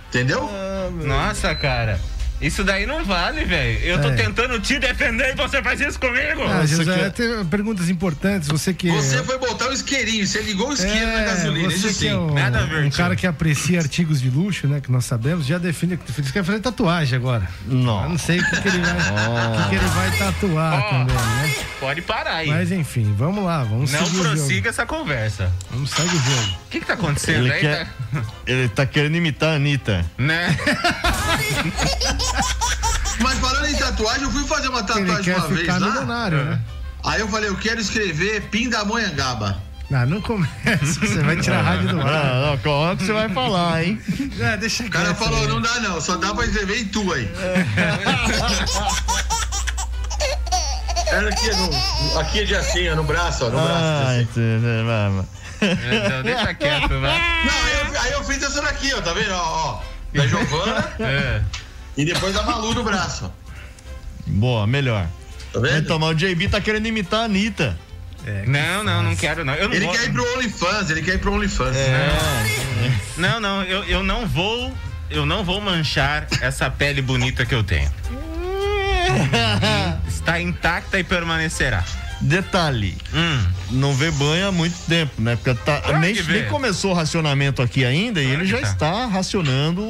Entendeu? 0.09 0.49
Nossa, 1.05 1.55
cara. 1.55 1.99
Isso 2.43 2.65
daí 2.65 2.85
não 2.87 3.05
vale, 3.05 3.45
velho. 3.45 3.79
Eu 3.81 4.01
tô 4.01 4.09
É. 4.09 4.15
tentando 4.15 4.59
te 4.61 4.79
defender 4.79 5.31
e 5.33 5.35
você 5.37 5.63
faz 5.63 5.81
isso 5.81 5.99
comigo. 5.99 6.43
Ah, 6.43 6.67
Você 6.67 6.77
José, 6.77 6.95
quer- 6.95 7.11
tem 7.13 7.45
perguntas 7.47 7.89
importantes. 7.89 8.49
Você 8.49 8.75
que. 8.75 8.91
Você 8.91 9.23
foi 9.23 9.39
botar 9.39 9.69
o 9.69 9.73
isqueirinho, 9.73 10.27
você 10.27 10.41
ligou 10.43 10.71
o 10.71 10.73
isqueiro 10.73 11.07
na 11.13 11.23
gasolina, 11.25 11.71
você 11.71 11.77
isso 11.89 11.99
que 12.01 12.07
é 12.09 12.11
sim. 12.11 12.17
um, 12.17 12.35
Nada 12.35 12.61
a 12.61 12.65
ver, 12.67 12.85
um 12.85 12.91
cara 12.91 13.15
que 13.15 13.27
aprecia 13.27 13.79
artigos 13.79 14.21
de 14.21 14.29
luxo, 14.29 14.67
né? 14.67 14.81
Que 14.81 14.91
nós 14.91 15.05
sabemos, 15.05 15.47
já 15.47 15.57
define. 15.59 15.99
Você 16.07 16.33
quer 16.33 16.43
fazer 16.45 16.59
tatuagem 16.61 17.17
agora. 17.17 17.49
Não. 17.67 18.03
Eu 18.03 18.09
não 18.11 18.19
sei 18.19 18.41
o 18.41 18.45
que, 18.45 18.61
que 18.61 18.69
ele 18.69 18.79
vai, 18.79 18.93
o 18.93 19.63
que, 19.63 19.69
que 19.69 19.75
ele 19.77 19.87
vai 19.87 20.11
tatuar 20.19 20.75
Ó. 20.81 20.91
também, 20.91 21.15
né? 21.15 21.55
Pode 21.79 22.03
parar 22.03 22.35
aí. 22.37 22.49
Mas 22.49 22.73
enfim, 22.73 23.15
vamos 23.17 23.45
lá, 23.45 23.63
vamos 23.65 23.91
não 23.93 23.99
seguir 24.05 24.19
o 24.21 24.23
jogo. 24.25 24.37
prossiga 24.37 24.69
essa 24.71 24.85
conversa. 24.87 25.53
Vamos 25.71 25.91
seguir 25.91 26.09
o 26.17 26.21
jogo. 26.21 26.59
O 26.67 26.69
que 26.71 26.81
que 26.81 26.87
tá 26.87 26.95
acontecendo 26.95 27.45
Ele 27.47 27.53
aí? 27.53 27.61
quer- 27.61 27.85
tá- 27.87 28.23
Ele 28.47 28.69
tá 28.69 28.87
querendo 28.87 29.17
imitar 29.17 29.51
a 29.51 29.55
Anitta. 29.57 30.05
Né? 30.19 30.57
Mas 33.21 33.39
falando 33.39 33.67
em 33.67 33.77
tatuagem, 33.77 34.23
eu 34.23 34.31
fui 34.31 34.45
fazer 34.47 34.69
uma 34.69 34.79
Ele 34.81 34.87
tatuagem 34.89 35.23
quer 35.25 35.37
uma 35.37 35.49
vez 35.49 35.61
ficar 35.61 35.79
lá. 35.79 35.87
milionário, 35.87 36.45
né? 36.45 36.61
Aí 37.05 37.21
eu 37.21 37.29
falei, 37.29 37.49
eu 37.51 37.57
quero 37.57 37.81
escrever 37.81 38.43
Pindamonhangaba. 38.43 39.61
Não, 39.91 40.07
não 40.07 40.21
começa, 40.23 41.01
você 41.01 41.19
vai 41.23 41.37
tirar 41.37 41.59
a 41.59 41.63
rádio 41.63 41.89
do 41.89 42.01
ar. 42.01 42.07
Não, 42.07 42.41
não, 42.47 42.91
é 42.91 42.97
que 42.97 43.05
você 43.05 43.13
vai 43.13 43.29
falar, 43.29 43.85
hein? 43.85 44.01
É, 44.41 44.57
deixa 44.57 44.85
O 44.85 44.91
cara 44.91 45.07
quieto 45.09 45.19
falou, 45.19 45.41
aí. 45.43 45.49
não 45.49 45.61
dá 45.61 45.81
não, 45.81 46.01
só 46.01 46.17
dá 46.17 46.35
pra 46.35 46.47
escrever 46.47 46.81
em 46.81 46.85
tu 46.87 47.13
aí. 47.13 47.31
Era 51.09 51.29
aqui, 51.29 51.51
no, 51.51 52.19
aqui 52.21 52.41
é 52.41 52.45
de 52.45 52.55
assim, 52.57 52.89
ó, 52.89 52.97
no 52.97 53.05
braço, 53.05 53.45
ó, 53.45 53.51
no 53.51 53.61
braço. 53.61 54.07
Ai, 54.07 54.21
assim. 54.31 54.61
vai, 54.87 55.11
vai. 55.11 55.27
Então, 56.07 56.23
deixa 56.23 56.55
quieto, 56.55 56.89
vai. 56.89 57.19
Não, 57.45 57.65
aí 57.65 57.81
eu, 57.81 58.01
aí 58.01 58.13
eu 58.13 58.25
fiz 58.25 58.43
essa 58.43 58.63
daqui, 58.63 58.93
ó, 58.95 59.01
tá 59.03 59.13
vendo? 59.13 59.33
Ó, 59.35 59.37
ó, 59.37 59.81
da 60.15 60.27
Giovana 60.27 60.93
É. 61.01 61.43
e 61.97 62.05
depois 62.05 62.35
da 62.35 62.43
Malu 62.43 62.75
no 62.75 62.85
braço. 62.85 63.33
Boa, 64.27 64.67
melhor. 64.67 65.07
Tá 65.53 65.61
vendo? 65.61 65.79
Então, 65.79 65.99
mas 65.99 66.11
o 66.11 66.15
JB 66.15 66.49
tá 66.49 66.61
querendo 66.61 66.87
imitar 66.87 67.21
a 67.21 67.25
Anitta. 67.25 67.79
Não, 68.47 68.85
não, 68.85 69.03
não 69.03 69.17
quero 69.17 69.45
não. 69.45 69.53
Eu 69.55 69.69
não 69.69 69.75
Ele 69.75 69.85
vou. 69.85 69.95
quer 69.95 70.05
ir 70.05 70.13
pro 70.13 70.35
OnlyFans, 70.35 70.91
ele 70.91 71.03
quer 71.03 71.15
ir 71.15 71.19
pro 71.19 71.33
OnlyFans. 71.33 71.77
Não, 73.17 73.41
não, 73.41 73.63
eu, 73.65 73.85
eu 73.85 74.03
não 74.03 74.27
vou. 74.27 74.73
Eu 75.11 75.27
não 75.27 75.45
vou 75.45 75.61
manchar 75.61 76.27
essa 76.41 76.71
pele 76.71 77.03
bonita 77.03 77.45
que 77.45 77.55
eu 77.55 77.63
tenho. 77.63 77.91
Está 80.09 80.41
intacta 80.41 80.99
e 80.99 81.05
permanecerá. 81.05 81.85
Detalhe, 82.23 82.97
não 83.71 83.93
vê 83.95 84.11
banho 84.13 84.49
há 84.49 84.53
muito 84.53 84.77
tempo, 84.89 85.21
né? 85.21 85.37
Porque 85.37 85.53
tá- 85.65 85.81
Claro 85.81 85.99
nem, 85.99 86.15
nem 86.15 86.45
começou 86.47 86.93
o 86.93 86.95
racionamento 86.95 87.61
aqui 87.61 87.85
ainda 87.85 88.23
e 88.23 88.31
ele 88.31 88.47
já 88.47 88.61
está 88.61 89.07
racionando 89.07 89.83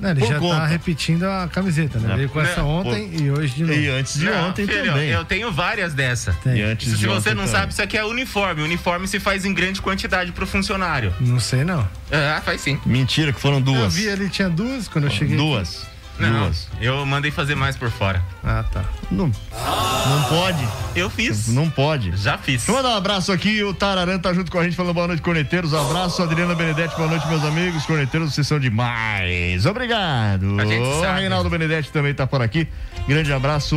Não, 0.00 0.10
ele 0.10 0.20
por 0.20 0.28
já 0.28 0.38
conta. 0.38 0.56
tá 0.60 0.66
repetindo 0.66 1.24
a 1.24 1.48
camiseta, 1.48 1.98
né? 1.98 2.08
Não. 2.08 2.16
Veio 2.16 2.28
com 2.28 2.40
essa 2.40 2.62
ontem 2.62 3.10
e 3.20 3.30
hoje 3.30 3.54
de 3.54 3.62
novo. 3.64 3.74
E 3.78 3.88
antes 3.88 4.18
de 4.18 4.26
Não, 4.26 4.48
ontem 4.48 4.66
filho, 4.66 4.84
também. 4.86 5.08
Eu 5.10 5.24
tenho 5.24 5.50
várias 5.52 5.92
dessa. 5.92 6.32
Tem. 6.42 6.56
E 6.58 6.62
antes 6.62 6.88
Se 6.92 6.96
de 6.98 7.06
você 7.06 7.30
ontem 7.30 7.34
não 7.34 7.44
também. 7.44 7.60
sabe, 7.60 7.72
isso 7.72 7.82
aqui 7.82 7.96
é 7.98 8.04
uniforme. 8.04 8.62
Uniforme 8.62 9.08
se 9.08 9.18
faz 9.18 9.44
em 9.44 9.52
grande 9.52 9.82
quantidade 9.82 10.30
pro 10.32 10.46
funcionário. 10.46 11.12
Não 11.20 11.40
sei, 11.40 11.64
não. 11.64 11.86
Ah, 12.12 12.40
faz 12.44 12.60
sim. 12.60 12.78
Mentira, 12.86 13.32
que 13.32 13.40
foram 13.40 13.56
Eu 13.56 13.62
duas. 13.62 13.94
vi 13.94 14.08
ali, 14.08 14.28
tinha 14.28 14.48
duas 14.48 14.86
quando 14.88 15.04
eu 15.06 15.10
cheguei. 15.10 15.36
Duas. 15.36 15.86
Não, 16.18 16.44
Duas. 16.44 16.66
eu 16.80 17.04
mandei 17.04 17.30
fazer 17.30 17.54
mais 17.54 17.76
por 17.76 17.90
fora. 17.90 18.22
Ah, 18.42 18.64
tá. 18.72 18.84
Não, 19.10 19.26
não 19.26 20.22
pode. 20.28 20.66
Eu 20.94 21.10
fiz. 21.10 21.48
Não 21.48 21.68
pode. 21.68 22.16
Já 22.16 22.38
fiz. 22.38 22.56
Deixa 22.64 22.70
eu 22.70 22.76
mandar 22.76 22.94
um 22.94 22.96
abraço 22.96 23.30
aqui. 23.32 23.62
O 23.62 23.74
Tararan 23.74 24.18
tá 24.18 24.32
junto 24.32 24.50
com 24.50 24.58
a 24.58 24.64
gente 24.64 24.74
falando 24.74 24.94
boa 24.94 25.06
noite, 25.08 25.20
corneteiros. 25.22 25.72
Um 25.74 25.80
abraço, 25.90 26.22
Adriana 26.22 26.54
Benedetti. 26.54 26.96
Boa 26.96 27.08
noite, 27.08 27.26
meus 27.28 27.44
amigos. 27.44 27.84
Corneteiros, 27.84 28.32
vocês 28.34 28.46
são 28.46 28.58
demais. 28.58 29.66
Obrigado. 29.66 30.58
A 30.58 30.64
gente 30.64 30.82
O 30.82 31.00
sabe. 31.00 31.20
Reinaldo 31.20 31.50
Benedetti 31.50 31.90
também 31.90 32.14
tá 32.14 32.26
por 32.26 32.40
aqui. 32.40 32.66
Grande 33.06 33.32
abraço, 33.32 33.76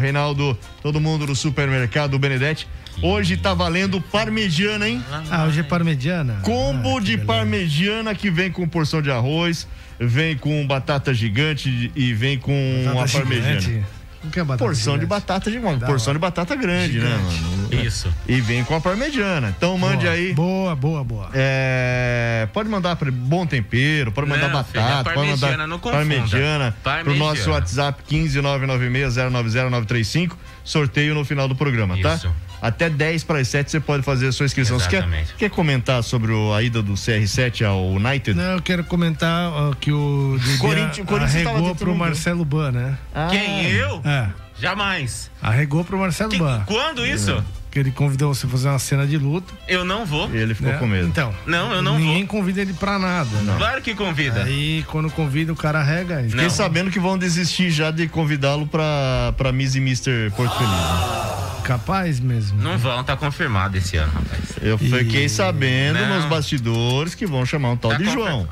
Reinaldo. 0.00 0.56
Todo 0.82 1.00
mundo 1.00 1.26
do 1.26 1.34
supermercado 1.34 2.18
Benedetti. 2.18 2.68
Hoje 3.00 3.36
tá 3.36 3.54
valendo 3.54 4.00
parmegiana, 4.00 4.88
hein? 4.88 5.02
Ah, 5.30 5.44
hoje 5.46 5.60
é 5.60 5.62
parmegiana? 5.62 6.40
Combo 6.42 7.00
de 7.00 7.16
parmegiana 7.18 8.14
que 8.14 8.30
vem 8.30 8.50
com 8.50 8.66
porção 8.68 9.00
de 9.02 9.10
arroz, 9.10 9.66
vem 9.98 10.36
com 10.36 10.64
batata 10.66 11.12
gigante 11.14 11.90
e 11.96 12.12
vem 12.12 12.38
com 12.38 12.52
Batata 12.84 13.04
a 13.04 13.20
parmegiana. 13.20 13.60
gigante. 13.60 13.86
O 14.24 14.30
que 14.30 14.38
é 14.38 14.44
batata 14.44 14.64
Porção 14.64 14.92
de 14.94 15.00
gigante? 15.00 15.08
batata 15.08 15.50
de 15.50 15.58
uma 15.58 15.76
porção 15.78 16.12
de 16.12 16.18
batata 16.20 16.54
grande, 16.54 16.98
né, 17.00 17.08
Gigante. 17.28 17.42
Isso. 17.76 18.12
E 18.28 18.40
vem 18.40 18.62
com 18.64 18.74
a 18.76 18.80
parmegiana. 18.80 19.54
Então 19.56 19.76
mande 19.78 20.04
Boa, 20.04 20.12
aí. 20.12 20.32
Boa, 20.34 20.76
boa, 20.76 21.02
boa. 21.04 21.30
É, 21.34 22.48
pode 22.52 22.68
mandar 22.68 22.96
pra 22.96 23.10
bom 23.10 23.46
tempero, 23.46 24.12
pode 24.12 24.28
mandar 24.28 24.48
Não, 24.48 24.64
filho, 24.64 24.80
é 24.80 24.82
batata, 24.82 25.04
pode 25.04 25.16
mandar 25.16 25.28
parmegiana, 25.38 25.66
não 25.66 25.78
confunda. 25.78 25.98
parmegiana 25.98 26.72
pro 26.72 26.80
Parmegiana. 26.92 27.18
nosso 27.34 27.50
WhatsApp 27.50 28.02
15996090935, 28.10 30.32
sorteio 30.64 31.14
no 31.14 31.24
final 31.24 31.48
do 31.48 31.54
programa, 31.54 31.96
tá? 32.00 32.14
Isso. 32.14 32.30
Até 32.60 32.88
10 32.88 33.24
para 33.24 33.40
as 33.40 33.48
7 33.48 33.72
você 33.72 33.80
pode 33.80 34.04
fazer 34.04 34.28
a 34.28 34.32
sua 34.32 34.46
inscrição. 34.46 34.78
Você 34.78 34.88
quer, 34.88 35.04
quer 35.36 35.50
comentar 35.50 36.00
sobre 36.04 36.30
o- 36.30 36.54
a 36.54 36.62
ida 36.62 36.80
do 36.80 36.92
CR7 36.96 37.64
ao 37.66 37.88
United? 37.90 38.34
Não, 38.38 38.52
eu 38.52 38.62
quero 38.62 38.84
comentar 38.84 39.50
ó, 39.52 39.72
que 39.74 39.90
o 39.90 40.38
Corinthians- 40.60 40.98
o 41.00 41.04
Corinthians 41.04 41.42
tava 41.42 41.56
arregou 41.56 41.74
pro. 41.74 41.92
Marcelo 41.96 42.44
Ban, 42.44 42.70
né? 42.70 42.96
Quem? 43.30 43.66
Eu? 43.72 44.00
É, 44.04 44.28
Jamais. 44.60 45.28
arregou 45.42 45.84
pro 45.84 45.98
Marcelo 45.98 46.38
Ban. 46.38 46.62
Quando 46.64 47.04
isso? 47.04 47.32
É. 47.32 47.42
Que 47.72 47.78
ele 47.78 47.90
convidou 47.90 48.32
você 48.34 48.44
a 48.46 48.48
fazer 48.50 48.68
uma 48.68 48.78
cena 48.78 49.06
de 49.06 49.16
luto. 49.16 49.52
Eu 49.66 49.82
não 49.84 50.04
vou. 50.06 50.30
Ele 50.30 50.54
ficou 50.54 50.70
né? 50.72 50.78
com 50.78 50.86
medo. 50.86 51.08
Então, 51.08 51.34
Não, 51.46 51.72
eu 51.72 51.80
não 51.82 51.98
ninguém 51.98 52.26
convida 52.26 52.60
ele 52.60 52.74
pra 52.74 52.98
nada. 52.98 53.30
né? 53.40 53.54
Claro 53.56 53.80
que 53.80 53.94
convida. 53.94 54.44
Aí, 54.44 54.84
quando 54.88 55.10
convida, 55.10 55.52
o 55.54 55.56
cara 55.56 55.80
arrega 55.80 56.20
ele. 56.20 56.28
Fiquei 56.28 56.50
sabendo 56.50 56.90
que 56.90 57.00
vão 57.00 57.16
desistir 57.16 57.70
já 57.70 57.90
de 57.90 58.06
convidá-lo 58.08 58.66
pra, 58.66 59.32
pra 59.38 59.50
Miss 59.52 59.74
e 59.74 59.78
Mr. 59.78 60.30
Porto 60.36 60.52
Feliz. 60.56 60.70
né? 60.70 61.62
Capaz 61.64 62.20
mesmo. 62.20 62.60
Não 62.60 62.76
vão, 62.76 63.02
tá 63.02 63.16
confirmado 63.16 63.78
esse 63.78 63.96
ano, 63.96 64.12
rapaz. 64.12 64.40
Eu 64.60 64.76
fiquei 64.76 65.28
sabendo 65.30 65.98
Não. 65.98 66.16
nos 66.16 66.26
bastidores 66.26 67.14
que 67.14 67.24
vão 67.24 67.46
chamar 67.46 67.70
um 67.70 67.76
tal 67.78 67.92
Tá 67.92 67.96
de 67.96 68.04
confirmado. 68.04 68.30
João. 68.32 68.48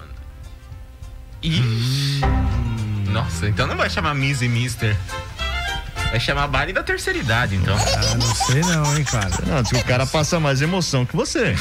Ih. 1.42 2.20
Nossa, 3.10 3.48
então 3.48 3.66
não 3.66 3.76
vai 3.76 3.90
chamar 3.90 4.14
Miss 4.14 4.40
e 4.42 4.48
Mister. 4.48 4.96
Vai 6.10 6.18
chamar 6.20 6.48
baile 6.48 6.72
da 6.72 6.82
terceira 6.82 7.18
idade, 7.18 7.54
então. 7.54 7.76
Ah, 7.76 8.14
não 8.16 8.34
sei 8.34 8.60
não, 8.62 8.98
hein, 8.98 9.04
cara. 9.04 9.30
Não, 9.46 9.62
diz 9.62 9.70
que 9.70 9.78
o 9.78 9.84
cara 9.84 10.04
passa 10.06 10.40
mais 10.40 10.60
emoção 10.60 11.06
que 11.06 11.14
você. 11.16 11.54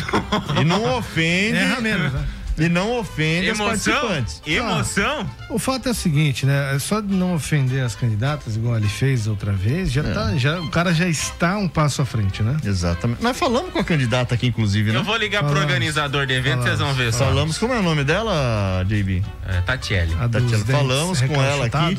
E 0.59 0.63
não 0.63 0.97
ofende. 0.97 1.57
Erra 1.57 1.81
menos, 1.81 2.13
né? 2.13 2.25
E 2.57 2.67
não 2.67 2.97
ofende 2.99 3.49
os 3.51 3.57
Emoção? 3.57 3.93
participantes. 4.01 4.41
Emoção? 4.45 5.29
O 5.49 5.57
fato 5.57 5.87
é 5.87 5.91
o 5.91 5.95
seguinte, 5.95 6.45
né? 6.45 6.75
É 6.75 6.79
Só 6.79 6.99
de 6.99 7.07
não 7.07 7.33
ofender 7.33 7.81
as 7.85 7.95
candidatas, 7.95 8.57
igual 8.57 8.75
ele 8.75 8.89
fez 8.89 9.27
outra 9.27 9.53
vez, 9.53 9.89
já 9.89 10.03
tá, 10.03 10.35
já, 10.35 10.59
o 10.59 10.69
cara 10.69 10.93
já 10.93 11.07
está 11.07 11.57
um 11.57 11.69
passo 11.69 12.01
à 12.01 12.05
frente, 12.05 12.43
né? 12.43 12.57
Exatamente. 12.65 13.23
Nós 13.23 13.37
falamos 13.39 13.71
com 13.71 13.79
a 13.79 13.83
candidata 13.83 14.35
aqui, 14.35 14.47
inclusive, 14.47 14.91
né? 14.91 14.97
Eu 14.99 15.05
vou 15.05 15.15
ligar 15.15 15.39
pro 15.39 15.49
Falamos. 15.53 15.71
organizador 15.71 16.27
do 16.27 16.33
evento, 16.33 16.63
vocês 16.63 16.79
vão 16.79 16.93
ver 16.93 17.13
só. 17.13 17.23
Falamos, 17.27 17.57
como 17.57 17.73
é 17.73 17.79
o 17.79 17.83
nome 17.83 18.03
dela, 18.03 18.83
JB? 18.85 19.23
É, 19.47 19.61
Tatiele. 19.61 20.13
A 20.19 20.27
dentes 20.27 20.61
falamos 20.63 21.21
com 21.21 21.41
ela 21.41 21.65
aqui. 21.67 21.97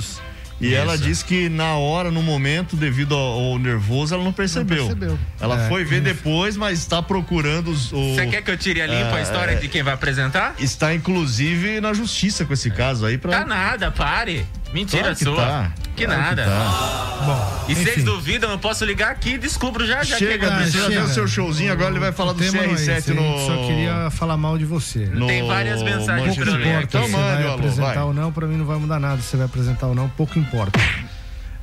E 0.60 0.66
Isso. 0.68 0.76
ela 0.76 0.98
disse 0.98 1.24
que 1.24 1.48
na 1.48 1.74
hora, 1.76 2.10
no 2.10 2.22
momento, 2.22 2.76
devido 2.76 3.14
ao, 3.14 3.52
ao 3.52 3.58
nervoso, 3.58 4.14
ela 4.14 4.22
não 4.22 4.32
percebeu. 4.32 4.78
percebeu. 4.88 5.18
Ela 5.40 5.64
É, 5.64 5.68
foi 5.68 5.84
ver 5.84 6.02
depois, 6.02 6.56
mas 6.56 6.78
está 6.78 7.02
procurando 7.02 7.70
os. 7.70 7.90
o- 7.92 8.14
Você 8.14 8.26
quer 8.26 8.42
que 8.42 8.50
eu 8.50 8.56
tire 8.58 8.82
a 8.82 8.86
limpo 8.86 9.14
a 9.14 9.20
É, 9.20 9.22
história 9.22 9.56
de 9.56 9.68
quem 9.68 9.82
vai 9.82 9.94
apresentar? 9.94 10.54
Está 10.58 10.94
inclusive 10.94 11.80
na 11.80 11.94
justiça 11.94 12.44
com 12.44 12.52
esse 12.52 12.70
caso 12.70 13.06
aí 13.06 13.16
pra. 13.16 13.30
Tá 13.40 13.44
nada, 13.46 13.90
pare. 13.90 14.46
Mentira 14.72 15.02
Claro 15.02 15.16
que 15.16 15.24
sua. 15.24 15.37
tá. 15.37 15.72
Que 15.96 16.04
Claro 16.06 16.20
que 16.22 16.28
nada. 16.28 16.44
tá. 16.44 17.22
Bom, 17.26 17.64
E 17.68 17.74
vocês 17.74 18.04
duvidam, 18.04 18.50
eu 18.50 18.59
posso 18.59 18.85
ligar 18.85 19.11
aqui 19.11 19.30
e 19.35 19.38
descubro 19.38 19.87
já 19.87 20.02
já 20.02 20.16
Chega, 20.16 20.46
que 20.70 20.78
é 20.78 20.88
ver 20.88 21.02
o 21.02 21.09
seu 21.09 21.26
showzinho. 21.28 21.72
Agora 21.72 21.90
ele 21.90 21.98
vai 22.00 22.12
falar 22.12 22.30
O 22.30 22.35
do 22.35 22.42
é 22.44 22.48
CR7 22.48 22.74
esse, 22.96 23.11
a 23.11 23.14
no. 23.14 23.38
Só 23.46 23.66
queria 23.66 24.11
falar 24.11 24.37
mal 24.37 24.56
de 24.56 24.64
você. 24.64 25.06
no 25.06 25.26
Tem 25.26 25.46
várias 25.46 25.83
mensagens 25.83 26.37
Manchester 26.37 26.44
pra 26.61 26.78
aqui. 26.78 26.85
Então 26.87 27.02
você 27.02 27.12
vai 27.12 27.42
alô, 27.44 27.54
apresentar 27.54 27.94
vai. 27.94 28.02
ou 28.04 28.14
não, 28.14 28.33
pra 28.33 28.46
mim 28.46 28.56
não 28.56 28.64
vai 28.64 28.78
mudar 28.78 28.98
nada. 29.00 29.20
Se 29.20 29.28
você 29.28 29.37
vai 29.37 29.46
apresentar 29.46 29.87
ou 29.88 29.94
não, 29.94 30.09
pouco 30.09 30.38
importa. 30.38 30.78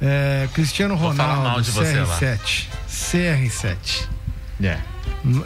É, 0.02 0.48
Cristiano 0.54 0.94
Ronaldo, 0.96 1.42
mal 1.42 1.62
de 1.62 1.72
você 1.72 2.00
lá. 2.02 2.18
CR7. 2.20 2.66
CR7. 2.88 4.08
É. 4.62 4.78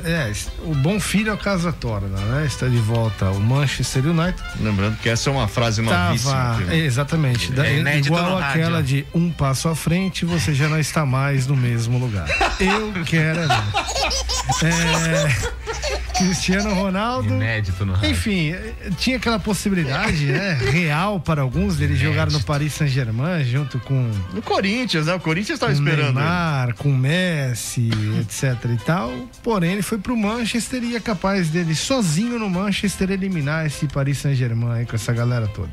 É, 0.03 0.31
o 0.63 0.75
bom 0.75 0.99
filho 0.99 1.31
a 1.33 1.37
casa 1.37 1.71
torna, 1.71 2.17
né? 2.19 2.45
Está 2.45 2.67
de 2.67 2.77
volta 2.77 3.25
ao 3.25 3.39
Manchester 3.39 4.05
United. 4.07 4.41
Lembrando 4.59 4.97
que 4.97 5.09
essa 5.09 5.29
é 5.29 5.33
uma 5.33 5.47
frase 5.47 5.81
novíssima. 5.81 6.31
Tava, 6.31 6.63
aqui. 6.63 6.75
exatamente, 6.75 7.51
da- 7.51 7.65
É 7.65 7.79
inédito 7.79 8.07
igual 8.07 8.37
aquela 8.37 8.77
rádio. 8.77 8.83
de 8.83 9.05
um 9.13 9.31
passo 9.31 9.67
à 9.69 9.75
frente, 9.75 10.25
você 10.25 10.53
já 10.53 10.67
não 10.67 10.79
está 10.79 11.05
mais 11.05 11.47
no 11.47 11.55
mesmo 11.55 11.97
lugar. 11.97 12.27
Eu 12.59 12.91
quero. 13.05 13.39
é. 13.41 13.47
É, 14.63 16.17
Cristiano 16.17 16.73
Ronaldo. 16.75 17.29
Inédito 17.29 17.85
no 17.85 17.93
rádio. 17.93 18.11
Enfim, 18.11 18.53
tinha 18.97 19.17
aquela 19.17 19.39
possibilidade, 19.39 20.25
né? 20.25 20.53
Real 20.71 21.19
para 21.19 21.41
alguns 21.41 21.77
deles 21.77 21.97
jogar 21.97 22.29
no 22.29 22.41
Paris 22.43 22.73
Saint-Germain 22.73 23.43
junto 23.45 23.79
com 23.79 24.11
No 24.33 24.41
Corinthians, 24.41 25.07
né? 25.07 25.13
O 25.15 25.19
Corinthians 25.19 25.55
estava 25.55 25.73
com 25.73 25.79
esperando. 25.79 26.15
Neymar, 26.15 26.75
com 26.75 26.93
Messi, 26.93 27.89
etc 28.19 28.53
e 28.71 28.77
tal. 28.85 29.11
Porém, 29.51 29.73
ele 29.73 29.81
foi 29.81 29.97
pro 29.97 30.15
Manchester 30.15 30.81
e 30.81 30.95
é 30.95 30.99
capaz 31.01 31.49
dele 31.49 31.75
sozinho 31.75 32.39
no 32.39 32.49
Manchester 32.49 33.11
eliminar 33.11 33.65
esse 33.65 33.85
Paris 33.85 34.19
Saint-Germain 34.19 34.79
aí 34.79 34.85
com 34.85 34.95
essa 34.95 35.11
galera 35.11 35.45
toda. 35.45 35.71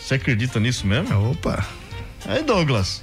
Você 0.00 0.14
acredita 0.14 0.60
nisso 0.60 0.86
mesmo? 0.86 1.32
Opa! 1.32 1.66
Aí, 2.24 2.40
Douglas. 2.44 3.02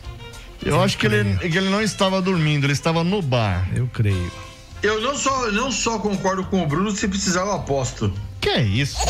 Eu 0.66 0.82
acho 0.82 0.98
que 0.98 1.08
ele, 1.08 1.36
que 1.40 1.58
ele 1.58 1.68
não 1.68 1.82
estava 1.82 2.22
dormindo, 2.22 2.66
ele 2.66 2.72
estava 2.72 3.04
no 3.04 3.22
bar. 3.22 3.68
Eu 3.76 3.90
creio. 3.94 4.32
Eu 4.82 5.02
não 5.02 5.18
só, 5.18 5.52
não 5.52 5.70
só 5.74 6.00
concordo 6.00 6.46
com 6.46 6.64
o 6.64 6.66
Bruno, 6.66 6.90
se 6.92 7.06
precisar 7.06 7.42
eu 7.42 7.52
aposto. 7.52 8.14
Que 8.48 8.52
é 8.54 8.62
isso? 8.62 8.96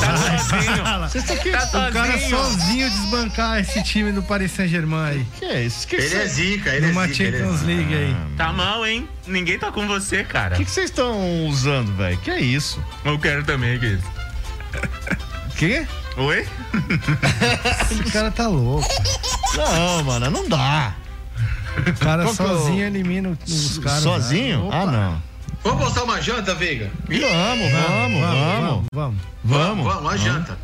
Tá 0.00 0.16
sozinho. 0.38 1.38
Aqui. 1.38 1.50
Tá 1.50 1.88
O 1.88 1.92
cara 1.92 2.18
sozinho. 2.18 2.88
desbancar 2.90 3.58
esse 3.60 3.82
time 3.82 4.10
do 4.10 4.22
Paris 4.22 4.50
Saint-Germain 4.52 5.10
aí. 5.10 5.26
Que 5.38 5.44
é 5.44 5.62
isso? 5.64 5.86
Que 5.86 5.96
que 5.96 6.02
Ele 6.02 6.14
é 6.14 6.20
cê- 6.20 6.28
zica, 6.28 6.70
ele 6.74 6.86
Numa 6.86 7.04
é 7.04 7.08
zica. 7.08 7.22
Ele 7.24 7.36
é 7.36 7.40
Champions 7.40 7.60
zica. 7.60 7.72
League 7.72 7.94
aí. 7.94 8.16
Tá 8.38 8.52
mal, 8.52 8.86
hein? 8.86 9.06
Ninguém 9.26 9.58
tá 9.58 9.70
com 9.70 9.86
você, 9.86 10.24
cara. 10.24 10.54
O 10.54 10.58
que 10.58 10.64
que 10.64 10.70
vocês 10.70 10.86
estão 10.86 11.46
usando, 11.46 11.94
velho? 11.96 12.16
Que 12.18 12.30
é 12.30 12.40
isso? 12.40 12.82
Eu 13.04 13.18
quero 13.18 13.44
também, 13.44 13.78
querido. 13.78 14.02
Que? 15.56 15.86
Oi? 16.16 16.46
Esse 17.90 18.04
cara 18.12 18.30
tá 18.30 18.48
louco. 18.48 18.88
Não, 19.56 20.04
mano, 20.04 20.30
não 20.30 20.48
dá. 20.48 20.94
O 21.78 21.92
cara 21.98 22.22
Qual 22.24 22.34
que 22.34 22.42
é 22.42 22.46
sozinho 22.46 22.86
elimina 22.86 23.36
os 23.46 23.78
caras. 23.78 24.02
Sozinho? 24.02 24.64
né? 24.64 24.70
Ah, 24.72 24.86
não. 24.86 25.30
Vamos 25.62 25.84
postar 25.84 26.04
uma 26.04 26.20
janta, 26.22 26.54
Veiga? 26.54 26.90
Vamos, 27.06 27.70
vamos, 27.70 28.20
vamos, 28.20 28.20
Vamos, 28.92 29.20
vamos. 29.42 29.84
vamos. 29.84 29.94
Vamos, 30.02 30.20
janta. 30.20 30.58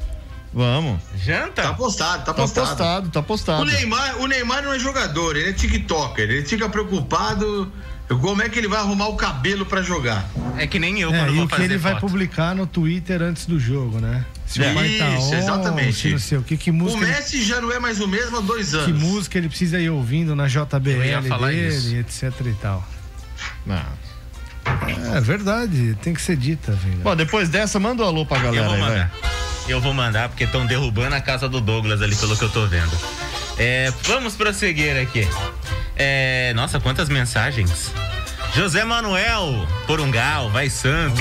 Vamos. 0.53 1.01
Janta? 1.23 1.63
Tá 1.63 1.75
postado, 1.75 2.19
tá 2.25 2.25
Tá 2.27 2.35
postado. 2.35 2.67
postado, 2.69 3.09
tá 3.11 3.23
postado. 3.23 3.63
O 3.63 3.65
Neymar, 3.67 4.17
o 4.21 4.27
Neymar 4.27 4.63
não 4.63 4.73
é 4.73 4.79
jogador, 4.79 5.37
ele 5.37 5.51
é 5.51 5.53
TikToker. 5.53 6.31
Ele 6.31 6.45
fica 6.47 6.67
preocupado 6.69 7.71
como 8.21 8.41
é 8.41 8.49
que 8.49 8.59
ele 8.59 8.69
vai 8.69 8.79
arrumar 8.79 9.09
o 9.09 9.17
cabelo 9.17 9.67
pra 9.67 9.83
jogar. 9.83 10.25
É 10.57 10.67
que 10.67 10.79
nem 10.79 10.99
eu 11.01 11.13
É, 11.13 11.19
quando 11.19 11.33
e 11.33 11.35
vou 11.37 11.45
o 11.45 11.49
que 11.49 11.55
fazer 11.57 11.65
ele 11.65 11.77
vai 11.77 11.93
foto. 11.95 12.01
publicar 12.03 12.55
no 12.55 12.67
Twitter 12.67 13.21
antes 13.21 13.45
do 13.45 13.59
jogo, 13.61 14.01
né? 14.01 14.25
Se 14.47 14.63
É. 14.63 14.71
o 14.71 14.75
pai 14.75 14.97
tá 14.97 15.09
Isso, 15.11 15.27
on, 15.27 15.35
exatamente. 15.35 16.09
não 16.13 16.19
sei 16.21 16.39
o 16.39 16.43
que, 16.43 16.57
que 16.57 16.71
O 16.71 16.75
música, 16.75 17.03
ele, 17.05 17.13
Messi 17.13 17.43
já 17.45 17.61
não 17.61 17.71
é 17.73 17.79
mais 17.79 18.01
o 18.01 18.07
mesmo 18.09 18.39
há 18.39 18.41
dois 18.41 18.71
que 18.71 18.77
anos. 18.77 18.99
música 19.03 19.37
ele 19.37 19.49
precisa 19.49 19.79
ir 19.79 19.91
ouvindo 19.91 20.35
na 20.37 20.45
Eu 20.45 20.49
JBL 20.49 21.05
ia 21.05 21.23
falar 21.23 21.49
dele, 21.49 21.69
isso. 21.77 21.95
etc 21.97 22.33
e 22.47 22.53
tal. 22.55 22.83
Não. 23.67 24.06
É 25.15 25.21
verdade, 25.21 25.97
tem 26.03 26.13
que 26.15 26.21
ser 26.23 26.37
dita, 26.37 26.73
velho. 26.73 26.97
Bom, 26.99 27.17
depois 27.17 27.49
dessa, 27.49 27.79
manda 27.81 28.03
um 28.03 28.07
alô 28.07 28.27
pra 28.27 28.39
Eu 28.39 28.43
galera 28.45 28.65
vou 28.67 28.75
aí, 28.75 28.81
vai. 28.81 28.91
mandar. 28.91 29.11
Eu 29.69 29.81
vou 29.81 29.93
mandar 29.95 30.29
porque 30.29 30.45
estão 30.45 30.65
derrubando 30.67 31.15
a 31.15 31.21
casa 31.21 31.49
do 31.49 31.61
Douglas 31.61 32.01
ali, 32.03 32.15
pelo 32.17 32.37
que 32.37 32.45
eu 32.45 32.51
tô 32.51 32.67
vendo. 32.67 32.93
É, 33.59 33.93
vamos 34.05 34.35
prosseguir 34.35 34.97
aqui. 34.97 35.27
É, 35.97 36.53
nossa, 36.55 36.79
quantas 36.79 37.09
mensagens. 37.09 37.91
José 38.55 38.85
Manuel, 38.85 39.67
Porungal, 39.87 40.51
vai 40.51 40.71
Santos. 40.71 41.21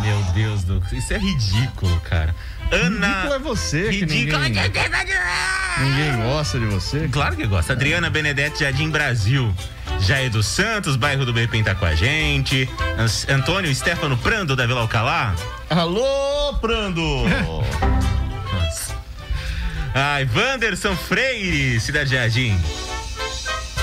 Meu 0.00 0.22
Deus 0.32 0.62
do 0.64 0.80
céu, 0.88 0.98
isso 0.98 1.12
é 1.12 1.18
ridículo, 1.18 2.00
cara. 2.00 2.34
Ana. 2.70 3.06
Ridículo 3.06 3.34
é 3.34 3.38
você, 3.38 3.82
que 3.84 4.00
Ridículo. 4.00 4.38
ninguém- 4.42 4.70
Ninguém 5.80 6.16
gosta 6.22 6.58
de 6.58 6.66
você. 6.66 7.08
Claro 7.08 7.36
que 7.36 7.46
gosta. 7.46 7.72
Adriana 7.72 8.10
Benedetti, 8.10 8.60
Jardim 8.60 8.90
Brasil. 8.90 9.54
Jair 10.00 10.30
dos 10.30 10.46
Santos, 10.46 10.96
bairro 10.96 11.24
do 11.24 11.32
Bepim 11.32 11.62
tá 11.62 11.74
com 11.74 11.84
a 11.86 11.94
gente. 11.94 12.68
Antônio 13.28 13.74
Stefano 13.74 14.16
Prando, 14.18 14.54
da 14.56 14.66
Vila 14.66 14.80
Alcalá. 14.80 15.34
Alô, 15.70 16.54
Prando! 16.60 17.02
Ai, 19.94 20.28
Wanderson 20.34 20.94
Freire, 20.96 21.80
Cidade 21.80 22.10
Jardim. 22.10 22.58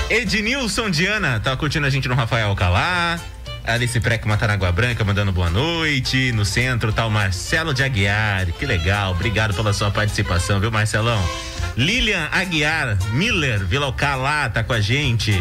Ednilson 0.08 0.88
Diana, 0.90 1.40
tá 1.40 1.56
curtindo 1.56 1.86
a 1.86 1.90
gente 1.90 2.08
no 2.08 2.14
Rafael 2.14 2.48
Alcalá. 2.48 3.18
Alice 3.66 3.98
Prec 4.00 4.24
Mataraguá 4.26 4.70
Branca 4.70 5.04
mandando 5.04 5.32
boa 5.32 5.50
noite. 5.50 6.30
No 6.32 6.44
centro 6.44 6.92
tá 6.92 7.04
o 7.06 7.10
Marcelo 7.10 7.74
de 7.74 7.82
Aguiar. 7.82 8.46
Que 8.52 8.64
legal, 8.64 9.12
obrigado 9.12 9.54
pela 9.54 9.72
sua 9.72 9.90
participação, 9.90 10.60
viu, 10.60 10.70
Marcelão? 10.70 11.22
Lilian 11.76 12.28
Aguiar 12.32 12.96
Miller, 13.12 13.64
Vila 13.66 13.86
Alcalá, 13.86 14.48
tá 14.48 14.62
com 14.62 14.72
a 14.72 14.80
gente. 14.80 15.32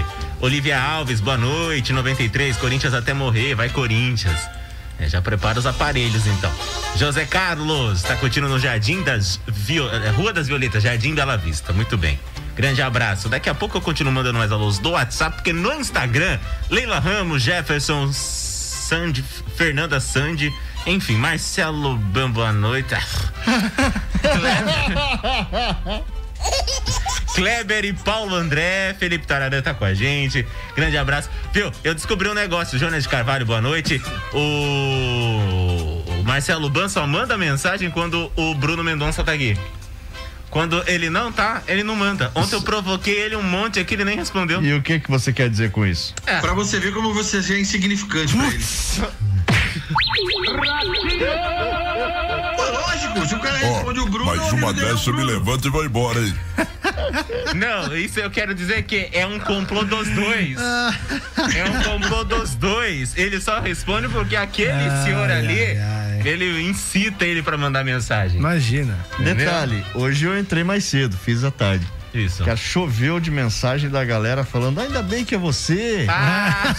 Olivia 0.41 0.79
Alves, 0.79 1.19
boa 1.21 1.37
noite. 1.37 1.93
93, 1.93 2.57
Corinthians 2.57 2.93
até 2.93 3.13
morrer, 3.13 3.53
vai 3.55 3.69
Corinthians. 3.69 4.39
É, 4.99 5.07
já 5.09 5.21
prepara 5.21 5.59
os 5.59 5.65
aparelhos 5.65 6.25
então. 6.25 6.51
José 6.95 7.25
Carlos, 7.25 8.01
tá 8.01 8.15
curtindo 8.15 8.47
no 8.47 8.57
Jardim 8.57 9.03
das 9.03 9.39
Vio- 9.45 9.89
eh, 9.89 10.09
Rua 10.11 10.31
das 10.33 10.47
Violetas, 10.47 10.81
Jardim 10.83 11.13
Bela 11.13 11.37
Vista. 11.37 11.73
Muito 11.73 11.97
bem. 11.97 12.17
Grande 12.55 12.81
abraço. 12.81 13.27
Daqui 13.27 13.49
a 13.49 13.53
pouco 13.53 13.75
eu 13.77 13.81
continuo 13.81 14.13
mandando 14.13 14.39
mais 14.39 14.51
alôs 14.51 14.79
do 14.79 14.91
WhatsApp, 14.91 15.35
porque 15.37 15.51
no 15.51 15.73
Instagram, 15.73 16.39
Leila 16.69 16.99
Ramos, 16.99 17.43
Jefferson, 17.43 18.09
Sandy, 18.13 19.23
Fernanda 19.55 19.99
Sandy, 19.99 20.53
enfim, 20.85 21.17
Marcelo 21.17 21.97
Bam, 21.97 22.31
boa 22.31 22.53
noite. 22.53 22.95
Kleber 27.35 27.83
e 27.83 27.91
Paulo 27.91 28.33
André, 28.33 28.95
Felipe 28.97 29.27
Tararã 29.27 29.61
tá 29.61 29.73
com 29.73 29.83
a 29.83 29.93
gente. 29.93 30.47
Grande 30.73 30.97
abraço. 30.97 31.29
Viu? 31.51 31.69
Eu 31.83 31.93
descobri 31.93 32.29
um 32.29 32.33
negócio. 32.33 32.79
Jonas 32.79 33.03
de 33.03 33.09
Carvalho, 33.09 33.45
boa 33.45 33.59
noite. 33.59 34.01
O 34.33 36.23
Marcelo 36.23 36.69
Ban 36.69 36.87
só 36.87 37.05
manda 37.05 37.37
mensagem 37.37 37.91
quando 37.91 38.31
o 38.37 38.55
Bruno 38.55 38.83
Mendonça 38.83 39.23
tá 39.23 39.33
aqui. 39.33 39.57
Quando 40.55 40.81
ele 40.87 41.09
não 41.09 41.33
tá, 41.33 41.61
ele 41.67 41.83
não 41.83 41.97
manda. 41.97 42.31
Ontem 42.33 42.55
eu 42.55 42.61
provoquei 42.61 43.13
ele 43.13 43.35
um 43.35 43.43
monte 43.43 43.77
aqui, 43.77 43.93
ele 43.93 44.05
nem 44.05 44.15
respondeu. 44.15 44.63
E 44.63 44.73
o 44.73 44.81
que 44.81 45.01
que 45.01 45.11
você 45.11 45.33
quer 45.33 45.49
dizer 45.49 45.69
com 45.69 45.85
isso? 45.85 46.13
Pra 46.39 46.53
você 46.53 46.79
ver 46.79 46.93
como 46.93 47.13
você 47.13 47.39
é 47.39 47.59
insignificante 47.59 48.33
pra 48.33 48.47
ele. 48.47 48.63
Se 53.27 53.35
o 53.35 53.39
cara 53.39 53.57
responde 53.57 53.99
o 53.99 54.05
Bruno. 54.09 54.25
Mais 54.25 54.51
uma 54.51 54.69
ele 54.69 54.79
deu 54.79 54.87
o 54.89 54.95
dessa 54.95 55.11
me 55.11 55.17
Bruno. 55.17 55.31
levanto 55.31 55.67
e 55.67 55.71
vou 55.71 55.85
embora, 55.85 56.19
hein? 56.19 56.33
Não, 57.55 57.95
isso 57.95 58.19
eu 58.19 58.29
quero 58.29 58.53
dizer 58.53 58.83
que 58.83 59.09
é 59.11 59.25
um 59.25 59.39
complô 59.39 59.83
dos 59.83 60.07
dois. 60.09 60.57
É 61.55 61.65
um 61.69 61.83
complô 61.83 62.23
dos 62.23 62.55
dois. 62.55 63.15
Ele 63.17 63.39
só 63.39 63.59
responde 63.59 64.07
porque 64.09 64.35
aquele 64.35 64.71
Ai, 64.71 65.03
senhor 65.03 65.29
ali, 65.29 65.61
ai, 65.61 65.77
ai. 65.79 66.21
ele 66.27 66.61
incita 66.63 67.25
ele 67.25 67.41
pra 67.41 67.57
mandar 67.57 67.83
mensagem. 67.83 68.37
Imagina. 68.39 68.97
Detalhe, 69.19 69.83
hoje 69.93 70.25
eu 70.25 70.37
entrei 70.37 70.63
mais 70.63 70.83
cedo, 70.83 71.17
fiz 71.17 71.43
à 71.43 71.51
tarde. 71.51 71.85
Isso. 72.13 72.45
Que 72.45 72.55
choveu 72.55 73.19
de 73.19 73.29
mensagem 73.29 73.89
da 73.89 74.03
galera 74.05 74.45
falando, 74.45 74.79
ainda 74.79 75.03
bem 75.03 75.25
que 75.25 75.35
é 75.35 75.37
você. 75.37 76.05
Ah, 76.09 76.73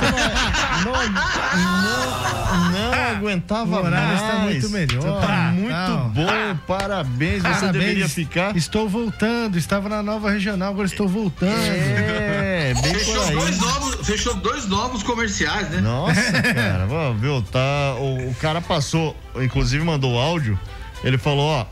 Não, 0.83 0.92
não, 0.92 2.70
não 2.70 2.75
aguentava 3.16 3.83
mais. 3.83 4.20
está 4.20 4.35
muito 4.38 4.70
melhor. 4.70 5.20
Tá 5.20 5.52
muito 5.55 5.72
Não. 5.72 6.09
bom, 6.11 6.57
parabéns. 6.66 7.42
Você 7.42 7.48
Parabéns. 7.48 7.72
deveria 7.72 8.09
ficar. 8.09 8.57
Estou 8.57 8.88
voltando. 8.88 9.57
Estava 9.59 9.88
na 9.88 10.02
nova 10.02 10.31
regional, 10.31 10.70
agora 10.70 10.87
estou 10.87 11.09
voltando. 11.09 11.52
É, 11.52 12.74
bem 12.83 12.92
por 12.92 12.98
Fechou 13.00 13.22
aí. 13.22 13.35
dois, 13.35 13.59
novos, 13.59 14.07
fechou 14.07 14.35
dois 14.35 14.66
novos 14.66 15.02
comerciais, 15.02 15.70
né? 15.70 15.81
Nossa, 15.81 16.20
cara, 16.42 16.87
viu, 17.18 17.42
tá, 17.42 17.94
o, 17.98 18.31
o 18.31 18.35
cara 18.40 18.61
passou, 18.61 19.16
inclusive 19.40 19.85
mandou 19.85 20.18
áudio, 20.18 20.59
ele 21.05 21.18
falou, 21.18 21.46
ó, 21.46 21.66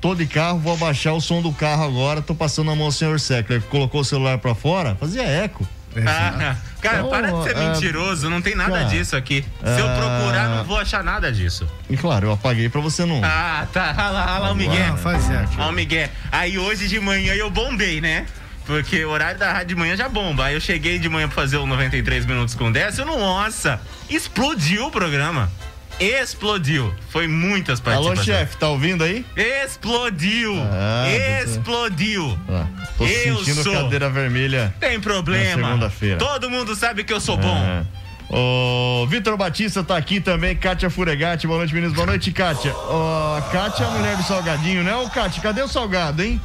tô 0.00 0.14
de 0.14 0.26
carro, 0.26 0.58
vou 0.58 0.74
abaixar 0.74 1.14
o 1.14 1.20
som 1.20 1.40
do 1.42 1.52
carro 1.52 1.84
agora, 1.84 2.22
tô 2.22 2.34
passando 2.34 2.70
a 2.70 2.74
mão 2.76 2.86
ao 2.86 2.92
senhor 2.92 3.18
Seckler, 3.18 3.62
colocou 3.62 4.00
o 4.00 4.04
celular 4.04 4.38
pra 4.38 4.54
fora, 4.54 4.94
fazia 4.98 5.22
eco. 5.22 5.66
Ah, 6.06 6.56
cara, 6.80 6.98
Então, 6.98 7.10
para 7.10 7.32
de 7.32 7.42
ser 7.44 7.56
ah, 7.56 7.60
mentiroso, 7.60 8.30
não 8.30 8.42
tem 8.42 8.54
nada 8.54 8.72
cara, 8.72 8.84
disso 8.84 9.16
aqui. 9.16 9.44
Se 9.62 9.80
eu 9.80 9.88
ah, 9.88 9.96
procurar, 9.96 10.48
não 10.48 10.64
vou 10.64 10.78
achar 10.78 11.02
nada 11.02 11.32
disso. 11.32 11.66
E 11.88 11.96
claro, 11.96 12.28
eu 12.28 12.32
apaguei 12.32 12.68
pra 12.68 12.80
você 12.80 13.04
não. 13.04 13.20
Ah, 13.24 13.66
tá. 13.72 13.94
Olha 13.96 14.10
lá, 14.10 14.32
olha 14.32 14.38
lá 14.38 14.52
o 14.52 14.54
Miguel. 14.54 14.86
Não, 14.88 14.96
faz 14.96 15.22
certo. 15.24 15.60
O 15.60 15.72
Miguel. 15.72 16.08
Aí 16.30 16.58
hoje 16.58 16.88
de 16.88 17.00
manhã 17.00 17.34
eu 17.34 17.50
bombei, 17.50 18.00
né? 18.00 18.26
Porque 18.66 19.02
o 19.02 19.10
horário 19.10 19.38
da 19.38 19.50
rádio 19.50 19.68
de 19.68 19.76
manhã 19.76 19.96
já 19.96 20.10
bomba. 20.10 20.44
Aí 20.44 20.54
eu 20.54 20.60
cheguei 20.60 20.98
de 20.98 21.08
manhã 21.08 21.26
pra 21.26 21.34
fazer 21.34 21.56
o 21.56 21.66
93 21.66 22.26
minutos 22.26 22.54
com 22.54 22.70
10. 22.70 22.98
Eu, 22.98 23.06
nossa, 23.06 23.80
explodiu 24.10 24.86
o 24.86 24.90
programa. 24.90 25.50
Explodiu. 26.00 26.94
Foi 27.10 27.26
muitas 27.26 27.80
Alô, 27.84 28.04
participações. 28.08 28.26
chefe, 28.26 28.56
tá 28.56 28.68
ouvindo 28.68 29.02
aí? 29.02 29.24
Explodiu. 29.36 30.54
Ah, 30.70 31.06
Explodiu. 31.44 32.38
Ah, 32.48 32.66
tô 32.96 33.04
Eu 33.06 33.36
sentindo 33.38 33.62
sou. 33.62 33.72
cadeira 33.72 34.08
vermelha. 34.08 34.74
Tem 34.78 35.00
problema. 35.00 35.66
Segunda-feira. 35.66 36.18
Todo 36.18 36.48
mundo 36.48 36.74
sabe 36.76 37.02
que 37.04 37.12
eu 37.12 37.20
sou 37.20 37.36
bom. 37.36 37.56
É. 37.56 37.82
O 38.30 39.06
Vitor 39.08 39.36
Batista 39.38 39.82
tá 39.82 39.96
aqui 39.96 40.20
também, 40.20 40.54
Kátia 40.54 40.90
Furegatti, 40.90 41.46
boa 41.46 41.58
noite 41.60 41.72
meninos, 41.74 41.94
boa 41.94 42.06
noite 42.06 42.30
Kátia. 42.30 42.72
A 42.72 43.40
Kátia 43.50 43.84
é 43.84 43.86
a 43.86 43.90
mulher 43.90 44.16
do 44.18 44.22
salgadinho, 44.22 44.84
né? 44.84 44.94
Ô 44.94 45.08
Kátia, 45.08 45.40
cadê 45.42 45.62
o 45.62 45.68
salgado, 45.68 46.22
hein? 46.22 46.38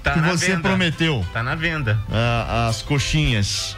Tá 0.00 0.12
que 0.12 0.20
você 0.20 0.48
venda. 0.48 0.60
prometeu. 0.60 1.26
Tá 1.32 1.42
na 1.42 1.56
venda. 1.56 1.98
Ah, 2.12 2.68
as 2.68 2.82
coxinhas. 2.82 3.76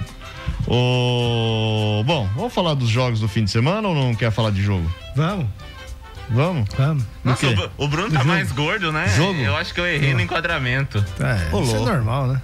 O... 0.68 2.02
Bom, 2.04 2.28
vamos 2.34 2.52
falar 2.52 2.74
dos 2.74 2.88
jogos 2.88 3.20
do 3.20 3.28
fim 3.28 3.44
de 3.44 3.50
semana 3.50 3.86
ou 3.88 3.94
não 3.94 4.14
quer 4.14 4.30
falar 4.30 4.50
de 4.50 4.62
jogo? 4.62 4.90
Vamos, 5.14 5.46
Vamos? 6.28 6.68
vamos. 6.76 7.04
Nossa, 7.24 7.46
o, 7.46 7.54
Bru- 7.54 7.70
o 7.78 7.88
Bruno 7.88 8.10
tá 8.12 8.20
Do 8.20 8.26
mais 8.26 8.48
jogo? 8.48 8.62
gordo, 8.62 8.92
né? 8.92 9.08
Jogo? 9.16 9.38
Eu 9.40 9.56
acho 9.56 9.72
que 9.72 9.80
eu 9.80 9.86
errei 9.86 10.12
no 10.12 10.20
enquadramento. 10.20 11.04
É, 11.20 11.54
Ô, 11.54 11.62
isso 11.62 11.74
é 11.74 11.78
louco. 11.78 11.92
normal, 11.92 12.26
né? 12.26 12.40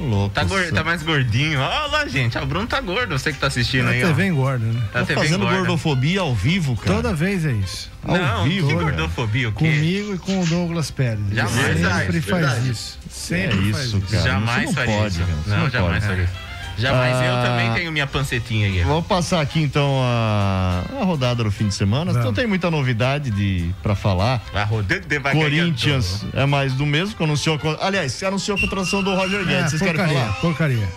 Louco. 0.00 0.34
Tá, 0.34 0.44
gor- 0.44 0.70
tá 0.72 0.82
mais 0.84 1.02
gordinho. 1.02 1.60
Olha 1.60 1.86
lá, 1.86 2.06
gente. 2.08 2.36
ó, 2.38 2.42
O 2.42 2.46
Bruno 2.46 2.66
tá 2.66 2.80
gordo. 2.80 3.18
Você 3.18 3.32
que 3.32 3.38
tá 3.38 3.46
assistindo 3.48 3.86
A 3.86 3.90
aí, 3.90 4.02
ó. 4.04 4.08
TV 4.08 4.26
engorda, 4.26 4.64
né? 4.64 4.82
Tá 4.92 5.00
TV 5.04 5.14
fazendo 5.20 5.36
engorda. 5.36 5.56
gordofobia 5.58 6.20
ao 6.20 6.34
vivo, 6.34 6.76
cara. 6.76 6.96
Toda 6.96 7.14
vez 7.14 7.44
é 7.46 7.52
isso. 7.52 7.90
ao 8.04 8.16
Não, 8.16 8.44
vivo, 8.44 8.68
que 8.68 8.74
gordofobia, 8.74 9.48
o 9.48 9.52
quê? 9.52 9.58
Comigo 9.64 10.14
e 10.14 10.18
com 10.18 10.40
o 10.42 10.46
Douglas 10.46 10.90
Pérez. 10.90 11.20
Jamais. 11.32 11.52
Sempre 11.78 12.20
faz 12.20 12.42
verdade. 12.46 12.70
isso. 12.70 12.98
É 13.06 13.10
Sempre 13.10 13.72
faz 13.72 13.84
isso, 13.86 13.96
isso. 13.98 14.06
cara. 14.10 14.22
Jamais 14.24 14.64
não 14.64 14.72
faria 14.74 14.96
pode, 14.96 15.14
isso. 15.22 15.26
Não, 15.46 15.56
não 15.58 15.70
jamais 15.70 16.04
faria 16.04 16.24
isso. 16.24 16.47
Jamais. 16.78 17.16
Ah. 17.16 17.24
Eu 17.24 17.42
também 17.44 17.72
tenho 17.74 17.90
minha 17.92 18.06
pancetinha 18.06 18.68
aqui. 18.68 18.82
Vamos 18.82 19.06
passar 19.06 19.40
aqui 19.40 19.60
então 19.60 20.00
a, 20.02 20.84
a 21.00 21.04
rodada 21.04 21.42
do 21.42 21.50
fim 21.50 21.66
de 21.68 21.74
semana. 21.74 22.12
Vamos. 22.12 22.24
Não 22.26 22.32
tem 22.32 22.46
muita 22.46 22.70
novidade 22.70 23.30
de 23.30 23.74
para 23.82 23.94
falar. 23.96 24.40
A 24.54 24.62
rodada 24.64 25.00
devagarinho. 25.00 25.44
Corinthians 25.44 26.24
é 26.32 26.46
mais 26.46 26.72
do 26.74 26.86
mesmo 26.86 27.16
que 27.16 27.22
anunciou. 27.24 27.58
a 27.80 27.86
Aliás, 27.86 28.22
anunciou 28.22 28.56
a 28.56 28.60
contratação 28.60 29.02
do 29.02 29.14
Roger 29.14 29.44
Guedes. 29.44 29.64
É, 29.64 29.68
Vocês 29.68 29.82
querem 29.82 29.96
porcaria, 29.96 30.20
falar? 30.20 30.32
porcaria. 30.40 30.88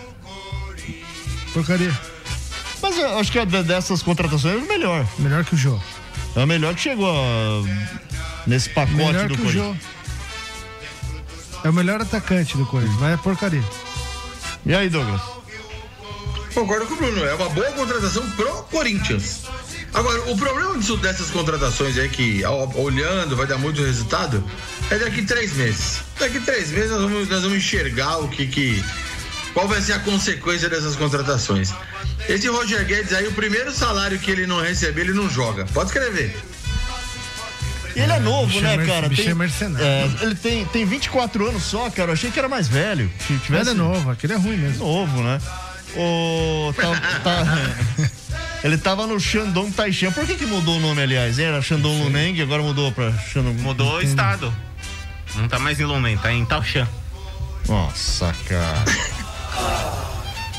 Porcaria. 1.52 2.00
Mas 2.80 2.98
eu 2.98 3.18
acho 3.18 3.30
que 3.32 3.38
a 3.38 3.44
de- 3.44 3.62
dessas 3.62 4.02
contratações 4.02 4.54
é 4.54 4.58
o 4.58 4.68
melhor. 4.68 5.06
Melhor 5.18 5.44
que 5.44 5.54
o 5.54 5.58
Jô. 5.58 5.78
É 6.34 6.42
o 6.42 6.46
melhor 6.46 6.74
que 6.74 6.80
chegou 6.80 7.06
ó, 7.12 7.62
nesse 8.46 8.70
pacote 8.70 8.94
Melhor 8.96 9.28
do 9.28 9.34
que 9.34 9.40
o 9.40 9.44
Corinthians. 9.44 9.76
Jô. 9.76 9.92
É 11.64 11.70
o 11.70 11.72
melhor 11.72 12.00
atacante 12.00 12.56
do 12.56 12.64
Corinthians, 12.66 12.98
mas 12.98 13.12
é 13.14 13.16
porcaria. 13.18 13.62
E 14.64 14.74
aí, 14.74 14.88
Douglas? 14.88 15.20
Concordo 16.54 16.86
com 16.86 16.94
o 16.94 16.96
Bruno, 16.96 17.24
é 17.24 17.34
uma 17.34 17.48
boa 17.48 17.70
contratação 17.72 18.28
pro 18.30 18.62
Corinthians. 18.64 19.40
Agora, 19.94 20.22
o 20.30 20.36
problema 20.36 20.78
disso, 20.78 20.96
dessas 20.96 21.30
contratações 21.30 21.96
aí, 21.98 22.08
que 22.08 22.42
olhando 22.76 23.36
vai 23.36 23.46
dar 23.46 23.58
muito 23.58 23.82
resultado, 23.82 24.42
é 24.90 24.98
daqui 24.98 25.22
três 25.22 25.52
meses. 25.54 25.98
Daqui 26.18 26.40
três 26.40 26.70
meses 26.70 26.90
nós 26.90 27.00
vamos, 27.02 27.28
nós 27.28 27.42
vamos 27.42 27.58
enxergar 27.58 28.18
o 28.18 28.28
que, 28.28 28.46
que. 28.46 28.84
Qual 29.54 29.68
vai 29.68 29.80
ser 29.82 29.92
a 29.94 29.98
consequência 29.98 30.68
dessas 30.68 30.96
contratações. 30.96 31.72
Esse 32.28 32.48
Roger 32.48 32.84
Guedes 32.86 33.12
aí, 33.12 33.26
o 33.26 33.32
primeiro 33.32 33.70
salário 33.70 34.18
que 34.18 34.30
ele 34.30 34.46
não 34.46 34.60
receber, 34.62 35.02
ele 35.02 35.12
não 35.12 35.28
joga. 35.28 35.66
Pode 35.74 35.90
escrever. 35.90 36.34
E 37.94 38.00
ele 38.00 38.12
é 38.12 38.18
novo, 38.18 38.46
bicho 38.46 38.58
é 38.60 38.62
né, 38.62 38.76
mer- 38.78 38.86
cara? 38.86 39.08
bicho 39.10 39.28
é 39.28 39.34
mercenário. 39.34 39.86
é, 39.86 40.10
ele 40.22 40.34
tem, 40.34 40.64
tem 40.66 40.86
24 40.86 41.46
anos 41.48 41.62
só, 41.64 41.90
cara. 41.90 42.08
Eu 42.10 42.14
achei 42.14 42.30
que 42.30 42.38
era 42.38 42.48
mais 42.48 42.66
velho. 42.66 43.10
Se 43.26 43.36
tivesse 43.38 43.70
Ele 43.70 43.78
é 43.80 43.82
novo, 43.82 44.10
aquele 44.10 44.32
é 44.32 44.36
ruim 44.36 44.56
mesmo. 44.56 44.78
novo, 44.86 45.22
né? 45.22 45.38
O. 45.96 46.72
Tá, 46.74 47.20
tá- 47.22 47.58
ele 48.64 48.78
tava 48.78 49.06
no 49.06 49.18
Shandong 49.20 49.70
Taishan. 49.72 50.12
Por 50.12 50.24
que, 50.26 50.34
que 50.36 50.46
mudou 50.46 50.76
o 50.76 50.80
nome, 50.80 51.02
aliás? 51.02 51.38
Era 51.38 51.60
Shandong 51.60 52.02
Luneng, 52.04 52.40
agora 52.40 52.62
mudou 52.62 52.90
pra 52.92 53.12
Shandong. 53.12 53.60
Mudou 53.60 53.94
o 53.96 54.02
estado. 54.02 54.52
Não 55.34 55.48
tá 55.48 55.58
mais 55.58 55.80
em 55.80 55.84
Lumen, 55.84 56.16
tá 56.18 56.32
em 56.32 56.44
Taoxan. 56.44 56.86
Nossa, 57.68 58.34
cara. 58.48 58.84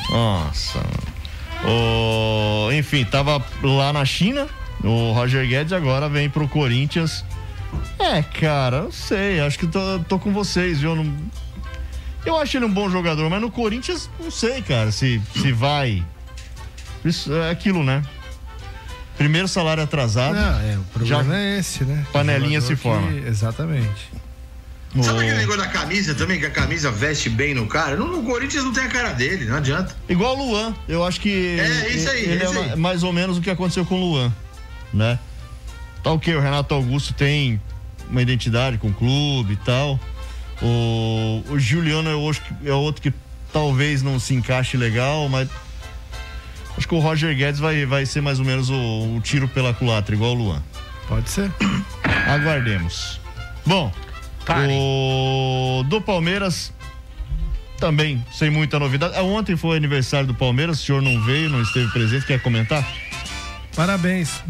Nossa. 0.09 0.79
O, 1.65 2.71
enfim, 2.73 3.05
tava 3.05 3.43
lá 3.61 3.93
na 3.93 4.03
China. 4.05 4.47
O 4.83 5.11
Roger 5.13 5.47
Guedes 5.47 5.71
agora 5.73 6.09
vem 6.09 6.29
pro 6.29 6.47
Corinthians. 6.47 7.23
É, 7.97 8.21
cara, 8.21 8.77
eu 8.77 8.91
sei. 8.91 9.39
Acho 9.39 9.57
que 9.57 9.67
tô, 9.67 9.99
tô 10.07 10.19
com 10.19 10.33
vocês, 10.33 10.79
viu? 10.81 10.95
Não- 10.95 11.15
eu 12.25 12.37
acho 12.37 12.57
ele 12.57 12.65
um 12.65 12.71
bom 12.73 12.89
jogador, 12.89 13.29
mas 13.29 13.41
no 13.41 13.51
Corinthians, 13.51 14.09
não 14.19 14.31
sei, 14.31 14.61
cara, 14.61 14.91
se, 14.91 15.21
se 15.35 15.51
vai. 15.51 16.03
Isso 17.03 17.33
é 17.33 17.49
aquilo, 17.51 17.83
né? 17.83 18.01
Primeiro 19.17 19.47
salário 19.47 19.83
atrasado. 19.83 20.33
Não, 20.35 20.59
é, 20.61 20.77
o 20.77 20.83
problema 20.93 21.23
já 21.23 21.37
é 21.37 21.59
esse, 21.59 21.83
né? 21.83 22.05
Panelinha 22.11 22.59
se 22.61 22.75
forma. 22.75 23.11
que- 23.11 23.27
exatamente. 23.27 24.11
Sabe 25.01 25.19
aquele 25.21 25.37
negócio 25.37 25.61
da 25.61 25.67
camisa 25.67 26.13
também, 26.13 26.39
que 26.39 26.45
a 26.45 26.51
camisa 26.51 26.91
veste 26.91 27.27
bem 27.27 27.55
no 27.55 27.65
cara? 27.65 27.95
No, 27.95 28.05
no 28.07 28.23
Corinthians 28.23 28.63
não 28.63 28.71
tem 28.71 28.83
a 28.83 28.89
cara 28.89 29.11
dele, 29.13 29.45
não 29.45 29.55
adianta. 29.57 29.95
Igual 30.07 30.37
o 30.37 30.45
Luan, 30.51 30.75
eu 30.87 31.03
acho 31.03 31.19
que. 31.19 31.57
É, 31.59 31.89
isso 31.89 32.09
aí, 32.09 32.23
Ele 32.25 32.43
é 32.43 32.45
é, 32.45 32.47
aí. 32.47 32.69
ma- 32.69 32.75
mais 32.75 33.01
ou 33.03 33.11
menos 33.11 33.37
o 33.37 33.41
que 33.41 33.49
aconteceu 33.49 33.85
com 33.85 33.95
o 33.99 34.11
Luan, 34.11 34.31
né? 34.93 35.17
Tá 36.03 36.11
ok, 36.11 36.35
o 36.35 36.39
Renato 36.39 36.75
Augusto 36.75 37.11
tem 37.13 37.59
uma 38.07 38.21
identidade 38.21 38.77
com 38.77 38.89
o 38.89 38.93
clube 38.93 39.53
e 39.53 39.57
tal. 39.57 39.99
O, 40.61 41.43
o 41.49 41.59
Juliano 41.59 42.09
eu 42.09 42.29
acho 42.29 42.41
que 42.41 42.69
é 42.69 42.73
outro 42.73 43.01
que 43.01 43.13
talvez 43.51 44.01
não 44.01 44.19
se 44.19 44.33
encaixe 44.33 44.77
legal, 44.77 45.27
mas. 45.29 45.49
Acho 46.77 46.87
que 46.87 46.95
o 46.95 46.99
Roger 46.99 47.35
Guedes 47.35 47.59
vai, 47.59 47.85
vai 47.85 48.05
ser 48.05 48.21
mais 48.21 48.39
ou 48.39 48.45
menos 48.45 48.69
o, 48.69 49.15
o 49.15 49.21
tiro 49.21 49.47
pela 49.47 49.73
culatra, 49.73 50.15
igual 50.15 50.31
o 50.31 50.33
Luan. 50.33 50.63
Pode 51.07 51.29
ser. 51.29 51.51
Aguardemos. 52.27 53.19
Bom, 53.65 53.91
o 54.69 55.83
do 55.83 56.01
Palmeiras 56.01 56.73
também 57.79 58.25
sem 58.31 58.49
muita 58.49 58.79
novidade. 58.79 59.13
Ah, 59.15 59.23
Ontem 59.23 59.55
foi 59.55 59.77
aniversário 59.77 60.25
do 60.25 60.33
Palmeiras, 60.33 60.79
o 60.81 60.83
senhor 60.83 61.01
não 61.01 61.21
veio, 61.21 61.49
não 61.49 61.61
esteve 61.61 61.91
presente, 61.91 62.25
quer 62.25 62.41
comentar? 62.41 62.85
Parabéns. 63.75 64.41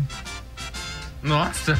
Nossa. 1.21 1.79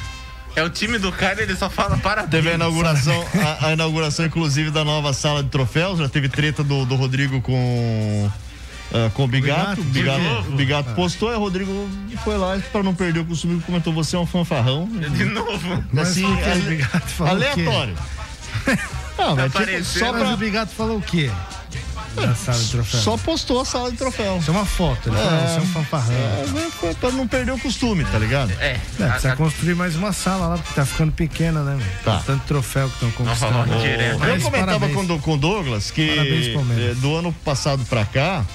É 0.55 0.61
o 0.63 0.69
time 0.69 0.99
do 0.99 1.11
cara, 1.11 1.41
ele 1.41 1.55
só 1.55 1.69
fala 1.69 1.97
parabéns. 1.97 2.29
Teve 2.31 2.49
a 2.51 2.53
inauguração, 2.53 3.25
a, 3.61 3.67
a 3.67 3.73
inauguração, 3.73 4.25
inclusive, 4.25 4.69
da 4.69 4.83
nova 4.85 5.11
sala 5.13 5.41
de 5.43 5.49
troféus. 5.49 5.97
Já 5.99 6.07
teve 6.07 6.29
treta 6.29 6.63
do, 6.63 6.85
do 6.85 6.95
Rodrigo 6.95 7.41
com. 7.41 8.29
ah, 8.93 9.09
com 9.15 9.23
o 9.23 9.27
Bigato, 9.27 9.81
Bigato, 9.81 9.81
o 9.81 9.83
Bigato, 9.85 10.19
de 10.21 10.27
novo? 10.29 10.51
o 10.51 10.55
Bigato 10.55 10.89
Ah. 10.91 10.93
postou, 10.93 11.29
aí 11.29 11.35
o 11.35 11.39
Rodrigo 11.39 11.89
foi 12.23 12.37
lá 12.37 12.59
para 12.71 12.83
não 12.83 12.93
perder 12.93 13.21
o 13.21 13.25
costume, 13.25 13.59
comentou: 13.61 13.91
você 13.91 14.15
é 14.15 14.19
um 14.19 14.27
fanfarrão. 14.27 14.87
De 14.87 15.25
novo. 15.25 15.83
Mas 15.91 16.09
Assim, 16.09 16.21
por 16.27 16.37
que 16.37 16.43
o 16.43 16.51
ale- 16.51 16.61
Bigato 16.61 17.07
falou 17.07 17.33
o 17.33 17.39
quê? 17.39 17.45
aleatório. 17.61 17.95
Não, 19.17 19.35
mas 19.35 19.51
tipo, 19.53 19.83
só 19.83 20.11
mas 20.11 20.21
pra, 20.21 20.33
o 20.33 20.37
Bigato 20.37 20.71
falou 20.73 20.97
o 20.97 21.01
quê? 21.01 21.31
Na 22.15 22.35
sala 22.35 22.59
de 22.59 22.69
troféu. 22.69 22.99
só 23.01 23.17
postou 23.17 23.61
a 23.61 23.65
sala 23.65 23.91
de 23.91 23.97
troféu. 23.97 24.37
Isso 24.37 24.49
é 24.49 24.53
uma 24.53 24.65
foto, 24.65 25.09
ele 25.09 25.15
falou, 25.17 25.47
você 25.47 25.57
é 25.57 25.61
um 25.61 25.65
fanfarrão. 25.67 26.13
É, 26.13 26.69
foi 26.79 26.93
pra 26.95 27.11
não 27.11 27.27
perder 27.27 27.51
o 27.53 27.59
costume, 27.59 28.05
tá 28.05 28.17
ligado? 28.19 28.51
É. 28.59 28.79
É, 28.99 29.07
precisa 29.09 29.35
construir 29.35 29.75
mais 29.75 29.95
uma 29.95 30.13
sala 30.13 30.47
lá, 30.47 30.57
porque 30.57 30.73
tá 30.73 30.85
ficando 30.85 31.11
pequena, 31.11 31.63
né, 31.63 31.71
mano? 31.71 31.85
Tá. 32.03 32.21
Tanto 32.25 32.43
troféu 32.45 32.87
que 32.89 32.93
estão 32.95 33.11
conquistando. 33.11 33.51
falando 33.53 33.73
O- 33.77 33.81
direto. 33.81 34.13
Eu 34.13 34.19
Mas 34.19 34.43
comentava 34.43 34.79
parabéns. 34.79 35.07
com, 35.07 35.13
o- 35.13 35.19
com 35.19 35.33
o 35.33 35.37
Douglas 35.37 35.91
que 35.91 36.07
Parabéns, 36.07 36.47
eh, 36.79 36.93
do 36.95 37.15
ano 37.15 37.33
passado 37.43 37.83
pra 37.85 38.05
cá, 38.05 38.45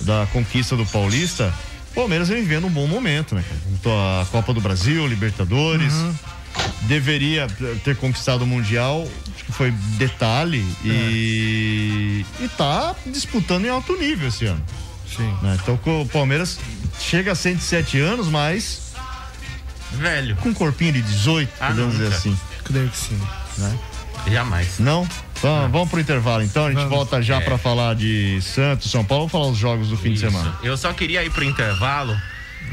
da 0.00 0.26
conquista 0.32 0.76
do 0.76 0.86
Paulista, 0.86 1.52
o 1.90 1.94
Palmeiras 1.94 2.28
vem 2.28 2.42
vivendo 2.42 2.66
um 2.66 2.70
bom 2.70 2.86
momento, 2.86 3.34
né? 3.34 3.42
cara? 3.46 3.60
Então, 3.72 3.92
A 4.20 4.24
Copa 4.26 4.54
do 4.54 4.60
Brasil, 4.60 5.06
Libertadores. 5.06 5.92
Uhum. 5.92 6.14
Deveria 6.82 7.46
ter 7.84 7.96
conquistado 7.96 8.42
o 8.42 8.46
Mundial, 8.46 9.06
acho 9.34 9.44
que 9.44 9.52
foi 9.52 9.70
detalhe. 9.98 10.64
E, 10.84 12.24
e 12.40 12.48
tá 12.56 12.94
disputando 13.06 13.64
em 13.64 13.68
alto 13.68 13.96
nível 13.98 14.28
esse 14.28 14.46
ano. 14.46 14.62
Sim. 15.16 15.34
né? 15.42 15.58
Então 15.60 15.78
o 16.02 16.06
Palmeiras 16.06 16.58
chega 17.00 17.32
a 17.32 17.34
107 17.34 17.98
anos, 17.98 18.28
mas 18.28 18.92
Velho. 19.92 20.36
com 20.36 20.50
um 20.50 20.54
corpinho 20.54 20.92
de 20.92 21.02
18, 21.02 21.50
Ah, 21.60 21.68
podemos 21.68 21.92
dizer 21.92 22.04
nunca. 22.04 22.16
assim. 22.16 22.38
Creio 22.64 22.88
que 22.90 22.96
sim. 22.96 23.20
Né? 23.58 23.78
Jamais. 24.30 24.78
Não? 24.78 25.08
Então, 25.38 25.70
vamos 25.70 25.88
pro 25.88 26.00
intervalo 26.00 26.42
então, 26.42 26.64
a 26.66 26.68
gente 26.68 26.78
Vamos. 26.78 26.90
volta 26.90 27.22
já 27.22 27.36
É. 27.36 27.40
pra 27.40 27.56
falar 27.56 27.94
de 27.94 28.40
Santos, 28.42 28.90
São 28.90 29.04
Paulo, 29.04 29.26
vamos 29.28 29.32
falar 29.32 29.46
os 29.52 29.58
jogos 29.58 29.88
do 29.88 29.96
fim 29.96 30.12
de 30.12 30.18
semana. 30.20 30.58
Eu 30.62 30.76
só 30.76 30.92
queria 30.92 31.24
ir 31.24 31.30
pro 31.30 31.44
intervalo 31.44 32.16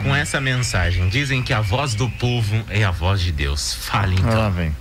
com 0.04 0.16
essa 0.16 0.40
mensagem. 0.42 1.10
Dizem 1.10 1.42
que 1.44 1.54
a 1.54 1.62
voz 1.62 1.94
do 1.96 2.10
povo 2.12 2.64
é 2.70 2.84
a 2.84 2.92
voz 2.92 3.22
de 3.22 3.32
Deus. 3.32 3.74
Fale 3.74 4.16
Ah, 4.18 4.20
então. 4.20 4.38
lá 4.40 4.50
vem. 4.50 4.76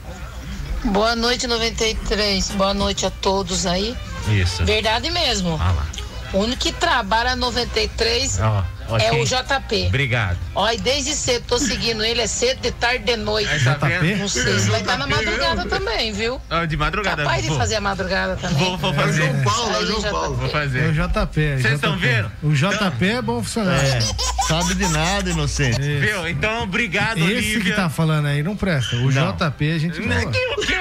Boa 0.85 1.17
noite, 1.17 1.47
93. 1.47 2.51
Boa 2.53 2.75
noite 2.75 3.07
a 3.07 3.11
todos 3.11 3.65
aí. 3.67 3.97
Isso. 4.29 4.65
Verdade 4.65 5.11
mesmo. 5.11 5.59
Ah 5.61 5.73
lá. 5.73 5.87
O 6.33 6.39
único 6.39 6.61
que 6.63 6.73
trabalha 6.73 7.37
93 7.37 8.39
Ó, 8.41 8.65
ó, 8.89 8.99
é 8.99 9.13
o 9.13 9.25
JP. 9.25 9.87
Obrigado. 9.89 10.39
Ó, 10.55 10.71
e 10.71 10.79
desde 10.79 11.15
cedo 11.15 11.45
tô 11.47 11.59
seguindo 11.59 12.03
ele, 12.05 12.21
é 12.21 12.27
cedo, 12.27 12.61
de 12.61 12.71
tarde, 12.73 13.05
de 13.05 13.17
noite. 13.17 13.51
Aí, 13.51 13.61
tá 13.65 13.75
vendo? 13.89 14.19
Não 14.19 14.29
sei 14.29 14.59
se 14.59 14.71
vai 14.71 14.81
estar 14.81 14.97
na 14.99 15.07
madrugada 15.07 15.65
também, 15.67 16.13
viu? 16.13 16.41
De 16.69 16.77
madrugada. 16.77 17.23
Capaz 17.25 17.43
de 17.43 17.49
vou- 17.49 17.59
fazer 17.59 17.77
a 17.77 17.81
madrugada 17.81 18.37
também. 18.37 18.57
Vou, 18.59 18.77
vou 18.79 18.95
fazer. 18.95 19.23
João 19.31 19.43
Paulo, 19.43 19.73
é 19.73 19.77
Aí, 19.79 19.87
João 19.87 20.01
JP. 20.01 20.11
Paulo. 20.11 20.35
Vou 20.37 20.45
É 20.45 20.49
o 20.49 20.53
fazer. 20.53 20.93
JP. 20.93 21.41
é 21.41 21.57
Vocês 21.59 21.75
estão 21.75 21.97
JP. 21.97 22.07
vendo? 22.07 22.33
O 22.43 22.53
JP 22.53 23.05
é 23.07 23.23
bom 23.23 23.43
funcionário. 23.43 23.89
É, 23.89 24.01
sabe 24.49 24.75
de 24.75 24.89
nada, 24.89 25.31
inocente. 25.31 25.81
Viu? 25.81 26.29
Então, 26.29 26.63
obrigado, 26.65 27.19
Esse 27.19 27.25
Olivia. 27.33 27.61
que 27.61 27.73
tá 27.73 27.89
falando 27.89 28.27
aí 28.27 28.43
não 28.43 28.57
presta. 28.57 28.97
O 28.97 29.11
Não. 29.11 29.33
JP 29.33 29.73
a 29.73 29.79
gente 29.79 30.01
Né, 30.01 30.21
boa. 30.21 30.33
que 30.33 30.47
o 30.47 30.57
quê? 30.67 30.75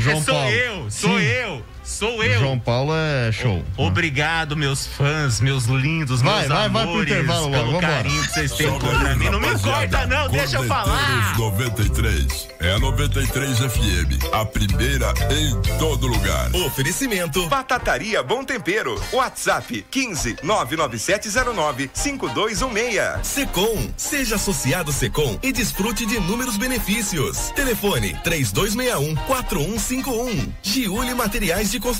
João 0.00 0.22
sou 0.22 0.34
Paulo. 0.34 0.50
eu, 0.50 0.90
sou 0.90 1.18
Sim. 1.18 1.24
eu, 1.24 1.64
sou 2.02 2.24
eu. 2.24 2.40
João 2.40 2.58
Paulo 2.58 2.92
é 2.92 3.30
show. 3.30 3.62
Obrigado, 3.76 4.56
meus 4.56 4.88
fãs, 4.88 5.40
meus 5.40 5.66
lindos, 5.66 6.20
Vai, 6.20 6.38
meus 6.40 6.48
vai, 6.48 6.68
vai 6.68 6.82
pro 6.82 6.90
amores, 6.90 7.12
intervalo 7.12 7.50
pelo 7.50 7.64
vambora. 7.66 7.86
carinho 7.86 8.22
que 8.22 8.32
vocês 8.32 8.52
têm 8.52 8.66
aí, 8.66 9.16
mim. 9.16 9.30
Não 9.30 9.40
me 9.40 9.58
corta 9.60 10.06
não, 10.06 10.28
deixa 10.28 10.56
eu 10.56 10.64
falar. 10.64 11.36
Cordeteiros 11.36 11.92
93. 11.92 12.48
É 12.58 12.72
a 12.72 12.78
93 12.80 13.58
FM. 13.58 14.32
A 14.32 14.44
primeira 14.44 15.14
em 15.30 15.78
todo 15.78 16.08
lugar. 16.08 16.52
Oferecimento 16.66 17.48
Batataria 17.48 18.20
Bom 18.22 18.42
Tempero. 18.42 19.00
WhatsApp 19.12 19.86
15 19.88 20.38
99709 20.42 21.90
5216. 21.94 23.26
Secom, 23.26 23.90
seja 23.96 24.34
associado 24.34 24.92
Secom 24.92 25.38
e 25.40 25.52
desfrute 25.52 26.04
de 26.04 26.16
inúmeros 26.16 26.56
benefícios. 26.56 27.50
Telefone 27.54 28.16
3261 28.24 29.14
4151. 29.26 30.52
Giuli 30.62 31.14
Materiais 31.14 31.70
de 31.70 31.78
Construção. 31.78 31.91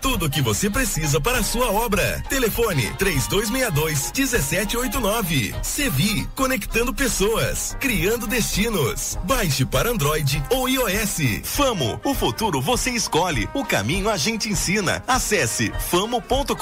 Tudo 0.00 0.26
o 0.26 0.30
que 0.30 0.42
você 0.42 0.68
precisa 0.68 1.20
para 1.20 1.38
a 1.38 1.42
sua 1.42 1.70
obra. 1.70 2.22
Telefone 2.28 2.92
3262 2.98 4.12
1789. 4.12 5.54
Sevi, 5.62 6.28
conectando 6.34 6.92
pessoas, 6.92 7.76
criando 7.78 8.26
destinos. 8.26 9.16
Baixe 9.24 9.64
para 9.64 9.90
Android 9.90 10.42
ou 10.50 10.68
iOS. 10.68 11.40
Famo, 11.44 12.00
o 12.04 12.14
futuro 12.14 12.60
você 12.60 12.90
escolhe, 12.90 13.48
o 13.54 13.64
caminho 13.64 14.10
a 14.10 14.16
gente 14.16 14.48
ensina. 14.48 15.02
Acesse 15.06 15.72
famo.com.br. 15.90 16.54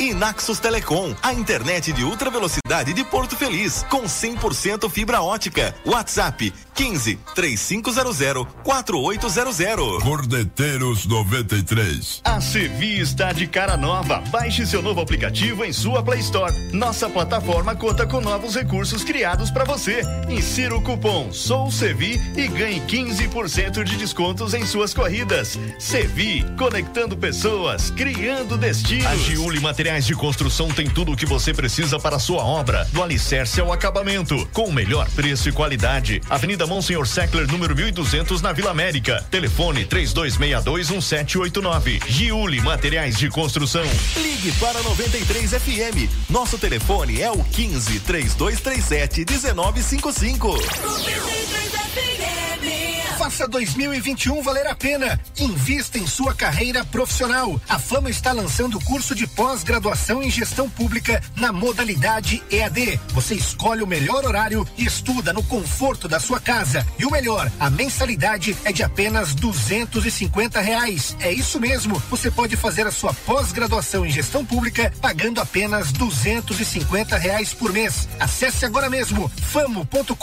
E 0.00 0.14
Naxos 0.14 0.58
Telecom, 0.58 1.14
a 1.22 1.34
internet 1.34 1.92
de 1.92 2.04
ultra 2.04 2.30
velocidade 2.30 2.92
de 2.92 3.04
Porto 3.04 3.36
Feliz, 3.36 3.84
com 3.90 4.04
100% 4.04 4.88
fibra 4.90 5.20
ótica. 5.20 5.74
WhatsApp 5.84 6.52
15 6.74 7.18
3500 7.34 8.46
4800. 8.62 10.02
Cordeteiros 10.02 11.06
93. 11.24 12.20
A 12.24 12.40
Sevi 12.40 13.00
está 13.00 13.32
de 13.32 13.46
cara 13.48 13.76
nova. 13.76 14.22
Baixe 14.30 14.64
seu 14.64 14.80
novo 14.80 15.00
aplicativo 15.00 15.64
em 15.64 15.72
sua 15.72 16.00
Play 16.00 16.20
Store. 16.20 16.54
Nossa 16.72 17.08
plataforma 17.10 17.74
conta 17.74 18.06
com 18.06 18.20
novos 18.20 18.54
recursos 18.54 19.02
criados 19.02 19.50
para 19.50 19.64
você. 19.64 20.02
Insira 20.28 20.76
o 20.76 20.80
cupom 20.80 21.32
SOUSEVI 21.32 22.20
e 22.36 22.46
ganhe 22.46 22.80
15% 22.82 23.82
de 23.82 23.96
descontos 23.96 24.54
em 24.54 24.64
suas 24.64 24.94
corridas. 24.94 25.58
Sevi, 25.78 26.44
conectando 26.56 27.16
pessoas, 27.16 27.90
criando 27.90 28.56
destinos. 28.56 29.06
A 29.06 29.16
Giuli 29.16 29.60
Materiais 29.60 30.06
de 30.06 30.14
Construção 30.14 30.68
tem 30.68 30.88
tudo 30.88 31.12
o 31.12 31.16
que 31.16 31.26
você 31.26 31.52
precisa 31.52 31.98
para 31.98 32.16
a 32.16 32.20
sua 32.20 32.44
obra, 32.44 32.86
do 32.92 33.02
alicerce 33.02 33.60
ao 33.60 33.72
acabamento, 33.72 34.48
com 34.52 34.66
o 34.66 34.72
melhor 34.72 35.08
preço 35.10 35.48
e 35.48 35.52
qualidade. 35.52 36.20
Avenida 36.30 36.66
Monsenhor 36.66 37.06
Seckler, 37.06 37.50
número 37.50 37.74
1200, 37.74 38.40
na 38.40 38.52
Vila 38.52 38.70
América. 38.70 39.26
Telefone 39.30 39.84
32621789. 40.98 42.02
Giuli 42.06 42.60
Materiais 42.60 43.16
de 43.16 43.28
Construção. 43.28 43.84
Ligue 44.16 44.52
para 44.52 44.82
93 44.82 45.50
FM. 45.50 46.30
Nosso 46.30 46.58
telefone 46.58 47.20
é 47.20 47.30
o 47.30 47.42
15 47.42 48.00
3237 48.00 49.24
1955. 49.28 50.48
93 50.48 51.68
FM, 51.68 53.18
Faça 53.18 53.48
2021 53.48 54.40
valer 54.42 54.68
a 54.68 54.76
pena. 54.76 55.20
Invista 55.38 55.98
em 55.98 56.06
sua 56.06 56.32
carreira 56.32 56.84
profissional. 56.84 57.60
A 57.68 57.78
Fama 57.78 58.08
está 58.08 58.30
lançando 58.30 58.78
o 58.78 58.84
curso 58.84 59.12
de 59.12 59.26
pós-graduação 59.26 60.22
em 60.22 60.30
gestão 60.30 60.70
pública 60.70 61.20
na 61.36 61.52
modalidade 61.52 62.42
EAD. 62.48 63.00
Você 63.12 63.34
escolhe 63.34 63.82
o 63.82 63.86
melhor 63.88 64.24
horário 64.24 64.66
e 64.78 64.84
estuda 64.84 65.32
no 65.32 65.42
conforto 65.42 66.08
da 66.08 66.20
sua 66.20 66.38
casa. 66.38 66.86
E 66.96 67.04
o 67.04 67.10
melhor, 67.10 67.50
a 67.58 67.68
mensalidade 67.68 68.56
é 68.64 68.72
de 68.72 68.84
apenas 68.84 69.34
duzentos 69.34 70.06
e 70.06 70.10
reais. 70.88 71.16
É 71.20 71.32
isso 71.32 71.60
mesmo. 71.60 72.02
Você 72.10 72.30
pode 72.30 72.56
fazer 72.56 72.86
a 72.86 72.90
sua 72.90 73.12
pós-graduação 73.12 74.06
em 74.06 74.10
gestão 74.10 74.44
pública 74.44 74.92
pagando 75.00 75.40
apenas 75.40 75.92
duzentos 75.92 76.60
e 76.60 76.64
reais 77.18 77.52
por 77.52 77.72
mês. 77.72 78.08
Acesse 78.18 78.64
agora 78.64 78.88
mesmo 78.88 79.30
famo.com.br 79.42 80.14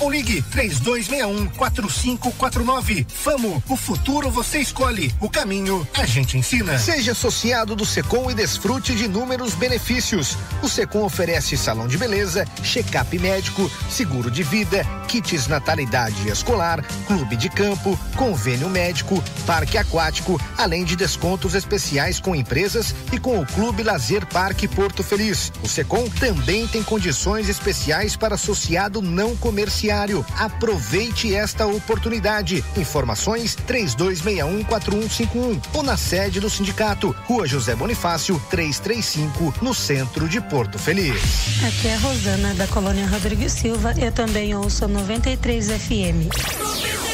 ou 0.00 0.10
ligue 0.10 0.42
três 0.42 0.78
dois 0.78 1.08
um 1.26 1.46
4549. 1.46 3.06
Famo, 3.08 3.62
o 3.68 3.76
futuro 3.76 4.30
você 4.30 4.58
escolhe, 4.58 5.14
o 5.20 5.30
caminho 5.30 5.86
a 5.94 6.04
gente 6.04 6.36
ensina. 6.36 6.78
Seja 6.78 7.12
associado 7.12 7.74
do 7.74 7.84
Secom 7.84 8.30
e 8.30 8.34
desfrute 8.34 8.94
de 8.94 9.04
inúmeros 9.04 9.54
benefícios. 9.54 10.36
O 10.62 10.68
Secom 10.68 11.04
oferece 11.04 11.56
salão 11.56 11.86
de 11.86 11.96
beleza, 11.96 12.46
check-up 12.62 13.18
médico, 13.18 13.70
seguro 13.88 14.30
de 14.30 14.42
vida, 14.42 14.84
kits 15.08 15.46
natalidade 15.46 16.28
escolar, 16.28 16.84
clube 17.06 17.36
de 17.36 17.48
campo, 17.48 17.98
convênio 18.16 18.68
médico, 18.68 19.22
parque 19.46 19.63
aquático, 19.78 20.40
além 20.56 20.84
de 20.84 20.96
descontos 20.96 21.54
especiais 21.54 22.20
com 22.20 22.34
empresas 22.34 22.94
e 23.12 23.18
com 23.18 23.40
o 23.40 23.46
Clube 23.46 23.82
Lazer 23.82 24.26
Parque 24.26 24.68
Porto 24.68 25.02
Feliz. 25.02 25.52
O 25.62 25.68
Secom 25.68 26.08
também 26.08 26.66
tem 26.66 26.82
condições 26.82 27.48
especiais 27.48 28.16
para 28.16 28.34
associado 28.34 29.00
não 29.00 29.36
comerciário. 29.36 30.24
Aproveite 30.38 31.34
esta 31.34 31.66
oportunidade. 31.66 32.64
Informações 32.76 33.56
32614151 33.66 35.60
ou 35.72 35.82
na 35.82 35.96
sede 35.96 36.40
do 36.40 36.50
sindicato, 36.50 37.14
Rua 37.24 37.46
José 37.46 37.74
Bonifácio, 37.74 38.40
335, 38.50 39.54
no 39.62 39.74
centro 39.74 40.28
de 40.28 40.40
Porto 40.40 40.78
Feliz. 40.78 41.20
Aqui 41.66 41.88
é 41.88 41.94
a 41.94 41.98
Rosana 41.98 42.54
da 42.54 42.66
Colônia 42.66 43.06
Rodrigues 43.06 43.52
Silva. 43.52 43.94
Eu 43.98 44.12
também 44.12 44.54
ouço 44.54 44.84
a 44.84 44.88
93 44.88 45.68
FM. 45.68 47.13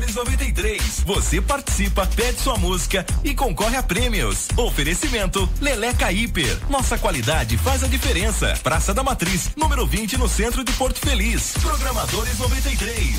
93. 0.00 1.02
Você 1.06 1.40
participa, 1.40 2.06
pede 2.06 2.40
sua 2.40 2.58
música 2.58 3.04
e 3.24 3.34
concorre 3.34 3.76
a 3.76 3.82
prêmios. 3.82 4.48
Oferecimento 4.56 5.48
Leleca 5.60 6.12
Hiper. 6.12 6.58
Nossa 6.68 6.98
qualidade 6.98 7.56
faz 7.56 7.82
a 7.82 7.86
diferença. 7.86 8.58
Praça 8.62 8.92
da 8.92 9.02
Matriz, 9.02 9.50
número 9.56 9.86
20 9.86 10.18
no 10.18 10.28
centro 10.28 10.62
de 10.62 10.72
Porto 10.72 10.98
Feliz. 10.98 11.54
Programadores 11.62 12.38
93. 12.38 13.16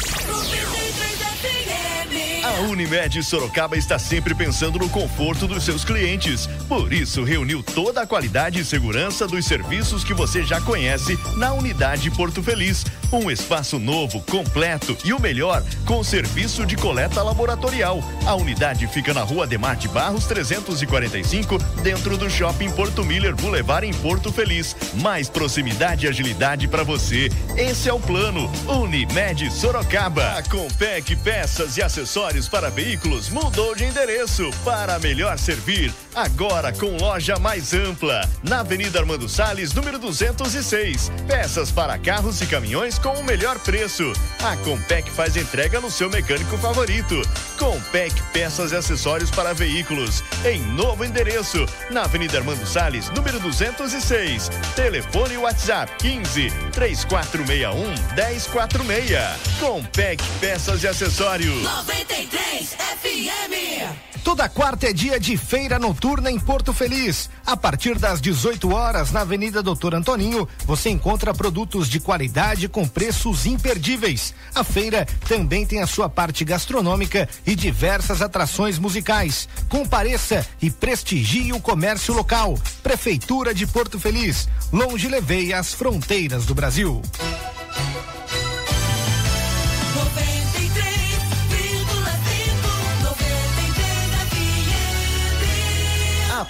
A 2.44 2.62
Unimed 2.62 3.24
Sorocaba 3.24 3.76
está 3.76 4.00
sempre 4.00 4.34
pensando 4.34 4.80
no 4.80 4.90
conforto 4.90 5.48
dos 5.48 5.64
seus 5.64 5.84
clientes. 5.84 6.48
Por 6.68 6.94
isso, 6.94 7.24
reuniu 7.24 7.62
toda 7.62 8.02
a 8.02 8.08
qualidade 8.08 8.60
e 8.60 8.66
segurança 8.66 9.28
dos 9.28 9.46
serviços 9.46 10.04
que 10.04 10.14
você 10.14 10.44
já 10.44 10.62
conhece 10.62 11.20
na 11.36 11.54
Unidade 11.54 12.10
Porto 12.12 12.42
Feliz. 12.42 12.86
Um 13.12 13.32
espaço 13.32 13.80
novo, 13.80 14.22
completo 14.22 14.98
e 15.06 15.14
o 15.14 15.20
melhor, 15.20 15.64
com 15.86 16.04
serviço 16.04 16.66
de 16.66 16.76
coleta 16.76 17.24
laboratorial. 17.24 18.04
A 18.26 18.36
unidade 18.36 18.86
fica 18.88 19.14
na 19.14 19.22
rua 19.22 19.48
Demar 19.48 19.78
Barros 19.94 20.26
345, 20.26 21.58
dentro 21.82 22.18
do 22.18 22.30
Shopping 22.30 22.72
Porto 22.72 23.06
Miller 23.06 23.36
Boulevard 23.36 23.88
em 23.88 23.94
Porto 23.94 24.34
Feliz. 24.34 24.76
Mais 24.96 25.30
proximidade 25.30 26.06
e 26.06 26.10
agilidade 26.10 26.68
para 26.68 26.84
você. 26.84 27.30
Esse 27.56 27.88
é 27.88 27.94
o 27.94 28.00
plano. 28.00 28.52
Unimed 28.68 29.52
Sorocaba. 29.52 30.34
A 30.34 30.44
Compec 30.44 31.16
Peças 31.18 31.78
e 31.78 31.82
Acessórios 31.82 32.50
para 32.50 32.70
Veículos 32.70 33.30
mudou 33.30 33.76
de 33.76 33.86
endereço 33.86 34.50
para 34.66 35.00
melhor 35.00 35.38
servir. 35.38 35.94
Agora 36.18 36.74
com 36.74 36.98
loja 36.98 37.38
mais 37.38 37.76
ampla. 37.76 38.28
Na 38.42 38.62
Avenida 38.62 38.98
Armando 38.98 39.30
Salles, 39.30 39.72
número 39.72 40.00
206. 40.00 41.12
Peças 41.28 41.70
para 41.70 41.96
carros 42.00 42.42
e 42.42 42.48
caminhões 42.48 42.98
com 42.98 43.10
o 43.10 43.24
melhor 43.24 43.60
preço. 43.60 44.12
A 44.44 44.58
Compec 44.58 45.12
faz 45.12 45.38
entrega 45.38 45.80
no 45.80 45.92
seu 45.92 46.10
mecânico 46.10 46.58
favorito. 46.58 47.22
Compec 47.60 48.20
Peças 48.34 48.72
e 48.72 48.76
Acessórios 48.76 49.30
para 49.30 49.54
Veículos. 49.54 50.24
Em 50.44 50.60
novo 50.60 51.06
endereço. 51.06 51.64
Na 51.92 52.06
Avenida 52.06 52.40
Armando 52.40 52.66
Salles, 52.66 53.12
número 53.12 53.40
206. 53.40 54.50
Telefone 54.76 55.38
WhatsApp 55.38 55.94
15 56.00 56.50
3461 56.72 57.90
1046. 58.16 59.60
Compec 59.60 60.24
Peças 60.40 60.82
e 60.82 60.88
Acessórios. 60.88 61.62
93 61.62 62.76
FM. 63.02 64.08
Toda 64.28 64.50
quarta 64.50 64.90
é 64.90 64.92
dia 64.92 65.18
de 65.22 65.38
feira 65.38 65.80
noturna 65.80 66.07
em 66.08 66.40
Porto 66.40 66.72
Feliz. 66.72 67.30
A 67.46 67.58
partir 67.58 68.00
das 68.00 68.22
18 68.22 68.74
horas, 68.74 69.12
na 69.12 69.22
Avenida 69.22 69.62
Doutor 69.62 69.94
Antoninho, 69.94 70.48
você 70.66 70.90
encontra 70.90 71.34
produtos 71.34 71.90
de 71.90 72.00
qualidade 72.00 72.70
com 72.70 72.88
preços 72.88 73.46
imperdíveis. 73.46 74.34
A 74.56 74.64
feira 74.64 75.06
também 75.28 75.66
tem 75.66 75.82
a 75.82 75.88
sua 75.88 76.08
parte 76.08 76.46
gastronômica 76.46 77.28
e 77.46 77.54
diversas 77.54 78.22
atrações 78.22 78.80
musicais. 78.80 79.50
Compareça 79.68 80.48
e 80.62 80.72
prestigie 80.72 81.52
o 81.52 81.60
comércio 81.60 82.14
local. 82.14 82.58
Prefeitura 82.82 83.54
de 83.54 83.68
Porto 83.68 84.00
Feliz. 84.00 84.48
Longe 84.72 85.10
levei 85.10 85.52
as 85.52 85.74
fronteiras 85.74 86.46
do 86.46 86.56
Brasil. 86.56 87.02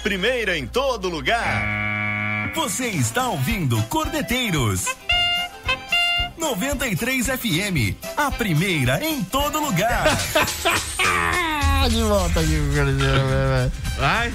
Primeira 0.02 0.56
em 0.56 0.66
todo 0.66 1.08
lugar. 1.08 2.52
Você 2.54 2.86
está 2.86 3.28
ouvindo 3.28 3.82
Cordeteiros. 3.84 4.86
93 6.36 7.26
FM, 7.26 7.96
a 8.16 8.30
primeira 8.30 9.04
em 9.04 9.22
todo 9.24 9.60
lugar. 9.60 10.06
de 11.90 12.02
volta 12.02 12.40
aqui, 12.40 12.58
Vai. 13.98 14.32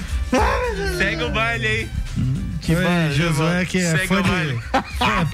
Segue 0.98 1.24
o 1.24 1.30
baile 1.30 1.66
aí. 1.66 1.90
Que 2.64 2.74
Oi, 2.74 2.84
Josué 3.12 3.64
que 3.66 3.78
é 3.78 4.06
fã 4.06 4.22
de... 4.22 4.30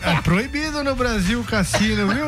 É, 0.05 0.12
é 0.12 0.20
proibido 0.22 0.83
no 0.83 0.97
Brasil 0.97 1.41
o 1.41 1.45
cassino, 1.45 2.09
viu? 2.09 2.26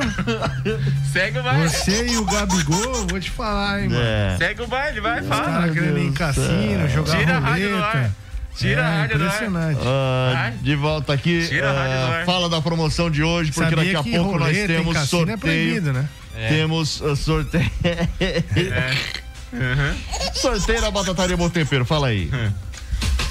Segue 1.13 1.39
o 1.39 1.43
baile. 1.43 1.69
Você 1.69 2.07
e 2.07 2.17
o 2.17 2.25
Gabigol, 2.25 3.07
vou 3.09 3.19
te 3.21 3.31
falar, 3.31 3.81
hein, 3.83 3.89
mano. 3.89 4.01
É. 4.01 4.37
Segue 4.39 4.63
o 4.63 4.67
baile, 4.69 5.01
vai, 5.01 5.21
Os 5.21 5.27
fala. 5.27 5.45
caras 5.45 5.73
querendo 5.75 5.99
ir 5.99 6.07
em 6.07 6.13
cassino, 6.13 6.89
jogar 6.89 7.19
Tira 7.19 7.37
a 7.37 7.41
rádio 7.41 7.69
do 7.71 7.77
ar. 7.77 7.93
roleta. 7.93 8.15
Tira 8.57 8.87
a 8.87 8.91
É, 8.91 8.97
rádio 9.01 9.19
do 9.19 9.25
ar. 9.25 9.27
impressionante. 9.29 9.81
Vai. 9.83 10.51
de 10.63 10.77
volta 10.77 11.13
aqui, 11.15 11.47
Tira 11.49 11.71
a 11.71 11.73
rádio 11.75 12.07
do 12.07 12.13
ar. 12.13 12.25
fala 12.27 12.49
da 12.49 12.61
promoção 12.63 13.11
de 13.11 13.23
hoje, 13.25 13.51
porque 13.51 13.71
Sabia 13.75 13.93
daqui 13.95 13.97
a 13.97 14.17
pouco 14.19 14.39
nós 14.39 14.49
roleta 14.49 14.73
em 14.73 14.77
temos 14.77 14.95
cassino 14.95 15.23
é 15.23 15.27
sorteio. 15.27 15.39
proibido, 15.39 15.93
né? 15.93 16.09
É. 16.37 16.49
Temos 16.49 17.03
ah, 17.03 17.17
sorteio. 17.17 17.71
É. 17.85 18.93
Uhum. 19.53 19.95
sorteio 20.33 20.81
da 20.81 20.91
Batataria 20.91 21.37
Bom 21.37 21.51
Tempero, 21.51 21.85
fala 21.85 22.07
aí. 22.07 22.31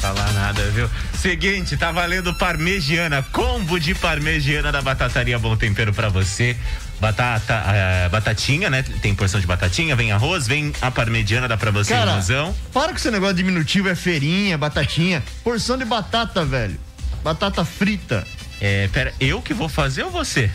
Falar 0.01 0.31
nada, 0.33 0.63
viu? 0.71 0.89
Seguinte, 1.13 1.77
tá 1.77 1.91
valendo 1.91 2.33
parmegiana, 2.33 3.21
combo 3.31 3.79
de 3.79 3.93
parmegiana 3.93 4.71
da 4.71 4.81
Batataria 4.81 5.37
Bom 5.37 5.55
Tempero 5.55 5.93
pra 5.93 6.09
você. 6.09 6.57
Batata, 6.99 7.63
eh, 7.67 8.09
batatinha, 8.09 8.69
né? 8.69 8.83
Tem 9.01 9.13
porção 9.13 9.39
de 9.39 9.45
batatinha, 9.47 9.95
vem 9.95 10.11
arroz, 10.11 10.47
vem 10.47 10.73
a 10.81 10.89
parmegiana, 10.91 11.47
dá 11.47 11.55
pra 11.57 11.69
você 11.71 11.93
Cara, 11.93 12.13
ilusão. 12.13 12.55
para 12.73 12.89
com 12.89 12.95
esse 12.97 13.09
negócio 13.11 13.35
diminutivo, 13.35 13.89
é 13.89 13.95
feirinha, 13.95 14.57
batatinha. 14.57 15.23
Porção 15.43 15.77
de 15.77 15.85
batata, 15.85 16.43
velho. 16.45 16.79
Batata 17.23 17.63
frita. 17.65 18.25
É, 18.59 18.87
pera, 18.87 19.13
eu 19.19 19.41
que 19.41 19.53
vou 19.53 19.67
fazer 19.69 20.03
ou 20.03 20.11
você? 20.11 20.49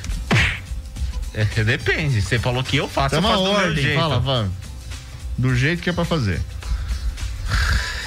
É, 1.34 1.44
depende, 1.64 2.20
você 2.22 2.38
falou 2.38 2.62
que 2.64 2.76
eu 2.76 2.88
faço, 2.88 3.14
É 3.14 3.18
eu 3.18 3.20
uma 3.20 3.30
faço 3.30 3.42
do 3.44 3.51
meu 3.51 3.61
ordem, 3.61 3.82
jeito. 3.84 4.01
fala, 4.01 4.22
fala. 4.22 4.51
Do 5.38 5.55
jeito 5.55 5.82
que 5.82 5.90
é 5.90 5.92
pra 5.92 6.05
fazer. 6.05 6.40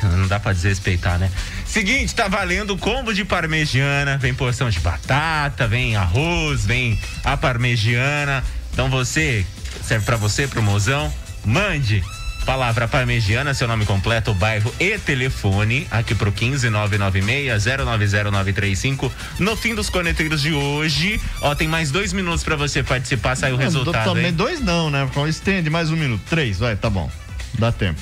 Não 0.17 0.27
dá 0.27 0.39
pra 0.39 0.53
desrespeitar, 0.53 1.19
né? 1.19 1.29
Seguinte, 1.65 2.15
tá 2.15 2.27
valendo 2.27 2.77
combo 2.77 3.13
de 3.13 3.25
parmegiana, 3.25 4.17
vem 4.17 4.33
porção 4.33 4.69
de 4.69 4.79
batata, 4.79 5.67
vem 5.67 5.95
arroz, 5.95 6.65
vem 6.65 6.99
a 7.23 7.37
parmegiana. 7.37 8.43
Então 8.73 8.89
você, 8.89 9.45
serve 9.83 10.05
pra 10.05 10.15
você, 10.15 10.47
pro 10.47 10.61
mozão, 10.61 11.11
mande 11.45 12.03
palavra 12.45 12.87
parmegiana, 12.87 13.53
seu 13.53 13.67
nome 13.67 13.85
completo, 13.85 14.33
bairro 14.33 14.73
e 14.79 14.97
telefone, 14.97 15.85
aqui 15.91 16.15
pro 16.15 16.31
15996-090935. 16.31 19.11
No 19.37 19.55
fim 19.55 19.75
dos 19.75 19.87
corneteiros 19.87 20.41
de 20.41 20.51
hoje, 20.51 21.21
ó, 21.41 21.53
tem 21.53 21.67
mais 21.67 21.91
dois 21.91 22.11
minutos 22.11 22.43
pra 22.43 22.55
você 22.55 22.81
participar, 22.81 23.35
sai 23.35 23.51
o 23.51 23.57
Não, 23.57 23.63
resultado, 23.63 24.15
Também 24.15 24.33
dois 24.33 24.59
não, 24.61 24.89
né? 24.89 25.07
Estende 25.27 25.69
mais 25.69 25.91
um 25.91 25.95
minuto. 25.95 26.23
Três, 26.27 26.57
vai, 26.57 26.75
tá 26.75 26.89
bom. 26.89 27.11
Dá 27.53 27.71
tempo. 27.71 28.01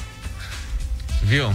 Viu? 1.23 1.53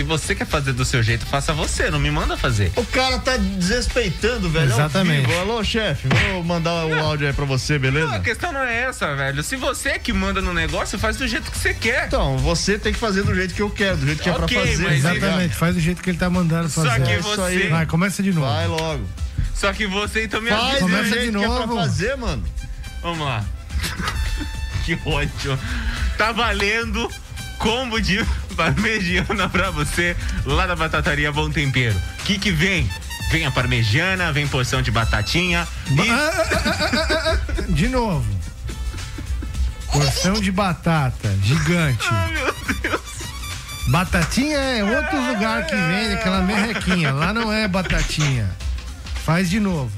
Se 0.00 0.04
você 0.04 0.34
quer 0.34 0.46
fazer 0.46 0.72
do 0.72 0.82
seu 0.82 1.02
jeito, 1.02 1.26
faça 1.26 1.52
você, 1.52 1.90
não 1.90 1.98
me 2.00 2.10
manda 2.10 2.34
fazer. 2.34 2.72
O 2.74 2.86
cara 2.86 3.18
tá 3.18 3.36
desrespeitando, 3.36 4.48
velho. 4.48 4.72
Exatamente. 4.72 5.26
vivo. 5.26 5.38
Alô, 5.40 5.62
chefe, 5.62 6.08
vou 6.32 6.42
mandar 6.42 6.86
o 6.86 6.98
áudio 6.98 7.26
aí 7.26 7.34
pra 7.34 7.44
você, 7.44 7.78
beleza? 7.78 8.06
Não, 8.06 8.14
a 8.14 8.20
questão 8.20 8.50
não 8.50 8.62
é 8.62 8.84
essa, 8.84 9.14
velho. 9.14 9.42
Se 9.42 9.56
você 9.56 9.90
é 9.90 9.98
que 9.98 10.10
manda 10.10 10.40
no 10.40 10.54
negócio, 10.54 10.98
faz 10.98 11.18
do 11.18 11.28
jeito 11.28 11.50
que 11.50 11.58
você 11.58 11.74
quer. 11.74 12.06
Então, 12.06 12.38
você 12.38 12.78
tem 12.78 12.94
que 12.94 12.98
fazer 12.98 13.24
do 13.24 13.34
jeito 13.34 13.52
que 13.52 13.60
eu 13.60 13.68
quero, 13.68 13.98
do 13.98 14.06
jeito 14.06 14.22
que 14.22 14.30
Ok, 14.30 14.56
é 14.56 14.60
pra 14.62 14.70
fazer. 14.70 14.82
mas 14.84 15.04
Exatamente, 15.04 15.54
faz 15.54 15.74
do 15.74 15.80
jeito 15.82 16.02
que 16.02 16.08
ele 16.08 16.18
tá 16.18 16.30
mandando 16.30 16.70
Só 16.70 16.82
fazer. 16.82 17.04
que 17.04 17.10
É 17.12 17.18
você- 17.20 17.30
isso 17.32 17.42
aí. 17.42 17.68
Vai, 17.68 17.84
começa 17.84 18.22
de 18.22 18.32
novo. 18.32 18.46
Vai 18.46 18.66
logo. 18.68 19.04
Só 19.54 19.70
que 19.74 19.86
você 19.86 20.24
então 20.24 20.40
me 20.40 20.48
Faz 20.48 20.62
avisa. 20.62 20.76
do 20.78 20.80
Começa 20.80 21.04
jeito 21.10 21.32
de 21.32 21.38
que 21.38 21.44
é 21.44 21.46
pra 21.46 21.66
novo. 21.66 21.76
fazer, 21.76 22.16
mano. 22.16 22.42
Vamos 23.02 23.26
lá. 23.26 23.44
que 24.86 24.98
ódio. 25.04 25.58
Tá 26.16 26.32
valendo 26.32 27.06
combo 27.58 28.00
de 28.00 28.24
parmegiana 28.60 29.48
pra 29.48 29.70
você 29.70 30.14
lá 30.44 30.66
da 30.66 30.76
Batataria 30.76 31.32
Bom 31.32 31.50
Tempero. 31.50 31.96
O 31.96 32.24
que 32.24 32.38
que 32.38 32.50
vem? 32.50 32.86
Vem 33.30 33.46
a 33.46 33.50
parmegiana, 33.50 34.30
vem 34.32 34.46
porção 34.46 34.82
de 34.82 34.90
batatinha 34.90 35.66
e... 35.88 37.72
De 37.72 37.88
novo. 37.88 38.26
Porção 39.90 40.34
de 40.34 40.52
batata, 40.52 41.34
gigante. 41.42 42.06
Batatinha 43.88 44.58
é 44.58 44.84
outro 44.84 45.18
lugar 45.26 45.64
que 45.64 45.74
vende 45.74 46.14
aquela 46.14 46.42
merrequinha. 46.42 47.12
Lá 47.12 47.32
não 47.32 47.50
é 47.50 47.66
batatinha. 47.66 48.50
Faz 49.24 49.48
de 49.48 49.58
novo. 49.58 49.90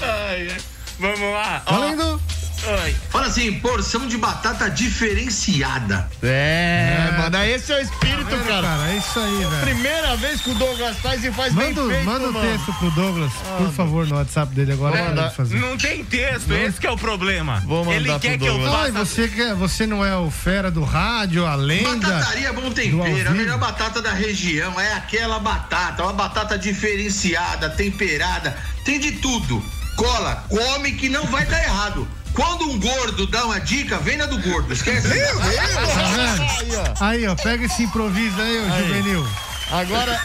Ai, 0.00 0.50
ai. 0.50 0.56
Vamos 1.00 1.32
lá. 1.32 1.62
Valendo. 1.66 2.22
Oi. 2.64 2.96
Fala 3.10 3.26
assim, 3.26 3.52
porção 3.60 4.06
de 4.08 4.16
batata 4.16 4.68
diferenciada. 4.70 6.08
É, 6.22 7.14
mano, 7.16 7.44
esse 7.44 7.72
é 7.72 7.76
o 7.76 7.80
espírito, 7.80 8.36
cara. 8.44 8.62
cara? 8.62 8.90
É 8.90 8.96
isso 8.96 9.18
aí, 9.18 9.44
velho. 9.44 9.60
Primeira 9.62 10.16
vez 10.16 10.40
que 10.40 10.50
o 10.50 10.54
Douglas 10.54 10.96
faz 10.98 11.24
e 11.24 11.30
faz 11.32 11.52
Manda, 11.52 11.82
bem 11.82 11.90
feito, 11.90 12.04
manda 12.04 12.28
o 12.28 12.32
mano. 12.32 12.50
texto 12.50 12.72
pro 12.74 12.90
Douglas, 12.90 13.32
por 13.58 13.72
favor, 13.72 14.06
no 14.06 14.16
WhatsApp 14.16 14.54
dele 14.54 14.72
agora. 14.72 15.30
Fazer. 15.30 15.58
Não 15.58 15.76
tem 15.76 16.04
texto, 16.04 16.52
esse 16.52 16.80
que 16.80 16.86
é 16.86 16.90
o 16.90 16.96
problema. 16.96 17.62
Vou 17.66 17.84
mandar 17.84 17.96
Ele 17.96 18.10
pro 18.10 18.20
quer 18.20 18.38
que 18.38 18.46
eu 18.46 18.54
Douglas. 18.54 18.74
Ai, 18.74 18.92
faça... 18.92 19.04
você, 19.04 19.28
quer, 19.28 19.54
você 19.54 19.86
não 19.86 20.04
é 20.04 20.16
o 20.16 20.30
fera 20.30 20.70
do 20.70 20.82
rádio, 20.82 21.46
a 21.46 21.54
lenda. 21.54 22.08
Batataria 22.08 22.52
Bom 22.52 22.70
Tempero, 22.70 23.30
a 23.30 23.32
melhor 23.32 23.58
batata 23.58 24.00
da 24.00 24.12
região. 24.12 24.80
É 24.80 24.94
aquela 24.94 25.38
batata, 25.38 26.02
uma 26.02 26.12
batata 26.12 26.58
diferenciada, 26.58 27.70
temperada, 27.70 28.56
tem 28.84 28.98
de 28.98 29.12
tudo. 29.12 29.62
Cola, 29.96 30.44
come 30.48 30.92
que 30.92 31.08
não 31.08 31.24
vai 31.26 31.44
dar 31.46 31.62
errado. 31.62 32.06
Quando 32.36 32.68
um 32.68 32.78
gordo 32.78 33.26
dá 33.26 33.46
uma 33.46 33.58
dica, 33.58 33.98
vem 33.98 34.18
na 34.18 34.26
do 34.26 34.38
gordo, 34.38 34.70
esquece. 34.70 35.08
Tá 35.08 35.14
vendo? 35.14 36.94
Aí, 37.00 37.26
ó, 37.26 37.34
pega 37.34 37.64
esse 37.64 37.84
improviso 37.84 38.38
aí, 38.40 38.58
ô 38.58 38.72
Aí. 38.74 38.86
juvenil. 38.86 39.26
Agora, 39.70 40.20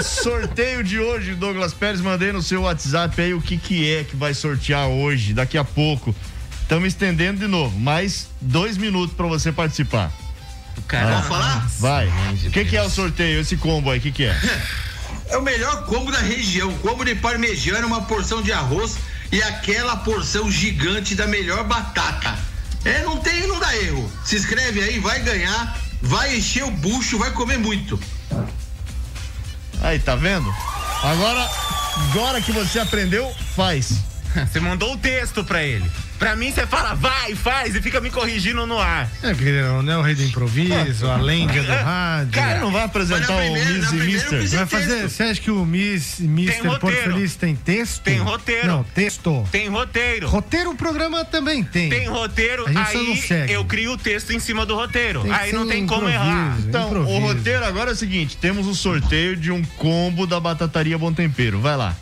sorteio 0.00 0.84
de 0.84 1.00
hoje, 1.00 1.34
Douglas 1.34 1.74
Pérez, 1.74 2.00
mandei 2.00 2.30
no 2.30 2.40
seu 2.40 2.62
WhatsApp 2.62 3.20
aí 3.20 3.34
o 3.34 3.40
que 3.42 3.58
que 3.58 3.92
é 3.92 4.04
que 4.04 4.14
vai 4.14 4.32
sortear 4.32 4.86
hoje, 4.86 5.34
daqui 5.34 5.58
a 5.58 5.64
pouco. 5.64 6.14
Estamos 6.62 6.86
estendendo 6.86 7.40
de 7.40 7.48
novo, 7.48 7.78
mais 7.80 8.28
dois 8.40 8.76
minutos 8.76 9.14
pra 9.16 9.26
você 9.26 9.50
participar. 9.50 10.12
Cara, 10.86 11.16
Posso 11.16 11.28
falar? 11.28 11.68
Vai. 11.80 12.08
O 12.46 12.50
que 12.52 12.64
que 12.64 12.76
é 12.76 12.82
o 12.82 12.88
sorteio, 12.88 13.40
esse 13.40 13.56
combo 13.56 13.90
aí, 13.90 13.98
o 13.98 14.02
que 14.02 14.12
que 14.12 14.24
é? 14.24 14.36
É 15.26 15.38
o 15.38 15.42
melhor 15.42 15.86
combo 15.86 16.12
da 16.12 16.18
região. 16.18 16.70
Combo 16.78 17.02
de 17.02 17.14
parmegiana, 17.14 17.86
uma 17.86 18.02
porção 18.02 18.42
de 18.42 18.52
arroz 18.52 18.96
e 19.34 19.42
aquela 19.42 19.96
porção 19.96 20.48
gigante 20.48 21.16
da 21.16 21.26
melhor 21.26 21.64
batata. 21.64 22.38
É, 22.84 23.02
não 23.02 23.18
tem, 23.18 23.48
não 23.48 23.58
dá 23.58 23.76
erro. 23.76 24.08
Se 24.24 24.36
inscreve 24.36 24.80
aí, 24.80 25.00
vai 25.00 25.18
ganhar, 25.18 25.76
vai 26.00 26.36
encher 26.36 26.62
o 26.62 26.70
bucho, 26.70 27.18
vai 27.18 27.32
comer 27.32 27.58
muito. 27.58 27.98
Aí, 29.82 29.98
tá 29.98 30.14
vendo? 30.14 30.48
Agora, 31.02 31.50
agora 31.96 32.40
que 32.40 32.52
você 32.52 32.78
aprendeu, 32.78 33.28
faz. 33.56 33.94
Você 34.50 34.60
mandou 34.60 34.94
o 34.94 34.98
texto 34.98 35.44
pra 35.44 35.62
ele. 35.62 35.84
Pra 36.18 36.36
mim, 36.36 36.50
você 36.52 36.64
fala, 36.64 36.94
vai, 36.94 37.34
faz, 37.34 37.74
e 37.74 37.82
fica 37.82 38.00
me 38.00 38.08
corrigindo 38.08 38.64
no 38.66 38.78
ar. 38.78 39.10
É, 39.20 39.34
porque 39.34 39.50
não 39.82 39.92
é 39.92 39.98
o 39.98 40.00
rei 40.00 40.14
do 40.14 40.22
improviso, 40.22 41.10
a 41.10 41.16
lenda 41.16 41.52
do 41.60 41.72
rádio. 41.72 42.32
Cara, 42.32 42.60
não 42.60 42.70
vai 42.70 42.84
apresentar 42.84 43.26
na 43.26 43.34
o 43.34 43.38
primeira- 43.52 43.68
Miss 43.72 43.84
e 43.84 43.88
primeira 43.88 44.30
Mister. 44.30 44.48
Vai 44.58 44.66
fazer, 44.66 45.08
você 45.10 45.22
acha 45.24 45.40
que 45.40 45.50
o 45.50 45.66
Miss, 45.66 46.20
Mister 46.20 46.62
Porto. 46.78 46.86
Feliz 46.96 47.34
tem 47.34 47.56
texto? 47.56 48.02
Tem 48.04 48.18
roteiro. 48.18 48.66
Não, 48.68 48.84
texto. 48.84 49.46
Tem 49.50 49.68
roteiro. 49.68 50.28
Roteiro 50.28 50.70
o 50.70 50.76
programa 50.76 51.24
também 51.24 51.64
tem. 51.64 51.90
Tem 51.90 52.08
roteiro, 52.08 52.64
aí 52.74 53.16
segue. 53.20 53.52
eu 53.52 53.64
crio 53.64 53.92
o 53.94 53.98
texto 53.98 54.32
em 54.32 54.38
cima 54.38 54.64
do 54.64 54.76
roteiro. 54.76 55.22
Tem 55.22 55.32
aí 55.32 55.52
não 55.52 55.66
tem 55.66 55.82
um 55.82 55.86
como 55.86 56.08
errar. 56.08 56.56
Então, 56.60 56.84
o 56.84 56.86
Improviso. 56.90 57.18
roteiro 57.20 57.64
agora 57.64 57.90
é 57.90 57.92
o 57.92 57.96
seguinte: 57.96 58.36
temos 58.36 58.66
o 58.68 58.74
sorteio 58.74 59.36
de 59.36 59.50
um 59.50 59.62
combo 59.64 60.26
da 60.28 60.38
Batataria 60.38 60.96
Bom 60.96 61.12
Tempero. 61.12 61.60
Vai 61.60 61.76
lá. 61.76 61.94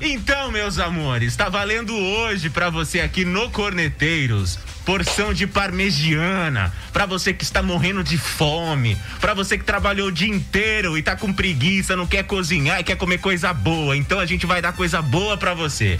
Então, 0.00 0.50
meus 0.52 0.78
amores, 0.78 1.36
tá 1.36 1.48
valendo 1.48 1.96
hoje 1.96 2.50
pra 2.50 2.68
você 2.68 3.00
aqui 3.00 3.24
no 3.24 3.50
Corneteiros. 3.50 4.58
Porção 4.84 5.32
de 5.32 5.48
parmegiana, 5.48 6.72
pra 6.92 7.06
você 7.06 7.32
que 7.32 7.42
está 7.42 7.60
morrendo 7.60 8.04
de 8.04 8.16
fome, 8.16 8.96
pra 9.20 9.34
você 9.34 9.58
que 9.58 9.64
trabalhou 9.64 10.08
o 10.08 10.12
dia 10.12 10.28
inteiro 10.28 10.96
e 10.96 11.02
tá 11.02 11.16
com 11.16 11.32
preguiça, 11.32 11.96
não 11.96 12.06
quer 12.06 12.22
cozinhar 12.22 12.78
e 12.78 12.84
quer 12.84 12.96
comer 12.96 13.18
coisa 13.18 13.52
boa. 13.52 13.96
Então 13.96 14.20
a 14.20 14.26
gente 14.26 14.46
vai 14.46 14.62
dar 14.62 14.72
coisa 14.74 15.02
boa 15.02 15.36
pra 15.36 15.54
você. 15.54 15.98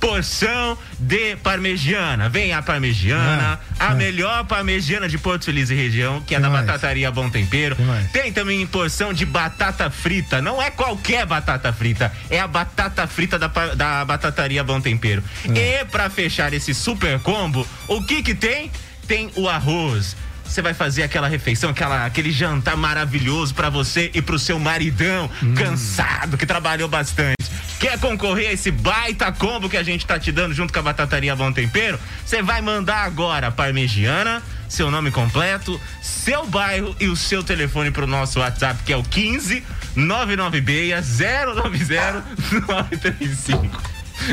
Porção 0.00 0.78
de 0.98 1.36
parmegiana. 1.36 2.28
Vem 2.28 2.52
a 2.52 2.62
parmegiana, 2.62 3.60
Ah, 3.78 3.86
a 3.86 3.90
ah. 3.90 3.94
melhor 3.94 4.44
parmegiana 4.44 5.08
de 5.08 5.18
Porto 5.18 5.46
Feliz 5.46 5.70
e 5.70 5.74
região, 5.74 6.20
que 6.20 6.34
é 6.34 6.38
Tem 6.38 6.42
da 6.42 6.50
mais. 6.50 6.66
Batataria 6.66 7.10
Bom 7.10 7.28
Tempero. 7.28 7.76
Tem. 8.12 8.22
Tem 8.22 8.32
também 8.32 8.66
porção 8.66 9.12
de 9.12 9.26
batata 9.26 9.90
frita. 9.90 10.40
Não 10.40 10.62
é 10.62 10.70
qualquer 10.70 11.26
batata 11.26 11.72
frita, 11.72 12.12
é 12.30 12.38
a 12.38 12.46
batata 12.46 13.06
frita 13.06 13.38
da, 13.38 13.48
da 13.74 14.04
Batataria 14.04 14.62
Bom 14.62 14.80
Tempero. 14.80 15.22
É. 15.54 15.80
E 15.80 15.84
pra 15.84 16.08
fechar 16.08 16.52
esse 16.52 16.74
super 16.74 17.18
combo, 17.20 17.66
o 17.86 18.02
que 18.02 18.22
que 18.22 18.34
tem? 18.34 18.70
Tem 19.06 19.30
o 19.36 19.48
arroz. 19.48 20.16
Você 20.48 20.62
vai 20.62 20.74
fazer 20.74 21.02
aquela 21.02 21.28
refeição, 21.28 21.70
aquela, 21.70 22.06
aquele 22.06 22.32
jantar 22.32 22.76
maravilhoso 22.76 23.54
pra 23.54 23.68
você 23.70 24.10
e 24.14 24.22
pro 24.22 24.38
seu 24.38 24.58
maridão 24.58 25.30
Hum. 25.42 25.54
cansado, 25.54 26.36
que 26.36 26.46
trabalhou 26.46 26.88
bastante. 26.88 27.36
Quer 27.78 27.98
concorrer 28.00 28.48
a 28.48 28.52
esse 28.52 28.70
baita 28.72 29.30
combo 29.30 29.68
que 29.68 29.76
a 29.76 29.82
gente 29.84 30.04
tá 30.04 30.18
te 30.18 30.32
dando 30.32 30.52
junto 30.54 30.72
com 30.72 30.78
a 30.80 30.82
Batataria 30.82 31.36
Bom 31.36 31.52
Tempero? 31.52 31.98
Você 32.26 32.42
vai 32.42 32.60
mandar 32.60 33.04
agora 33.04 33.52
parmegiana, 33.52 34.42
seu 34.68 34.90
nome 34.90 35.10
completo, 35.12 35.80
seu 36.02 36.44
bairro 36.46 36.96
e 36.98 37.06
o 37.06 37.14
seu 37.14 37.44
telefone 37.44 37.90
pro 37.92 38.06
nosso 38.06 38.40
WhatsApp, 38.40 38.82
que 38.84 38.92
é 38.92 38.96
o 38.96 39.02
15 39.04 39.62
996 39.94 41.18
090 41.54 42.24
935. 42.66 43.82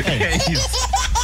É 0.04 0.36
isso. 0.52 1.15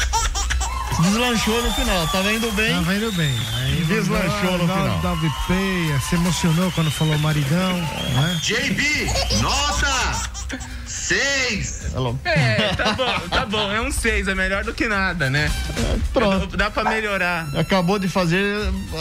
Deslanchou 1.01 1.63
no 1.63 1.73
final, 1.73 2.07
tá 2.09 2.21
vendo 2.21 2.51
bem? 2.53 2.75
Tá 2.75 2.81
vendo 2.81 3.13
bem. 3.13 3.35
Aí 3.55 3.85
Deslanchou 3.85 4.59
no 4.59 4.69
final. 4.69 5.01
o 5.13 5.17
VP, 5.17 6.01
se 6.09 6.15
emocionou 6.17 6.71
quando 6.73 6.91
falou 6.91 7.19
maridão, 7.19 7.77
né? 7.77 8.41
JB, 8.43 9.07
nota! 9.41 10.33
Seis! 10.87 11.93
É, 12.25 12.75
tá 12.75 12.93
bom, 12.93 13.29
tá 13.29 13.47
bom. 13.47 13.73
É 13.73 13.81
um 13.81 13.91
6, 13.91 14.29
é 14.29 14.35
melhor 14.35 14.65
do 14.65 14.73
que 14.73 14.87
nada, 14.87 15.29
né? 15.31 15.51
Pronto. 16.13 16.57
Dá 16.57 16.71
pra 16.71 16.85
melhorar. 16.85 17.49
Acabou 17.57 17.99
de 17.99 18.09
fazer, 18.09 18.45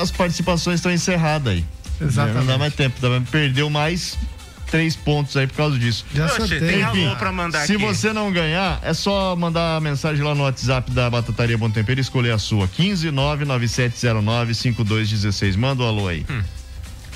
as 0.02 0.10
participações 0.12 0.76
estão 0.80 0.92
encerradas 0.92 1.54
aí. 1.54 1.66
Exatamente. 2.00 2.38
Não 2.40 2.46
dá 2.48 2.58
mais 2.58 2.74
tempo, 2.74 2.96
perdeu 3.30 3.70
mais 3.70 4.18
três 4.72 4.96
pontos 4.96 5.36
aí 5.36 5.46
por 5.46 5.58
causa 5.58 5.78
disso. 5.78 6.06
Já 6.16 6.26
Oxe, 6.28 6.58
tem 6.60 6.82
Enfim, 6.82 7.06
alô 7.06 7.16
pra 7.18 7.32
mandar 7.32 7.66
Se 7.66 7.74
aqui. 7.76 7.86
você 7.86 8.14
não 8.14 8.32
ganhar, 8.32 8.80
é 8.82 8.94
só 8.94 9.36
mandar 9.36 9.80
mensagem 9.82 10.24
lá 10.24 10.34
no 10.34 10.44
WhatsApp 10.44 10.90
da 10.92 11.10
Batataria 11.10 11.58
Bom 11.58 11.70
Tempero 11.70 12.00
e 12.00 12.02
escolher 12.02 12.32
a 12.32 12.40
sua. 12.40 12.68
15 12.70 13.12
99709 13.12 14.54
5216. 14.56 15.56
Manda 15.58 15.84
o 15.84 15.86
alô 15.86 16.08
aí. 16.08 16.26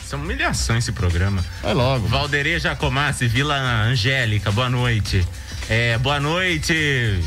Isso 0.04 0.14
é 0.14 0.16
uma 0.18 0.26
humilhação 0.26 0.78
esse 0.78 0.92
programa. 0.92 1.44
Vai 1.64 1.74
logo. 1.74 2.06
Valderê 2.08 2.60
Jacomassi, 2.60 3.28
Vila 3.28 3.56
Angélica, 3.56 4.52
boa 4.52 4.70
noite. 4.70 5.26
É, 5.70 5.98
boa 5.98 6.20
noite. 6.20 7.20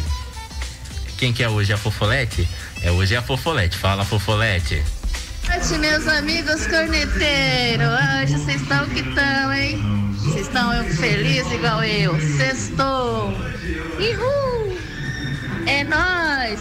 Quem 1.17 1.33
que 1.33 1.43
é 1.43 1.49
hoje? 1.49 1.73
A 1.73 1.77
Fofolete? 1.79 2.47
É, 2.83 2.93
hoje 2.93 3.15
é 3.15 3.19
a 3.19 3.23
Fofolete. 3.23 3.77
Fala, 3.77 4.05
Fofolete. 4.05 4.81
Boa 5.47 5.57
noite, 5.59 5.79
meus 5.79 6.07
amigos 6.07 6.67
corneteiros. 6.67 7.89
Hoje 8.23 8.35
vocês 8.39 8.61
estão 8.61 8.87
que 8.91 9.01
estão, 9.01 9.53
hein? 9.53 10.08
Vocês 10.29 10.47
estão 10.47 10.73
felizes 10.85 11.53
igual 11.53 11.83
eu. 11.85 12.19
Sextou. 12.21 13.29
Uhul! 13.99 14.79
É 15.67 15.85
nóis! 15.85 16.61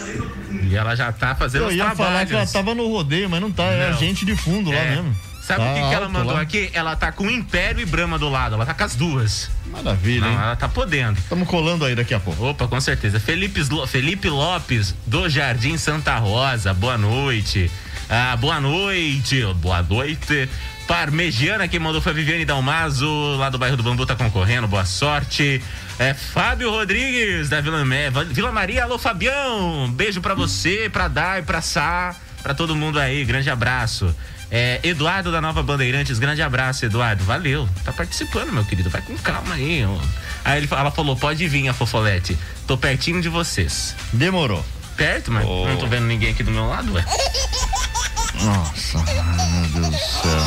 E 0.70 0.76
ela 0.76 0.96
já 0.96 1.12
tá 1.12 1.36
fazendo 1.36 1.64
Eu 1.64 1.68
os 1.70 1.76
ia 1.76 1.96
falar 1.96 2.26
que 2.26 2.34
ela 2.34 2.46
tava 2.46 2.74
no 2.76 2.88
rodeio, 2.88 3.30
mas 3.30 3.40
não 3.42 3.52
tá. 3.52 3.64
É 3.64 3.90
Não. 3.92 3.98
gente 3.98 4.26
de 4.26 4.36
fundo 4.36 4.70
lá 4.70 4.78
É. 4.78 4.96
mesmo. 4.96 5.16
Sabe 5.46 5.62
Tá 5.64 5.72
o 5.72 5.74
que, 5.76 5.80
que 5.80 5.94
ela 5.94 6.06
alto 6.08 6.12
mandou 6.12 6.34
lá. 6.34 6.42
aqui? 6.42 6.70
Ela 6.74 6.96
tá 6.98 7.10
com 7.10 7.30
Império 7.30 7.82
e 7.82 7.86
Brahma 7.86 8.20
do 8.20 8.28
lado. 8.28 8.56
Ela 8.56 8.66
tá 8.66 8.74
com 8.74 8.84
as 8.84 8.96
duas. 8.96 9.50
Maravilha, 9.68 10.22
Não, 10.26 10.30
hein? 10.32 10.36
ela 10.36 10.56
tá 10.58 10.68
podendo. 10.68 11.18
Estamos 11.20 11.48
colando 11.48 11.86
aí 11.86 11.96
daqui 11.96 12.14
a 12.14 12.20
pouco. 12.20 12.48
Opa, 12.48 12.68
com 12.68 12.82
certeza. 12.82 13.18
Felipe, 13.18 13.62
Slo- 13.62 13.88
Felipe 13.88 14.28
Lopes, 14.28 14.94
do 15.06 15.30
Jardim 15.30 15.78
Santa 15.78 16.18
Rosa, 16.18 16.74
boa 16.74 16.98
noite. 16.98 17.72
Ah, 18.10 18.36
boa 18.36 18.60
noite, 18.60 19.42
boa 19.56 19.82
noite. 19.82 20.50
Parmegiana 20.88 21.68
que 21.68 21.78
mandou 21.80 22.02
foi 22.02 22.14
a 22.14 22.16
Viviane 22.16 22.46
Dalmazo, 22.46 23.36
lá 23.38 23.50
do 23.50 23.58
bairro 23.58 23.76
do 23.76 23.84
Bambu, 23.84 24.06
tá 24.06 24.16
concorrendo, 24.16 24.68
boa 24.68 24.86
sorte. 24.86 25.62
É 26.00 26.14
Fábio 26.14 26.70
Rodrigues, 26.72 27.50
da 27.50 27.60
Vila, 27.60 27.84
Me- 27.84 28.10
Vila 28.32 28.52
Maria, 28.52 28.84
alô 28.84 28.98
Fabião, 28.98 29.92
beijo 29.92 30.22
pra 30.22 30.34
você, 30.34 30.90
pra 30.90 31.08
Dai, 31.10 31.42
pra 31.42 31.62
Sá, 31.62 32.16
pra 32.42 32.54
todo 32.54 32.76
mundo 32.76 33.00
aí, 33.00 33.26
grande 33.26 33.50
abraço. 33.50 34.16
É, 34.50 34.80
Eduardo 34.82 35.30
da 35.30 35.42
Nova 35.42 35.62
Bandeirantes, 35.62 36.20
grande 36.20 36.42
abraço, 36.42 36.86
Eduardo. 36.86 37.22
Valeu. 37.26 37.68
Tá 37.84 37.92
participando, 37.92 38.54
meu 38.54 38.64
querido. 38.64 38.90
Vai 38.90 39.02
com 39.02 39.18
calma 39.18 39.56
aí. 39.56 39.84
ó. 39.86 39.98
Aí 40.46 40.60
ele, 40.60 40.70
ela 40.72 40.90
falou: 40.90 41.18
pode 41.18 41.46
vir, 41.50 41.68
a 41.68 41.74
Fofolete. 41.74 42.38
Tô 42.66 42.78
pertinho 42.78 43.22
de 43.22 43.28
vocês. 43.28 43.94
Demorou. 44.14 44.64
Perto, 44.96 45.34
mas 45.34 45.46
Oh. 45.46 45.68
não 45.68 45.76
tô 45.76 45.86
vendo 45.88 46.06
ninguém 46.06 46.32
aqui 46.32 46.44
do 46.44 46.52
meu 46.52 46.66
lado, 46.66 46.94
ué. 46.94 47.04
Nossa, 48.44 48.98
meu 49.00 49.82
Deus 49.82 49.90
do 49.90 50.00
céu. 50.00 50.42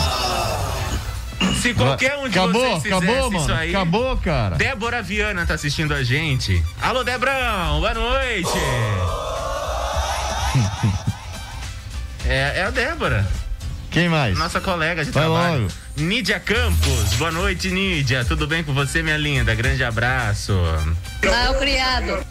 Se 1.61 1.75
qualquer 1.75 2.17
um 2.19 2.29
de 2.29 2.39
acabou, 2.39 2.61
vocês 2.63 2.83
fizesse 2.83 3.05
acabou, 3.11 3.29
isso 3.29 3.33
mano. 3.49 3.55
aí. 3.55 3.71
Acabou, 3.71 4.17
cara. 4.19 4.57
Débora 4.57 5.03
Viana 5.03 5.47
tá 5.47 5.55
assistindo 5.55 5.93
a 5.95 6.03
gente. 6.03 6.63
Alô, 6.81 7.03
Debrão, 7.05 7.81
boa 7.81 7.95
noite. 7.95 8.49
é, 12.27 12.61
é 12.61 12.65
a 12.65 12.71
Débora. 12.71 13.27
Quem 13.91 14.09
mais? 14.09 14.39
Nossa 14.39 14.61
colega 14.61 15.05
de 15.05 15.11
Vai 15.11 15.25
trabalho. 15.25 15.63
logo. 15.63 15.73
Nídia 15.97 16.39
Campos, 16.39 17.15
boa 17.19 17.33
noite, 17.33 17.69
Nídia. 17.71 18.25
Tudo 18.25 18.47
bem 18.47 18.63
com 18.63 18.73
você, 18.73 19.03
minha 19.03 19.17
linda? 19.17 19.53
Grande 19.55 19.83
abraço. 19.83 20.53
Ah, 21.25 21.45
é 21.47 21.51
o 21.51 21.55
criado. 21.59 22.25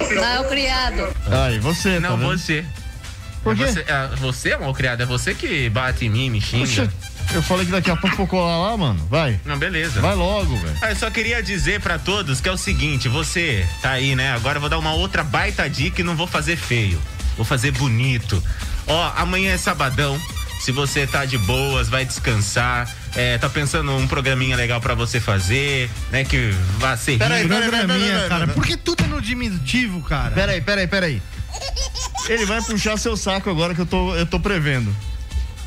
Ah, 0.00 0.34
é 0.34 0.40
o 0.40 0.44
criado. 0.48 1.08
Aí, 1.46 1.58
você, 1.58 1.98
Não, 1.98 2.10
tá 2.10 2.16
vendo? 2.16 2.38
você. 2.38 2.64
Por 3.48 3.56
quê? 3.56 3.72
Você, 3.72 3.80
é, 3.80 4.08
você 4.16 4.50
é 4.50 4.58
mal 4.58 4.74
criado, 4.74 5.02
é 5.02 5.06
você 5.06 5.34
que 5.34 5.68
bate 5.70 6.06
em 6.06 6.10
mim, 6.10 6.30
me 6.30 6.40
xinga. 6.40 6.66
Puxa, 6.66 6.92
eu 7.34 7.42
falei 7.42 7.66
que 7.66 7.72
daqui 7.72 7.90
a 7.90 7.96
pouco 7.96 8.16
vou 8.16 8.26
colar 8.26 8.58
lá, 8.58 8.76
mano. 8.76 9.06
Vai. 9.08 9.40
Não, 9.44 9.58
beleza. 9.58 10.00
Vai 10.00 10.14
logo, 10.14 10.56
velho. 10.56 10.76
Ah, 10.82 10.90
eu 10.90 10.96
só 10.96 11.10
queria 11.10 11.42
dizer 11.42 11.80
pra 11.80 11.98
todos 11.98 12.40
que 12.40 12.48
é 12.48 12.52
o 12.52 12.56
seguinte, 12.56 13.08
você 13.08 13.66
tá 13.80 13.92
aí, 13.92 14.14
né? 14.14 14.32
Agora 14.32 14.56
eu 14.56 14.60
vou 14.60 14.70
dar 14.70 14.78
uma 14.78 14.92
outra 14.92 15.22
baita 15.22 15.68
dica 15.68 16.00
e 16.00 16.04
não 16.04 16.16
vou 16.16 16.26
fazer 16.26 16.56
feio. 16.56 17.00
Vou 17.36 17.44
fazer 17.44 17.70
bonito. 17.72 18.42
Ó, 18.86 19.12
amanhã 19.16 19.52
é 19.52 19.58
sabadão. 19.58 20.20
Se 20.60 20.72
você 20.72 21.06
tá 21.06 21.24
de 21.24 21.38
boas, 21.38 21.88
vai 21.88 22.04
descansar, 22.04 22.92
é, 23.16 23.38
tá 23.38 23.48
pensando 23.48 23.92
um 23.96 24.06
programinha 24.06 24.56
legal 24.56 24.80
pra 24.80 24.94
você 24.94 25.20
fazer, 25.20 25.90
né? 26.10 26.24
Que 26.24 26.50
vai 26.78 26.96
ser 26.96 27.18
Peraí, 27.18 27.42
rico. 27.42 27.54
peraí, 27.54 27.70
peraí, 27.70 27.86
Programinha, 27.86 28.12
peraí, 28.14 28.28
cara. 28.28 28.48
Por 28.48 28.64
que 28.66 28.76
tudo 28.76 29.04
é 29.04 29.06
no 29.06 29.20
diminutivo, 29.20 30.00
cara? 30.02 30.30
Peraí, 30.34 30.60
peraí, 30.60 30.86
peraí. 30.86 31.22
Ele 32.28 32.44
vai 32.44 32.60
puxar 32.62 32.96
seu 32.98 33.16
saco 33.16 33.48
agora 33.50 33.74
que 33.74 33.80
eu 33.80 33.86
tô, 33.86 34.14
eu 34.14 34.26
tô 34.26 34.38
prevendo. 34.38 34.94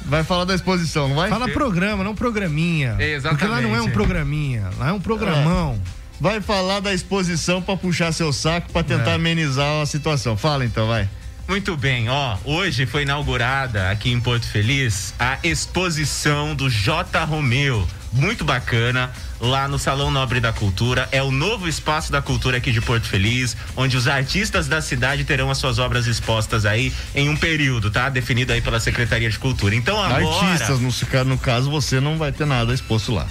Vai 0.05 0.23
falar 0.23 0.45
da 0.45 0.55
exposição, 0.55 1.07
não 1.07 1.15
vai? 1.15 1.29
Fala 1.29 1.47
programa, 1.49 2.03
não 2.03 2.15
programinha. 2.15 2.97
Porque 3.29 3.45
lá 3.45 3.61
não 3.61 3.75
é 3.75 3.81
um 3.81 3.89
programinha, 3.89 4.69
lá 4.77 4.89
é 4.89 4.91
um 4.93 4.99
programão. 4.99 5.79
Vai 6.19 6.39
falar 6.39 6.79
da 6.79 6.93
exposição 6.93 7.61
pra 7.61 7.75
puxar 7.75 8.11
seu 8.11 8.31
saco 8.31 8.71
pra 8.71 8.83
tentar 8.83 9.11
É. 9.11 9.15
amenizar 9.15 9.81
a 9.81 9.85
situação. 9.87 10.37
Fala 10.37 10.63
então, 10.65 10.87
vai. 10.87 11.09
Muito 11.51 11.75
bem, 11.75 12.07
ó, 12.07 12.37
hoje 12.45 12.85
foi 12.85 13.01
inaugurada 13.01 13.91
aqui 13.91 14.09
em 14.09 14.21
Porto 14.21 14.47
Feliz 14.47 15.13
a 15.19 15.37
exposição 15.43 16.55
do 16.55 16.69
J. 16.69 17.25
Romeu. 17.25 17.85
Muito 18.13 18.45
bacana, 18.45 19.11
lá 19.37 19.67
no 19.67 19.77
Salão 19.77 20.09
Nobre 20.09 20.39
da 20.39 20.53
Cultura. 20.53 21.09
É 21.11 21.21
o 21.21 21.29
novo 21.29 21.67
espaço 21.67 22.09
da 22.09 22.21
cultura 22.21 22.55
aqui 22.55 22.71
de 22.71 22.79
Porto 22.79 23.05
Feliz, 23.05 23.57
onde 23.75 23.97
os 23.97 24.07
artistas 24.07 24.69
da 24.69 24.81
cidade 24.81 25.25
terão 25.25 25.51
as 25.51 25.57
suas 25.57 25.77
obras 25.77 26.07
expostas 26.07 26.65
aí 26.65 26.93
em 27.13 27.27
um 27.27 27.35
período, 27.35 27.91
tá? 27.91 28.07
Definido 28.07 28.53
aí 28.53 28.61
pela 28.61 28.79
Secretaria 28.79 29.29
de 29.29 29.37
Cultura. 29.37 29.75
Então 29.75 30.01
agora. 30.01 30.53
Artistas, 30.53 30.79
no, 30.79 31.25
no 31.25 31.37
caso, 31.37 31.69
você 31.69 31.99
não 31.99 32.17
vai 32.17 32.31
ter 32.31 32.45
nada 32.45 32.73
exposto 32.73 33.11
lá. 33.13 33.27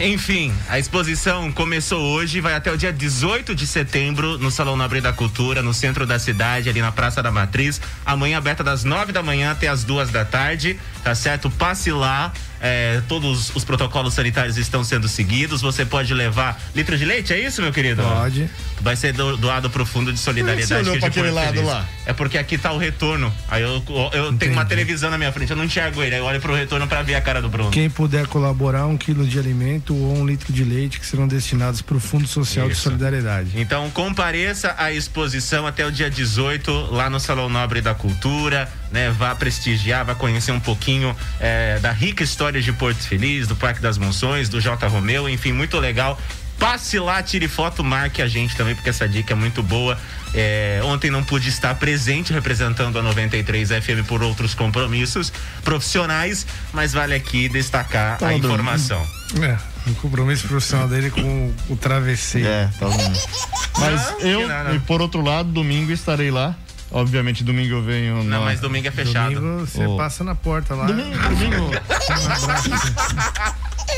Enfim, 0.00 0.52
a 0.68 0.76
exposição 0.76 1.52
começou 1.52 2.00
hoje 2.00 2.40
vai 2.40 2.54
até 2.54 2.70
o 2.72 2.76
dia 2.76 2.92
18 2.92 3.54
de 3.54 3.64
setembro 3.64 4.36
no 4.38 4.50
Salão 4.50 4.76
Nobre 4.76 5.00
da 5.00 5.12
Cultura, 5.12 5.62
no 5.62 5.72
centro 5.72 6.04
da 6.04 6.18
cidade, 6.18 6.68
ali 6.68 6.80
na 6.80 6.90
Praça 6.90 7.22
da 7.22 7.30
Matriz. 7.30 7.80
Amanhã 8.04 8.38
aberta 8.38 8.64
das 8.64 8.82
9 8.82 9.12
da 9.12 9.22
manhã 9.22 9.52
até 9.52 9.68
as 9.68 9.84
duas 9.84 10.10
da 10.10 10.24
tarde, 10.24 10.80
tá 11.04 11.14
certo? 11.14 11.48
Passe 11.48 11.92
lá. 11.92 12.32
É, 12.60 13.00
todos 13.08 13.54
os 13.54 13.64
protocolos 13.64 14.14
sanitários 14.14 14.56
estão 14.56 14.82
sendo 14.84 15.08
seguidos. 15.08 15.60
Você 15.62 15.84
pode 15.84 16.12
levar 16.14 16.60
litro 16.74 16.96
de 16.96 17.04
leite, 17.04 17.32
é 17.32 17.38
isso, 17.38 17.60
meu 17.62 17.72
querido? 17.72 18.02
Pode. 18.02 18.48
Vai 18.80 18.96
ser 18.96 19.12
do- 19.12 19.36
doado 19.36 19.70
pro 19.70 19.84
Fundo 19.86 20.12
de 20.12 20.18
Solidariedade. 20.18 20.84
Por 20.84 20.98
que 20.98 21.10
você 21.12 21.20
olhou 21.20 21.30
de 21.32 21.34
lado 21.34 21.62
lá? 21.64 21.86
É 22.06 22.12
porque 22.12 22.36
aqui 22.38 22.58
tá 22.58 22.72
o 22.72 22.78
retorno. 22.78 23.32
Aí 23.48 23.62
eu, 23.62 23.82
eu 24.12 24.32
tenho 24.34 24.52
uma 24.52 24.64
televisão 24.64 25.10
na 25.10 25.16
minha 25.18 25.32
frente, 25.32 25.50
eu 25.50 25.56
não 25.56 25.64
enxergo 25.64 26.02
ele. 26.02 26.14
Aí 26.14 26.20
eu 26.20 26.24
olho 26.26 26.40
pro 26.40 26.54
retorno 26.54 26.86
pra 26.86 27.02
ver 27.02 27.14
a 27.14 27.20
cara 27.20 27.40
do 27.40 27.48
Bruno. 27.48 27.70
Quem 27.70 27.88
puder 27.88 28.26
colaborar, 28.26 28.86
um 28.86 28.96
quilo 28.96 29.26
de 29.26 29.38
alimento 29.38 29.94
ou 29.94 30.16
um 30.18 30.26
litro 30.26 30.52
de 30.52 30.64
leite 30.64 31.00
que 31.00 31.06
serão 31.06 31.26
destinados 31.28 31.80
para 31.82 31.96
o 31.96 32.00
Fundo 32.00 32.26
Social 32.28 32.66
de 32.66 32.72
Isso. 32.72 32.82
Solidariedade. 32.82 33.50
Então 33.54 33.90
compareça 33.90 34.74
à 34.78 34.92
exposição 34.92 35.66
até 35.66 35.86
o 35.86 35.90
dia 35.92 36.10
18 36.10 36.70
lá 36.92 37.08
no 37.08 37.18
Salão 37.18 37.48
Nobre 37.48 37.80
da 37.80 37.94
Cultura, 37.94 38.68
né? 38.94 39.10
Vá 39.10 39.34
prestigiar, 39.34 40.04
vá 40.04 40.14
conhecer 40.14 40.52
um 40.52 40.60
pouquinho 40.60 41.14
eh, 41.40 41.80
da 41.82 41.90
rica 41.90 42.22
história 42.22 42.62
de 42.62 42.72
Porto 42.72 43.02
Feliz, 43.02 43.48
do 43.48 43.56
Parque 43.56 43.82
das 43.82 43.98
Monções, 43.98 44.48
do 44.48 44.60
J. 44.60 44.86
Romeu, 44.86 45.28
enfim, 45.28 45.52
muito 45.52 45.76
legal. 45.78 46.18
Passe 46.60 47.00
lá, 47.00 47.20
tire 47.20 47.48
foto, 47.48 47.82
marque 47.82 48.22
a 48.22 48.28
gente 48.28 48.54
também, 48.54 48.76
porque 48.76 48.88
essa 48.88 49.08
dica 49.08 49.32
é 49.32 49.36
muito 49.36 49.64
boa. 49.64 49.98
Eh, 50.32 50.80
ontem 50.84 51.10
não 51.10 51.24
pude 51.24 51.48
estar 51.48 51.74
presente 51.74 52.32
representando 52.32 52.96
a 52.96 53.02
93 53.02 53.68
FM 53.68 54.06
por 54.06 54.22
outros 54.22 54.54
compromissos 54.54 55.32
profissionais, 55.64 56.46
mas 56.72 56.92
vale 56.92 57.14
aqui 57.14 57.48
destacar 57.48 58.22
a 58.22 58.32
informação. 58.32 59.04
É, 59.42 59.58
o 59.90 59.94
compromisso 59.96 60.46
profissional 60.46 60.86
dele 60.86 61.10
com 61.10 61.52
o, 61.68 61.76
travesseiro. 61.76 62.46
É, 62.48 62.70
tá 62.78 62.86
bom. 62.86 63.12
Mas 63.80 64.10
Não, 64.12 64.20
eu, 64.20 64.40
que 64.42 64.46
nada. 64.46 64.74
e 64.74 64.78
por 64.78 65.02
outro 65.02 65.20
lado, 65.20 65.50
domingo 65.50 65.90
estarei 65.90 66.30
lá. 66.30 66.54
Obviamente, 66.96 67.42
domingo 67.42 67.74
eu 67.74 67.82
venho. 67.82 68.16
Não, 68.18 68.24
na- 68.24 68.40
mas 68.40 68.60
domingo 68.60 68.86
é 68.86 68.90
fechado. 68.92 69.34
Domingo 69.34 69.66
você 69.66 69.84
Ô. 69.84 69.96
passa 69.96 70.22
na 70.22 70.34
porta 70.36 70.76
lá. 70.76 70.86
Domingo, 70.86 71.18
domingo. 71.28 71.70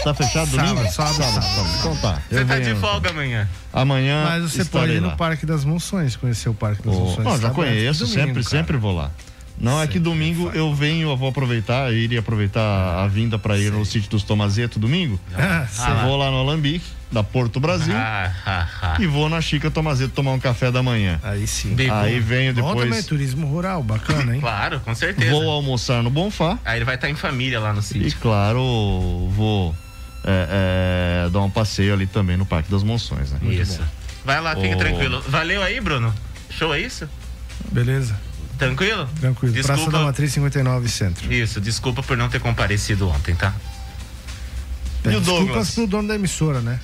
Tá 0.04 0.14
fechado 0.14 0.48
Sábado, 0.50 0.68
domingo? 0.74 0.92
sábado, 0.92 1.16
sábado. 1.16 1.68
Então 1.80 1.96
tá. 1.96 2.22
Você 2.30 2.44
tá 2.44 2.58
de 2.60 2.74
folga 2.76 3.10
amanhã. 3.10 3.48
Amanhã. 3.72 4.24
Mas 4.24 4.52
você 4.52 4.64
pode 4.64 4.92
ir 4.92 5.00
lá. 5.00 5.10
no 5.10 5.16
Parque 5.16 5.44
das 5.44 5.64
Monções, 5.64 6.14
conhecer 6.16 6.48
o 6.48 6.54
Parque 6.54 6.82
das 6.82 6.94
Ô, 6.94 7.00
Monções. 7.00 7.24
Não, 7.26 7.40
já 7.40 7.48
Tá 7.48 7.54
conheço, 7.54 8.00
domingo, 8.06 8.20
sempre, 8.20 8.32
cara. 8.44 8.44
sempre 8.44 8.76
vou 8.76 8.94
lá. 8.94 9.10
Não, 9.58 9.80
é 9.82 9.86
que 9.86 9.98
domingo 9.98 10.50
eu 10.54 10.72
venho, 10.74 11.08
eu 11.08 11.16
vou 11.16 11.28
aproveitar, 11.28 11.90
eu 11.90 11.96
iria 11.98 12.20
aproveitar 12.20 13.02
a 13.02 13.08
vinda 13.08 13.38
para 13.38 13.56
ir 13.58 13.72
no 13.72 13.84
sítio 13.84 14.08
dos 14.10 14.22
Tomazeto 14.22 14.78
domingo. 14.78 15.18
Ah, 15.36 15.66
eu 15.90 15.96
vou 16.08 16.16
lá 16.16 16.30
no 16.30 16.38
Alambique, 16.38 16.84
da 17.10 17.22
Porto 17.22 17.60
Brasil, 17.60 17.94
Ah, 17.96 18.32
ah, 18.44 18.68
ah. 18.82 18.96
e 19.00 19.06
vou 19.06 19.28
na 19.28 19.40
Chica 19.40 19.70
Tomazeto 19.70 20.12
tomar 20.12 20.32
um 20.32 20.40
café 20.40 20.70
da 20.72 20.82
manhã. 20.82 21.20
Aí 21.22 21.46
sim. 21.46 21.74
Bem 21.74 21.88
Aí 21.88 22.20
bom. 22.20 22.26
venho 22.26 22.54
Bom 22.54 22.70
também, 22.70 22.84
depois, 22.88 23.06
turismo 23.06 23.46
rural, 23.46 23.82
bacana, 23.82 24.34
hein? 24.34 24.40
Claro, 24.40 24.80
com 24.80 24.94
certeza. 24.94 25.30
vou 25.30 25.48
almoçar 25.48 26.02
no 26.02 26.10
Bonfá 26.10 26.58
Aí 26.64 26.78
ele 26.78 26.84
vai 26.84 26.96
estar 26.96 27.08
em 27.08 27.14
família 27.14 27.60
lá 27.60 27.72
no 27.72 27.78
e, 27.80 27.82
sítio. 27.82 28.18
claro, 28.20 28.60
vou 29.30 29.74
é, 30.24 31.26
é, 31.26 31.30
dar 31.30 31.40
um 31.42 31.50
passeio 31.50 31.94
ali 31.94 32.06
também 32.08 32.36
no 32.36 32.44
Parque 32.44 32.70
das 32.70 32.82
Monções. 32.82 33.30
Né? 33.30 33.38
Isso. 33.54 33.80
Vai 34.24 34.40
lá, 34.40 34.56
fica 34.56 34.74
Ô. 34.74 34.78
tranquilo. 34.78 35.22
Valeu 35.28 35.62
aí, 35.62 35.80
Bruno. 35.80 36.12
Show 36.50 36.74
é 36.74 36.80
isso? 36.80 37.08
Beleza, 37.70 38.18
Tranquilo? 38.58 39.08
tranquilo. 39.20 39.52
Praça 39.52 39.68
da 39.68 39.74
Desculpa. 39.76 39.98
Matriz 40.04 40.32
59 40.32 40.88
Centro. 40.88 41.32
Isso, 41.32 41.60
desculpa 41.60 42.02
por 42.02 42.16
não 42.16 42.28
ter 42.28 42.40
comparecido 42.40 43.08
ontem, 43.08 43.34
tá? 43.34 43.54
E 45.04 45.08
o 45.08 45.20
Desculpas 45.20 45.26
Douglas? 45.46 45.70
pro 45.74 45.86
dono 45.86 46.08
da 46.08 46.14
emissora, 46.16 46.60
né? 46.60 46.80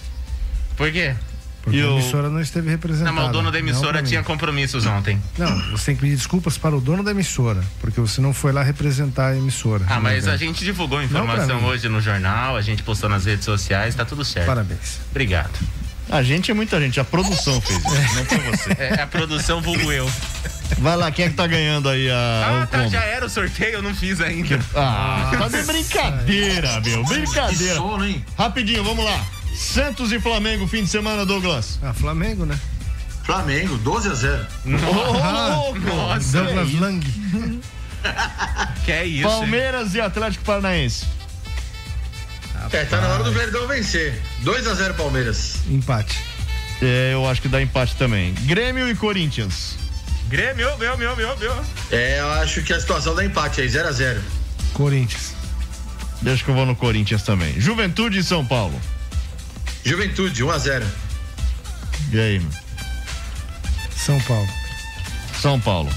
Por 0.76 0.90
quê? 0.92 1.14
Porque 1.62 1.78
E 1.78 1.82
a 1.82 1.86
o- 1.86 1.92
emissora 1.98 2.28
não 2.28 2.40
esteve 2.40 2.68
representada. 2.70 3.12
Não, 3.12 3.22
mas 3.22 3.30
o 3.30 3.32
dono 3.32 3.52
da 3.52 3.58
emissora 3.58 4.02
tinha 4.02 4.20
compromissos 4.24 4.84
ontem. 4.84 5.20
Não, 5.38 5.70
você 5.70 5.86
tem 5.86 5.94
que 5.94 6.00
pedir 6.00 6.16
desculpas 6.16 6.58
para 6.58 6.74
o 6.76 6.80
dono 6.80 7.04
da 7.04 7.12
emissora, 7.12 7.62
porque 7.80 8.00
você 8.00 8.20
não 8.20 8.34
foi 8.34 8.50
lá 8.50 8.64
representar 8.64 9.28
a 9.28 9.36
emissora. 9.36 9.84
Ah, 9.88 10.00
mas 10.00 10.26
a 10.26 10.36
gente 10.36 10.64
divulgou 10.64 10.98
a 10.98 11.04
informação 11.04 11.62
hoje 11.64 11.88
no 11.88 12.00
jornal, 12.00 12.56
a 12.56 12.62
gente 12.62 12.82
postou 12.82 13.08
nas 13.08 13.26
redes 13.26 13.44
sociais, 13.44 13.94
tá 13.94 14.04
tudo 14.04 14.24
certo. 14.24 14.46
Parabéns. 14.46 14.98
Obrigado. 15.10 15.50
A 16.10 16.20
gente 16.22 16.50
é 16.50 16.54
muita 16.54 16.80
gente, 16.80 16.98
a 16.98 17.04
produção 17.04 17.60
fez 17.60 17.78
isso, 17.78 18.14
não 18.16 18.24
foi 18.24 18.38
você. 18.38 18.72
É 18.82 19.00
a 19.02 19.06
produção 19.06 19.62
vulgo 19.62 19.92
eu. 19.92 20.10
Vai 20.78 20.96
lá, 20.96 21.12
quem 21.12 21.26
é 21.26 21.28
que 21.28 21.36
tá 21.36 21.46
ganhando 21.46 21.88
aí 21.88 22.10
a, 22.10 22.62
Ah, 22.62 22.66
tá, 22.66 22.88
já 22.88 23.02
era 23.04 23.24
o 23.24 23.30
sorteio, 23.30 23.74
eu 23.74 23.82
não 23.82 23.94
fiz 23.94 24.20
ainda. 24.20 24.58
Ah, 24.74 25.30
tá 25.38 25.46
de 25.48 25.62
brincadeira, 25.62 26.80
meu. 26.80 27.04
Brincadeira. 27.04 27.78
hein? 28.04 28.24
Rapidinho, 28.36 28.82
vamos 28.82 29.04
lá. 29.04 29.24
Santos 29.54 30.12
e 30.12 30.20
Flamengo, 30.20 30.66
fim 30.66 30.82
de 30.84 30.90
semana, 30.90 31.24
Douglas. 31.26 31.78
Ah, 31.82 31.92
Flamengo, 31.92 32.44
né? 32.46 32.58
Flamengo, 33.24 33.76
12 33.78 34.08
a 34.08 34.14
0. 34.14 34.46
Nossa, 34.64 35.78
Douglas 36.38 36.74
é. 36.74 36.78
Lang. 36.80 37.06
Que 38.84 38.90
é 38.90 39.04
isso? 39.06 39.18
hein? 39.18 39.22
Palmeiras 39.32 39.94
e 39.94 40.00
Atlético 40.00 40.44
Paranaense. 40.44 41.04
É, 42.72 42.84
tá 42.84 43.00
na 43.00 43.08
hora 43.08 43.22
do 43.24 43.32
Verdão 43.32 43.66
vencer. 43.68 44.20
2 44.40 44.66
a 44.66 44.74
0 44.74 44.94
Palmeiras. 44.94 45.56
Empate. 45.68 46.18
É, 46.80 47.10
eu 47.12 47.28
acho 47.28 47.40
que 47.40 47.48
dá 47.48 47.62
empate 47.62 47.94
também. 47.96 48.34
Grêmio 48.40 48.88
e 48.88 48.94
Corinthians. 48.96 49.76
Grêmio, 50.28 50.76
meu, 50.78 50.96
meu, 50.96 51.14
meu, 51.16 51.36
meu. 51.36 51.64
É, 51.90 52.18
eu 52.20 52.30
acho 52.32 52.62
que 52.62 52.72
a 52.72 52.80
situação 52.80 53.14
dá 53.14 53.24
empate 53.24 53.60
aí, 53.60 53.68
0 53.68 53.88
a 53.88 53.92
0 53.92 54.20
Corinthians. 54.72 55.34
Deixa 56.20 56.42
que 56.42 56.50
eu 56.50 56.54
vou 56.54 56.64
no 56.66 56.74
Corinthians 56.74 57.22
também. 57.22 57.60
Juventude 57.60 58.18
e 58.18 58.24
São 58.24 58.44
Paulo. 58.44 58.80
Juventude, 59.84 60.42
1 60.44 60.50
a 60.50 60.58
0 60.58 60.86
E 62.12 62.20
aí, 62.20 62.38
mano? 62.38 62.52
São 63.96 64.20
Paulo. 64.20 64.48
São 65.40 65.60
Paulo. 65.60 65.90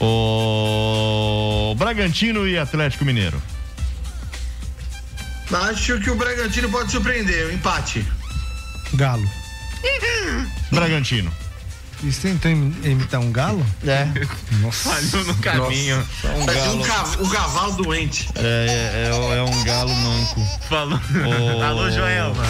O 0.00 1.74
Bragantino 1.76 2.46
e 2.46 2.58
Atlético 2.58 3.04
Mineiro. 3.04 3.40
Acho 5.52 5.98
que 6.00 6.10
o 6.10 6.16
Bragantino 6.16 6.68
pode 6.68 6.90
surpreender, 6.90 7.46
um 7.48 7.52
empate. 7.52 8.06
Galo. 8.94 9.28
Bragantino. 10.70 11.32
Isso 12.02 12.20
tentou 12.22 12.50
imi- 12.50 12.76
imitar 12.86 13.20
um 13.20 13.32
galo? 13.32 13.64
É. 13.86 14.06
Nossa. 14.60 14.90
Falhou 14.90 15.24
no 15.26 15.34
caminho. 15.36 16.06
Só 16.20 16.28
um 16.28 16.44
Parece 16.44 16.68
um, 16.68 16.82
galo. 16.82 16.84
ca- 17.16 17.22
um 17.22 17.28
cavalo 17.30 17.72
doente. 17.82 18.28
É, 18.34 19.08
é, 19.10 19.38
é 19.38 19.42
um 19.42 19.64
galo 19.64 19.94
manco. 19.94 20.46
Falou. 20.68 21.00
Ô, 21.58 21.62
Alô, 21.62 21.90
Joelma. 21.90 22.44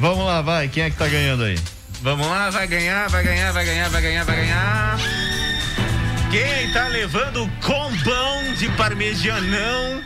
Vamos 0.00 0.24
lá, 0.24 0.40
vai. 0.40 0.66
Quem 0.68 0.82
é 0.84 0.90
que 0.90 0.96
tá 0.96 1.06
ganhando 1.06 1.44
aí? 1.44 1.58
Vamos 2.02 2.26
lá, 2.26 2.48
vai 2.50 2.66
ganhar, 2.66 3.08
vai 3.10 3.22
ganhar, 3.22 3.52
vai 3.52 3.64
ganhar, 3.66 3.88
vai 3.90 4.00
ganhar, 4.02 4.24
vai 4.24 4.36
ganhar. 4.36 4.98
Quem 6.30 6.72
tá 6.72 6.86
levando 6.88 7.44
o 7.44 7.48
combão 7.60 8.54
de 8.56 8.68
parmegianão 8.70 10.02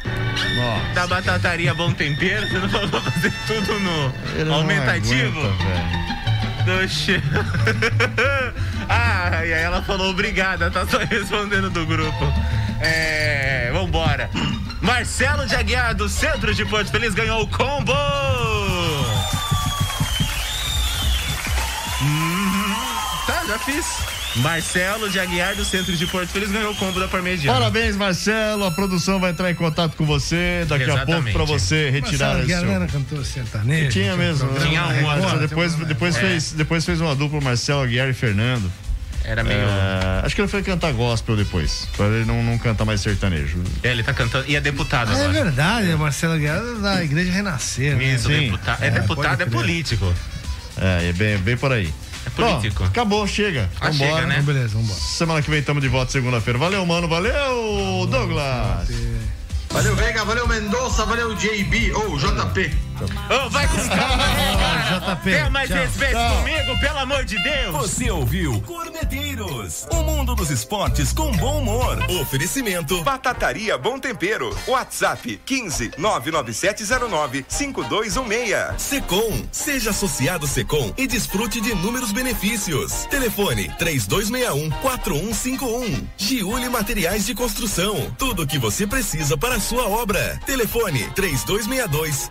Nossa. 0.57 0.95
da 0.95 1.07
batataria 1.07 1.73
Bom 1.75 1.93
Tempero? 1.93 2.49
Você 2.49 2.59
não 2.59 2.69
falou 2.69 2.89
pra 2.89 3.01
fazer 3.03 3.33
tudo 3.47 3.79
no 3.79 4.13
Ele 4.35 4.45
não 4.47 4.55
aumentativo? 4.57 5.41
aguenta, 5.41 6.89
che- 6.89 7.23
ah, 8.89 9.45
e 9.47 9.53
aí 9.53 9.63
ela 9.63 9.83
falou 9.83 10.11
obrigada, 10.11 10.71
tá 10.71 10.85
só 10.87 10.99
respondendo 10.99 11.71
do 11.71 11.87
grupo. 11.87 12.33
É, 12.81 13.71
vambora. 13.73 14.29
Marcelo 14.81 15.47
de 15.47 15.55
Aguiar, 15.55 15.95
do 15.95 16.09
Centro 16.09 16.53
de 16.55 16.65
Porto 16.65 16.91
Feliz, 16.91 17.15
ganhou 17.15 17.43
o 17.43 17.47
combo! 17.49 17.93
Fiz. 23.65 23.87
Marcelo 24.37 25.09
de 25.09 25.21
Aguiar, 25.21 25.55
do 25.55 25.65
Centro 25.65 25.97
de 25.97 26.07
Porto 26.09 26.29
Feliz, 26.29 26.51
ganhou 26.51 26.73
o 26.73 26.77
combo 26.77 26.99
da 26.99 27.07
Parmegiana. 27.07 27.57
Parabéns, 27.59 27.95
Marcelo. 27.97 28.65
A 28.65 28.71
produção 28.71 29.21
vai 29.21 29.31
entrar 29.31 29.49
em 29.51 29.55
contato 29.55 29.97
com 29.97 30.05
você 30.05 30.67
daqui 30.69 30.85
a 30.85 30.87
pouco 30.89 31.03
Exatamente. 31.03 31.33
pra 31.35 31.45
você 31.45 31.89
retirar 31.91 32.39
Marcelo 32.39 32.61
seu... 32.63 32.71
era 32.73 32.87
cantor 32.89 33.25
sertanejo? 33.25 33.91
Tinha 33.91 34.17
mesmo. 34.17 34.49
programa 34.49 34.69
Tinha 34.69 34.83
um, 34.87 35.07
Marcelo, 35.07 35.39
depois, 35.41 35.75
depois, 35.77 36.17
É. 36.17 36.21
fez, 36.21 36.53
depois 36.53 36.85
fez 36.85 37.01
uma 37.01 37.15
dupla 37.15 37.41
Marcelo 37.41 37.83
Aguiar 37.83 38.09
e 38.09 38.13
Fernando. 38.13 38.71
Era 39.25 39.43
meio. 39.45 39.57
É, 39.61 40.27
acho 40.27 40.35
que 40.35 40.41
ele 40.43 40.49
foi 40.49 40.63
cantar 40.63 40.93
gospel 40.93 41.37
depois. 41.37 41.89
Pra 41.97 42.07
ele 42.09 42.25
não, 42.27 42.43
não 42.43 42.59
canta 42.59 42.85
mais 42.85 43.01
sertanejo. 43.01 43.63
É, 43.85 43.93
ele 43.93 44.03
tá 44.03 44.13
cantando. 44.13 44.45
E 44.49 44.57
é 44.57 44.61
deputado 44.61 45.11
Ah, 45.13 45.17
é 45.17 45.25
agora. 45.25 45.45
verdade, 45.45 45.91
é 45.91 45.97
Marcelo 45.97 46.37
Guerra 46.39 46.61
da 46.83 47.03
Igreja 47.05 47.31
Renascer. 47.33 47.97
né? 47.97 48.05
Isso, 48.15 48.27
Sim. 48.29 48.51
deputado. 48.51 48.83
É, 48.83 48.89
É, 48.89 48.91
deputado, 48.91 49.41
é 49.43 49.47
político. 49.47 50.13
É, 50.77 51.09
é 51.09 51.13
bem, 51.13 51.39
bem 51.39 51.57
por 51.57 51.73
aí. 51.73 51.91
É 52.27 52.31
político. 52.31 52.83
Bom, 52.83 52.89
acabou, 52.89 53.27
chega. 53.27 53.71
Ah, 53.81 53.91
Vambora. 53.91 54.11
chega, 54.15 54.27
né? 54.27 54.35
Então, 54.41 54.55
beleza, 54.55 54.75
vambora. 54.79 54.99
Semana 54.99 55.43
que 55.43 55.51
vem 55.51 55.61
estamos 55.61 55.83
de 55.83 55.89
volta 55.89 56.11
segunda-feira. 56.13 56.59
Valeu, 56.59 56.85
mano. 56.87 57.07
Valeu, 57.09 58.07
Douglas. 58.11 58.89
Valeu, 59.71 59.97
Veiga, 59.97 60.25
valeu, 60.25 60.47
Mendonça, 60.47 61.05
valeu, 61.05 61.35
JB, 61.35 61.93
ou 61.95 62.17
JP. 62.17 62.84
Ô, 63.03 63.51
vai 63.51 63.67
com 63.67 63.77
calma, 63.89 64.25
JP, 65.17 65.23
Tenha 65.31 65.51
mais 65.51 65.69
tchau. 65.69 65.79
respeito 65.79 66.13
Tchau. 66.13 66.37
comigo, 66.37 66.81
pelo 66.81 66.99
amor 66.99 67.25
de 67.25 67.43
Deus. 67.43 67.73
Você 67.73 68.11
ouviu 68.11 68.61
Corneteiros, 68.63 69.87
o 69.91 69.97
mundo 70.03 70.35
dos 70.35 70.51
esportes 70.51 71.13
com 71.13 71.31
bom 71.33 71.59
humor. 71.59 71.99
Oferecimento 72.21 73.03
Batataria 73.03 73.77
Bom 73.77 73.99
Tempero. 73.99 74.57
WhatsApp 74.69 75.41
15 75.45 75.93
99709 75.99 77.45
5216. 77.49 78.81
Secom. 78.81 79.43
Seja 79.51 79.91
associado 79.91 80.47
Secom 80.47 80.93
e 80.97 81.07
desfrute 81.07 81.61
de 81.61 81.71
inúmeros 81.71 82.13
benefícios. 82.13 83.07
Telefone 83.11 83.73
3261 83.79 84.71
4151. 84.81 86.07
Giuli 86.17 86.69
Materiais 86.69 87.27
de 87.27 87.35
Construção. 87.35 88.15
Tudo 88.19 88.43
o 88.43 88.47
que 88.47 88.59
você 88.59 88.87
precisa 88.87 89.37
para 89.37 89.57
a 89.57 89.61
sua 89.61 89.89
obra. 89.89 90.39
Telefone 90.47 91.09
3262 91.15 92.29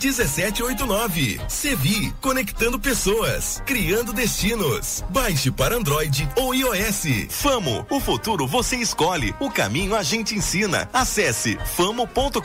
1789. 0.64 1.42
Sevi, 1.48 2.14
conectando 2.22 2.80
pessoas, 2.80 3.62
criando 3.66 4.14
destinos. 4.14 5.04
Baixe 5.10 5.52
para 5.52 5.76
Android 5.76 6.28
ou 6.38 6.56
iOS. 6.56 7.28
Famo, 7.30 7.86
o 7.90 8.00
futuro 8.00 8.48
você 8.48 8.78
escolhe, 8.78 9.36
o 9.40 9.50
caminho 9.52 9.96
a 9.96 10.02
gente 10.02 10.36
ensina. 10.36 10.90
Acesse 10.94 11.58
famo.com.br. 11.76 12.42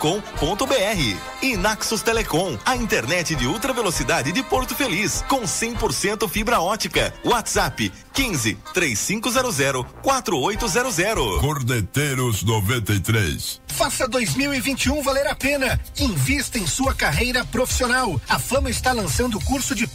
E 1.42 1.56
Naxos 1.56 2.02
Telecom, 2.02 2.58
a 2.64 2.76
internet 2.76 3.34
de 3.34 3.46
ultra 3.46 3.72
velocidade 3.72 4.32
de 4.32 4.42
Porto 4.42 4.74
Feliz, 4.74 5.22
com 5.28 5.42
100% 5.42 6.28
fibra 6.28 6.60
ótica. 6.60 7.14
WhatsApp 7.24 7.92
15 8.18 8.58
3500 8.74 9.86
4800. 10.02 11.40
Cordeteiros 11.40 12.42
93. 12.42 13.60
Faça 13.68 14.08
2021 14.08 15.00
valer 15.04 15.28
a 15.28 15.36
pena. 15.36 15.80
Invista 16.00 16.58
em 16.58 16.66
sua 16.66 16.92
carreira 16.92 17.44
profissional. 17.44 18.20
A 18.28 18.36
Fama 18.36 18.70
está 18.70 18.90
lançando 18.90 19.38
o 19.38 19.44
curso 19.44 19.72
de 19.72 19.86